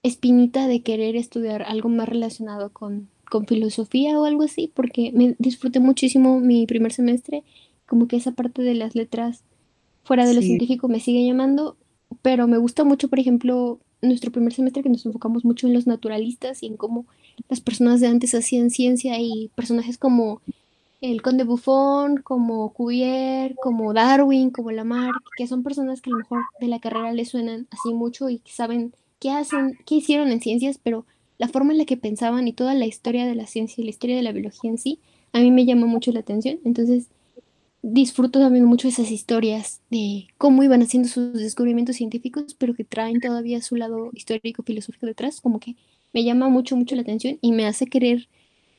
espinita 0.02 0.68
de 0.68 0.82
querer 0.82 1.16
estudiar 1.16 1.62
algo 1.62 1.88
más 1.88 2.08
relacionado 2.08 2.70
con, 2.70 3.08
con 3.28 3.46
filosofía 3.46 4.20
o 4.20 4.24
algo 4.24 4.44
así, 4.44 4.70
porque 4.72 5.10
me 5.12 5.34
disfruté 5.38 5.80
muchísimo 5.80 6.38
mi 6.38 6.66
primer 6.66 6.92
semestre, 6.92 7.42
como 7.86 8.06
que 8.06 8.16
esa 8.16 8.32
parte 8.32 8.62
de 8.62 8.74
las 8.74 8.94
letras 8.94 9.42
fuera 10.04 10.26
de 10.26 10.34
lo 10.34 10.42
científico 10.42 10.88
me 10.88 11.00
sigue 11.00 11.26
llamando 11.26 11.76
pero 12.22 12.46
me 12.46 12.58
gusta 12.58 12.84
mucho, 12.84 13.08
por 13.08 13.18
ejemplo, 13.18 13.78
nuestro 14.02 14.30
primer 14.30 14.52
semestre 14.52 14.82
que 14.82 14.88
nos 14.88 15.04
enfocamos 15.06 15.44
mucho 15.44 15.66
en 15.66 15.74
los 15.74 15.86
naturalistas 15.86 16.62
y 16.62 16.66
en 16.66 16.76
cómo 16.76 17.06
las 17.48 17.60
personas 17.60 18.00
de 18.00 18.08
antes 18.08 18.34
hacían 18.34 18.70
ciencia 18.70 19.20
y 19.20 19.50
personajes 19.54 19.98
como 19.98 20.40
el 21.00 21.22
Conde 21.22 21.44
Buffon, 21.44 22.16
como 22.18 22.72
Cuvier, 22.72 23.54
como 23.62 23.92
Darwin, 23.92 24.50
como 24.50 24.72
Lamarck, 24.72 25.22
que 25.36 25.46
son 25.46 25.62
personas 25.62 26.00
que 26.00 26.10
a 26.10 26.12
lo 26.12 26.18
mejor 26.18 26.40
de 26.60 26.66
la 26.66 26.80
carrera 26.80 27.12
les 27.12 27.28
suenan 27.28 27.68
así 27.70 27.92
mucho 27.94 28.28
y 28.28 28.38
que 28.38 28.50
saben 28.50 28.92
qué 29.20 29.30
hacen, 29.30 29.78
qué 29.86 29.96
hicieron 29.96 30.30
en 30.32 30.40
ciencias, 30.40 30.78
pero 30.82 31.04
la 31.38 31.48
forma 31.48 31.72
en 31.72 31.78
la 31.78 31.84
que 31.84 31.96
pensaban 31.96 32.48
y 32.48 32.52
toda 32.52 32.74
la 32.74 32.86
historia 32.86 33.26
de 33.26 33.36
la 33.36 33.46
ciencia 33.46 33.80
y 33.80 33.84
la 33.84 33.90
historia 33.90 34.16
de 34.16 34.22
la 34.22 34.32
biología 34.32 34.70
en 34.70 34.78
sí, 34.78 34.98
a 35.32 35.38
mí 35.38 35.50
me 35.50 35.64
llama 35.66 35.86
mucho 35.86 36.10
la 36.10 36.20
atención. 36.20 36.58
Entonces, 36.64 37.06
disfruto 37.82 38.40
también 38.40 38.64
mucho 38.64 38.88
esas 38.88 39.10
historias 39.10 39.80
de 39.90 40.28
cómo 40.38 40.62
iban 40.62 40.82
haciendo 40.82 41.08
sus 41.08 41.34
descubrimientos 41.34 41.96
científicos, 41.96 42.54
pero 42.58 42.74
que 42.74 42.84
traen 42.84 43.20
todavía 43.20 43.62
su 43.62 43.76
lado 43.76 44.10
histórico, 44.12 44.62
filosófico 44.62 45.06
detrás, 45.06 45.40
como 45.40 45.60
que 45.60 45.76
me 46.12 46.24
llama 46.24 46.48
mucho, 46.48 46.76
mucho 46.76 46.96
la 46.96 47.02
atención 47.02 47.38
y 47.40 47.52
me 47.52 47.66
hace 47.66 47.86
querer 47.86 48.28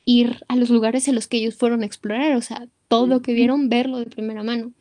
ir 0.04 0.44
a 0.48 0.56
los 0.56 0.70
lugares 0.70 1.08
a 1.08 1.12
los 1.12 1.28
que 1.28 1.38
ellos 1.38 1.56
fueron 1.56 1.82
a 1.82 1.86
explorar, 1.86 2.36
o 2.36 2.42
sea, 2.42 2.68
todo 2.88 3.06
lo 3.06 3.22
que 3.22 3.34
vieron, 3.34 3.68
verlo 3.68 3.98
de 3.98 4.06
primera 4.06 4.42
mano. 4.42 4.72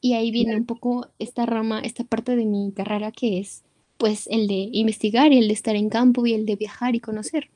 Y 0.00 0.14
ahí 0.14 0.30
viene 0.30 0.56
un 0.56 0.66
poco 0.66 1.08
esta 1.18 1.46
rama, 1.46 1.80
esta 1.80 2.04
parte 2.04 2.36
de 2.36 2.46
mi 2.46 2.72
carrera 2.72 3.12
que 3.12 3.38
es 3.40 3.64
pues 3.98 4.26
el 4.28 4.46
de 4.48 4.68
investigar 4.72 5.32
y 5.32 5.38
el 5.38 5.48
de 5.48 5.54
estar 5.54 5.76
en 5.76 5.88
campo 5.90 6.26
y 6.26 6.34
el 6.34 6.46
de 6.46 6.56
viajar 6.56 6.94
y 6.94 7.00
conocer. 7.00 7.50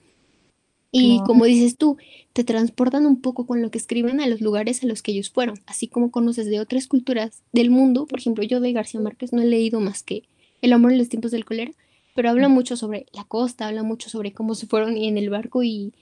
Y 0.92 1.20
como 1.24 1.44
dices 1.44 1.76
tú, 1.76 1.98
te 2.32 2.42
transportan 2.42 3.06
un 3.06 3.20
poco 3.20 3.46
con 3.46 3.62
lo 3.62 3.70
que 3.70 3.78
escriben 3.78 4.20
a 4.20 4.26
los 4.26 4.40
lugares 4.40 4.82
a 4.82 4.86
los 4.86 5.02
que 5.02 5.12
ellos 5.12 5.30
fueron, 5.30 5.60
así 5.66 5.86
como 5.86 6.10
conoces 6.10 6.46
de 6.46 6.58
otras 6.58 6.88
culturas 6.88 7.42
del 7.52 7.70
mundo. 7.70 8.06
Por 8.06 8.18
ejemplo, 8.18 8.42
yo 8.42 8.60
de 8.60 8.72
García 8.72 9.00
Márquez 9.00 9.32
no 9.32 9.40
he 9.40 9.46
leído 9.46 9.80
más 9.80 10.02
que 10.02 10.24
El 10.62 10.72
amor 10.72 10.92
en 10.92 10.98
los 10.98 11.08
tiempos 11.08 11.30
del 11.30 11.44
cólera, 11.44 11.72
pero 12.14 12.28
habla 12.28 12.48
mucho 12.48 12.76
sobre 12.76 13.06
la 13.12 13.24
costa, 13.24 13.68
habla 13.68 13.82
mucho 13.84 14.10
sobre 14.10 14.32
cómo 14.32 14.54
se 14.54 14.66
fueron 14.66 14.96
en 14.96 15.16
el 15.16 15.30
barco 15.30 15.62
y 15.62 15.92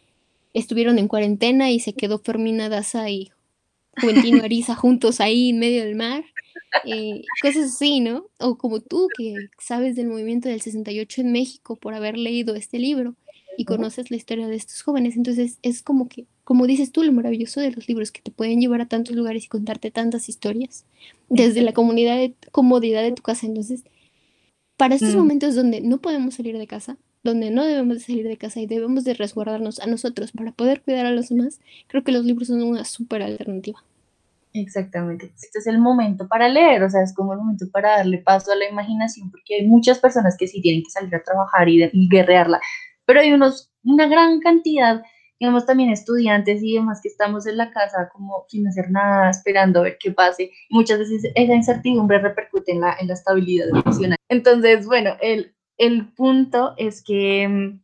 estuvieron 0.55 0.99
en 0.99 1.07
cuarentena 1.09 1.71
y 1.71 1.81
se 1.81 1.93
quedó 1.93 2.19
Fermina 2.19 2.71
Daza 2.71 3.11
y 3.11 3.31
Juventino 4.01 4.43
Ariza 4.45 4.75
juntos 4.75 5.21
ahí 5.21 5.51
en 5.51 5.59
medio 5.59 5.85
del 5.85 5.97
mar. 5.97 6.25
Eh, 6.85 7.23
cosas 7.43 7.75
así, 7.75 8.01
¿no? 8.01 8.27
O 8.39 8.57
como 8.57 8.81
tú, 8.81 9.09
que 9.17 9.35
sabes 9.59 9.97
del 9.97 10.09
movimiento 10.09 10.49
del 10.49 10.63
68 10.63 11.21
en 11.21 11.33
México 11.33 11.77
por 11.77 11.95
haber 11.95 12.17
leído 12.17 12.55
este 12.55 12.79
libro 12.79 13.15
y 13.59 13.65
conoces 13.65 14.13
la 14.13 14.17
historia 14.17 14.47
de 14.47 14.55
estos 14.55 14.83
jóvenes. 14.83 15.17
Entonces 15.17 15.59
es 15.63 15.83
como 15.83 16.09
que, 16.09 16.27
como 16.45 16.69
dices 16.69 16.93
tú, 16.93 17.03
lo 17.03 17.11
maravilloso 17.11 17.61
de 17.61 17.73
los 17.73 17.89
libros 17.89 18.13
que 18.13 18.23
te 18.23 18.31
pueden 18.31 18.61
llevar 18.61 18.81
a 18.81 18.87
tantos 18.87 19.17
lugares 19.17 19.45
y 19.45 19.49
contarte 19.49 19.91
tantas 19.91 20.29
historias 20.29 20.85
desde 21.29 21.63
la 21.63 21.73
comunidad 21.73 22.15
de, 22.17 22.35
comodidad 22.53 23.03
de 23.03 23.11
tu 23.11 23.23
casa. 23.23 23.49
Entonces, 23.49 23.83
para 24.77 24.95
estos 24.95 25.17
mm. 25.17 25.19
momentos 25.19 25.57
donde 25.57 25.81
no 25.81 25.99
podemos 25.99 26.35
salir 26.35 26.57
de 26.57 26.69
casa, 26.69 26.99
donde 27.25 27.51
no 27.51 27.65
debemos 27.65 27.97
de 27.97 28.05
salir 28.05 28.29
de 28.29 28.37
casa 28.37 28.61
y 28.61 28.67
debemos 28.67 29.03
de 29.03 29.15
resguardarnos 29.15 29.81
a 29.81 29.89
nosotros 29.89 30.31
para 30.31 30.53
poder 30.53 30.81
cuidar 30.81 31.07
a 31.07 31.11
los 31.11 31.31
demás, 31.31 31.59
creo 31.89 32.05
que 32.05 32.13
los 32.13 32.25
libros 32.25 32.47
son 32.47 32.63
una 32.63 32.85
súper 32.85 33.25
alternativa. 33.25 33.83
Exactamente. 34.55 35.33
Este 35.35 35.59
es 35.59 35.67
el 35.67 35.79
momento 35.79 36.29
para 36.29 36.49
leer, 36.49 36.85
o 36.85 36.91
sea, 36.91 37.03
es 37.03 37.13
como 37.13 37.33
el 37.33 37.41
momento 37.41 37.67
para 37.73 37.97
darle 37.97 38.19
paso 38.19 38.53
a 38.53 38.57
la 38.57 38.69
imaginación, 38.69 39.33
porque 39.33 39.57
hay 39.57 39.67
muchas 39.67 39.99
personas 39.99 40.37
que 40.39 40.47
sí 40.47 40.63
tienen 40.63 40.85
que 40.85 40.91
salir 40.91 41.13
a 41.17 41.23
trabajar 41.25 41.69
y, 41.69 41.83
y 41.93 42.09
guerrearla, 42.09 42.61
pero 43.09 43.21
hay 43.21 43.33
unos, 43.33 43.73
una 43.85 44.07
gran 44.07 44.39
cantidad, 44.41 45.03
digamos, 45.41 45.65
también 45.65 45.89
estudiantes 45.89 46.63
y 46.63 46.75
demás 46.75 47.01
que 47.03 47.09
estamos 47.09 47.47
en 47.47 47.57
la 47.57 47.71
casa 47.71 48.11
como 48.13 48.45
sin 48.49 48.69
hacer 48.69 48.91
nada, 48.91 49.31
esperando 49.31 49.81
a 49.81 49.85
ver 49.85 49.97
qué 49.99 50.11
pase. 50.11 50.51
Muchas 50.69 50.99
veces 50.99 51.23
esa 51.35 51.55
incertidumbre 51.55 52.19
repercute 52.19 52.73
en 52.73 52.83
la, 52.83 52.95
en 53.01 53.09
la 53.09 53.15
estabilidad 53.15 53.69
emocional. 53.71 54.19
Entonces, 54.29 54.85
bueno, 54.85 55.17
el, 55.23 55.55
el 55.79 56.13
punto 56.13 56.75
es 56.77 57.03
que 57.03 57.49
mm, 57.49 57.81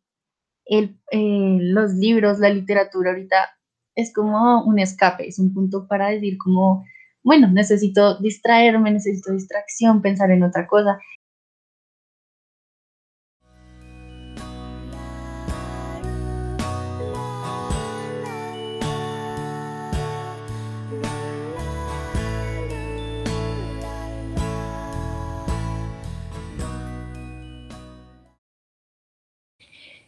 el, 0.67 1.01
eh, 1.11 1.59
los 1.59 1.95
libros, 1.95 2.39
la 2.39 2.51
literatura 2.51 3.13
ahorita 3.13 3.49
es 3.95 4.13
como 4.13 4.63
un 4.65 4.79
escape, 4.79 5.27
es 5.27 5.39
un 5.39 5.55
punto 5.55 5.87
para 5.89 6.11
decir 6.11 6.37
como, 6.37 6.85
bueno, 7.23 7.49
necesito 7.51 8.19
distraerme, 8.19 8.91
necesito 8.91 9.33
distracción, 9.33 10.03
pensar 10.03 10.31
en 10.33 10.43
otra 10.43 10.67
cosa. 10.67 10.99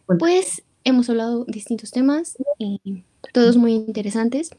Pues 0.07 0.63
hemos 0.85 1.09
hablado 1.09 1.43
distintos 1.45 1.91
temas, 1.91 2.37
y 2.57 3.03
todos 3.33 3.57
muy 3.57 3.73
interesantes, 3.73 4.51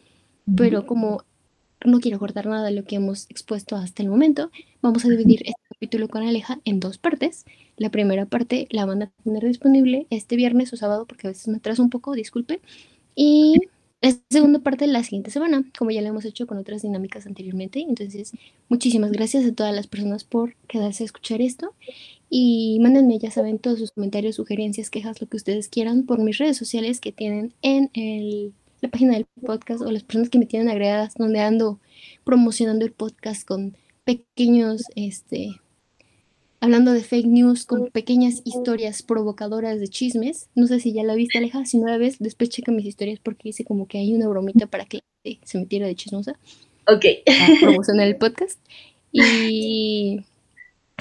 pero 0.57 0.87
como 0.87 1.25
no 1.85 2.01
quiero 2.01 2.19
cortar 2.19 2.47
nada 2.47 2.67
de 2.67 2.73
lo 2.73 2.85
que 2.85 2.97
hemos 2.97 3.27
expuesto 3.31 3.77
hasta 3.77 4.03
el 4.03 4.11
momento, 4.11 4.51
vamos 4.83 5.05
a 5.07 5.09
dividir 5.09 5.43
este 5.45 5.61
capítulo 5.71 6.09
con 6.09 6.23
Aleja 6.23 6.61
en 6.65 6.81
dos 6.81 6.99
partes. 6.99 7.47
La 7.79 7.91
primera 7.91 8.27
parte 8.27 8.69
la 8.71 8.85
van 8.85 9.03
a 9.05 9.11
tener 9.25 9.45
disponible 9.45 10.07
este 10.11 10.37
viernes 10.37 10.73
o 10.75 10.77
sábado, 10.77 11.07
porque 11.07 11.29
a 11.29 11.31
veces 11.31 11.49
me 11.49 11.59
atraso 11.59 11.83
un 11.83 11.91
poco, 11.91 12.13
disculpe. 12.15 12.61
Y 13.15 13.61
la 14.03 14.15
segunda 14.31 14.61
parte 14.61 14.87
la 14.87 15.03
siguiente 15.05 15.31
semana, 15.31 15.65
como 15.79 15.91
ya 15.93 16.03
lo 16.03 16.09
hemos 16.09 16.25
hecho 16.27 16.47
con 16.47 16.59
otras 16.59 16.83
dinámicas 16.83 17.27
anteriormente. 17.27 17.81
Entonces, 17.81 18.33
muchísimas 18.69 19.13
gracias 19.13 19.47
a 19.47 19.55
todas 19.55 19.75
las 19.75 19.87
personas 19.87 20.25
por 20.25 20.57
quedarse 20.69 21.05
a 21.05 21.07
escuchar 21.07 21.41
esto. 21.41 21.75
Y 22.31 22.79
mándenme, 22.81 23.19
ya 23.19 23.31
saben, 23.31 23.59
todos 23.59 23.79
sus 23.79 23.93
comentarios, 23.93 24.37
sugerencias, 24.37 24.91
quejas, 24.91 25.21
lo 25.21 25.29
que 25.29 25.37
ustedes 25.37 25.69
quieran 25.69 26.05
por 26.05 26.19
mis 26.19 26.39
redes 26.39 26.57
sociales 26.57 27.01
que 27.01 27.13
tienen 27.13 27.55
en 27.63 27.91
el, 27.95 28.53
la 28.81 28.91
página 28.91 29.15
del 29.15 29.27
podcast 29.45 29.81
o 29.81 29.91
las 29.91 30.03
personas 30.03 30.29
que 30.29 30.39
me 30.39 30.47
tienen 30.47 30.69
agregadas, 30.69 31.15
donde 31.15 31.41
ando 31.41 31.81
promocionando 32.25 32.85
el 32.85 32.93
podcast 32.93 33.47
con 33.47 33.77
pequeños, 34.05 34.83
este, 34.95 35.61
hablando 36.61 36.93
de 36.93 37.03
fake 37.03 37.27
news, 37.27 37.65
con 37.65 37.87
pequeñas 37.87 38.43
historias 38.45 39.03
provocadoras 39.03 39.81
de 39.81 39.89
chismes. 39.89 40.49
No 40.55 40.67
sé 40.67 40.81
si 40.81 40.93
ya 40.93 41.05
la 41.05 41.15
viste, 41.15 41.39
Aleja. 41.39 41.65
Si 41.65 41.79
no 41.79 41.87
la 41.87 41.99
ves, 41.99 42.19
después 42.19 42.51
checa 42.51 42.73
mis 42.73 42.87
historias 42.87 43.21
porque 43.23 43.49
dice 43.49 43.65
como 43.65 43.87
que 43.87 43.99
hay 43.99 44.15
una 44.15 44.29
bromita 44.29 44.67
para 44.67 44.85
que 44.85 45.01
se 45.45 45.59
metiera 45.59 45.87
de 45.87 45.95
chismosa. 45.95 46.39
Ok. 46.87 47.05
promocionar 47.61 48.07
el 48.07 48.17
podcast. 48.17 48.59
Y 49.13 50.21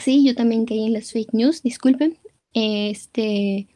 Sí, 0.03 0.25
yo 0.25 0.35
también 0.35 0.65
caí 0.65 0.85
en 0.85 0.93
las 0.93 1.11
fake 1.11 1.33
news, 1.33 1.63
disculpen. 1.63 2.17
Este, 2.53 3.67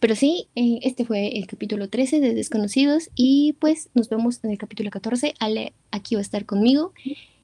pero 0.00 0.14
sí, 0.14 0.48
eh, 0.54 0.80
este 0.82 1.04
fue 1.04 1.38
el 1.38 1.46
capítulo 1.46 1.88
13 1.88 2.20
de 2.20 2.34
Desconocidos 2.34 3.10
y 3.14 3.54
pues 3.60 3.90
nos 3.94 4.08
vemos 4.08 4.42
en 4.44 4.50
el 4.50 4.58
capítulo 4.58 4.90
14. 4.90 5.34
Ale 5.40 5.72
aquí 5.90 6.14
va 6.14 6.20
a 6.20 6.22
estar 6.22 6.46
conmigo. 6.46 6.92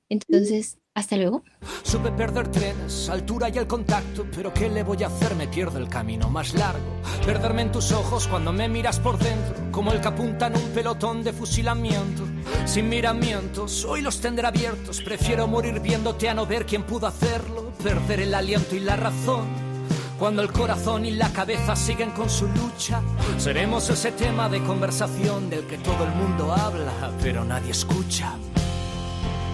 Entonces, 0.09 0.79
hasta 0.95 1.17
luego. 1.17 1.43
Supe 1.83 2.11
perder 2.13 2.49
trenes, 2.49 3.09
altura 3.09 3.49
y 3.49 3.59
el 3.59 3.67
contacto, 3.67 4.27
pero 4.35 4.53
¿qué 4.53 4.69
le 4.69 4.83
voy 4.83 5.03
a 5.03 5.07
hacer? 5.07 5.35
Me 5.35 5.49
pierdo 5.49 5.79
el 5.79 5.89
camino 5.89 6.29
más 6.29 6.55
largo. 6.55 7.01
Perderme 7.25 7.63
en 7.63 7.73
tus 7.73 7.93
ojos 7.93 8.27
cuando 8.27 8.53
me 8.53 8.69
miras 8.69 8.99
por 8.99 9.19
dentro, 9.19 9.55
como 9.71 9.93
el 9.93 10.01
que 10.01 10.09
apunta 10.09 10.49
en 10.49 10.57
un 10.57 10.71
pelotón 10.71 11.23
de 11.23 11.33
fusilamiento. 11.33 12.25
Sin 12.67 12.89
miramientos, 12.89 13.85
hoy 13.85 14.03
los 14.03 14.21
tendré 14.21 14.47
abiertos. 14.47 15.01
Prefiero 15.01 15.47
morir 15.47 15.81
viéndote 15.81 16.29
a 16.29 16.35
no 16.35 16.47
ver 16.47 16.67
quién 16.67 16.83
pudo 16.83 17.07
hacerlo. 17.07 17.73
Perder 17.83 18.21
el 18.21 18.35
aliento 18.35 18.75
y 18.75 18.81
la 18.81 18.97
razón. 18.97 19.71
Cuando 20.19 20.43
el 20.43 20.53
corazón 20.53 21.07
y 21.07 21.13
la 21.13 21.33
cabeza 21.33 21.75
siguen 21.75 22.11
con 22.11 22.29
su 22.29 22.47
lucha, 22.47 23.01
seremos 23.39 23.89
ese 23.89 24.13
tema 24.13 24.51
de 24.51 24.63
conversación 24.63 25.49
del 25.49 25.67
que 25.67 25.79
todo 25.79 26.05
el 26.05 26.11
mundo 26.11 26.53
habla, 26.53 27.11
pero 27.23 27.43
nadie 27.43 27.71
escucha. 27.71 28.37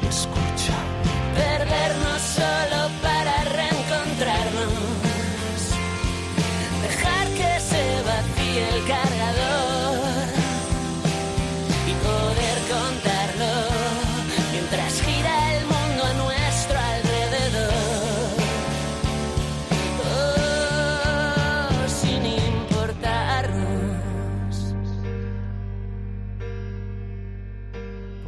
Escucha 0.08 0.74
perdernos 1.34 2.22
solo 2.22 2.90
para 3.02 3.44
reencontrarnos. 3.44 4.70
Dejar 6.82 7.26
que 7.38 7.60
se 7.60 8.02
vacíe 8.02 8.68
el 8.68 8.80
cargador 8.86 10.28
y 11.90 11.92
poder 12.06 12.58
contarlo 12.70 13.54
mientras 14.52 14.92
gira 15.02 15.34
el 15.56 15.64
mundo 15.64 16.00
a 16.04 16.12
nuestro 16.24 16.78
alrededor. 16.78 17.72
Oh, 20.06 21.88
sin 21.88 22.22
importarnos. 22.26 23.74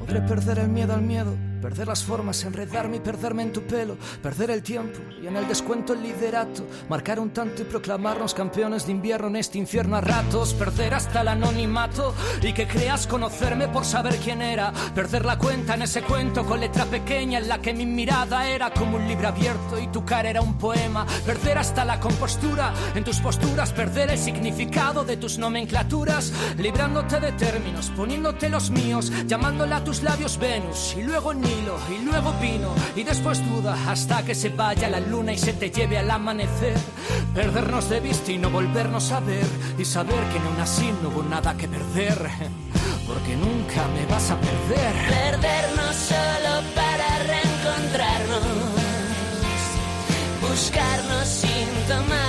Podré 0.01 0.21
perder 0.23 0.59
el 0.59 0.69
miedo 0.71 0.95
al 0.95 1.03
miedo 1.03 1.48
Perder 1.61 1.89
las 1.89 2.05
formas, 2.05 2.45
enredarme 2.45 2.99
y 2.99 3.01
perderme 3.01 3.43
en 3.43 3.53
tu 3.53 3.63
pelo, 3.63 3.97
perder 4.23 4.51
el 4.51 4.63
tiempo 4.63 5.01
y 5.21 5.27
en 5.27 5.37
el 5.37 5.49
descuento 5.49 5.93
el 5.93 6.03
liderato, 6.03 6.67
marcar 6.89 7.19
un 7.19 7.31
tanto 7.31 7.63
y 7.63 7.65
proclamarnos 7.65 8.33
campeones 8.33 8.87
de 8.87 8.93
invierno 8.93 9.29
en 9.29 9.37
este 9.37 9.59
infierno 9.59 9.97
a 9.97 10.01
ratos, 10.01 10.55
perder 10.55 10.95
hasta 10.95 11.23
el 11.23 11.29
anonimato 11.29 12.15
y 12.43 12.53
que 12.53 12.69
creas 12.69 13.07
conocerme 13.07 13.69
por 13.69 13.85
saber 13.85 14.17
quién 14.19 14.41
era, 14.41 14.73
perder 14.95 15.25
la 15.25 15.37
cuenta 15.39 15.75
en 15.75 15.83
ese 15.83 16.03
cuento 16.03 16.45
con 16.45 16.61
letra 16.61 16.85
pequeña 16.85 17.39
en 17.39 17.49
la 17.49 17.59
que 17.59 17.75
mi 17.75 17.87
mirada 17.87 18.49
era 18.49 18.71
como 18.73 18.97
un 18.97 19.09
libro 19.09 19.29
abierto 19.29 19.81
y 19.81 19.89
tu 19.89 20.05
cara 20.05 20.31
era 20.31 20.41
un 20.41 20.59
poema, 20.59 21.07
perder 21.27 21.59
hasta 21.59 21.85
la 21.85 21.99
compostura 21.99 22.73
en 22.95 23.03
tus 23.03 23.19
posturas, 23.19 23.73
perder 23.73 24.11
el 24.11 24.19
significado 24.19 25.05
de 25.05 25.17
tus 25.17 25.39
nomenclaturas, 25.39 26.33
librándote 26.57 27.19
de 27.19 27.33
términos, 27.33 27.91
poniéndote 27.97 28.49
los 28.49 28.71
míos, 28.71 29.13
llamándole 29.27 29.75
a 29.75 29.85
tus 29.85 30.03
labios 30.03 30.39
Venus. 30.39 30.95
Y 30.97 31.03
luego 31.03 31.35
Y 31.91 32.05
luego 32.05 32.33
vino 32.41 32.75
y 32.95 33.03
después 33.03 33.45
duda 33.49 33.77
hasta 33.89 34.23
que 34.23 34.35
se 34.35 34.51
vaya 34.51 34.89
la 34.89 35.01
luna 35.01 35.33
y 35.33 35.39
se 35.39 35.53
te 35.55 35.71
lleve 35.71 35.99
al 35.99 36.11
amanecer. 36.11 36.77
Perdernos 37.35 37.89
de 37.89 38.01
vista 38.01 38.33
y 38.33 38.39
no 38.39 38.51
volvernos 38.51 39.11
a 39.13 39.21
ver 39.21 39.47
y 39.79 39.85
saber 39.85 40.23
que 40.31 40.39
aún 40.39 40.61
así 40.61 40.93
no 41.03 41.09
hubo 41.09 41.23
nada 41.23 41.57
que 41.57 41.67
perder. 41.67 42.19
Porque 43.07 43.37
nunca 43.37 43.87
me 43.95 44.05
vas 44.07 44.31
a 44.31 44.37
perder. 44.39 44.95
Perdernos 45.09 45.97
solo 45.97 46.63
para 46.75 47.19
reencontrarnos. 47.31 48.43
Buscarnos 50.43 51.29
sin 51.29 51.69
tomar 51.89 52.28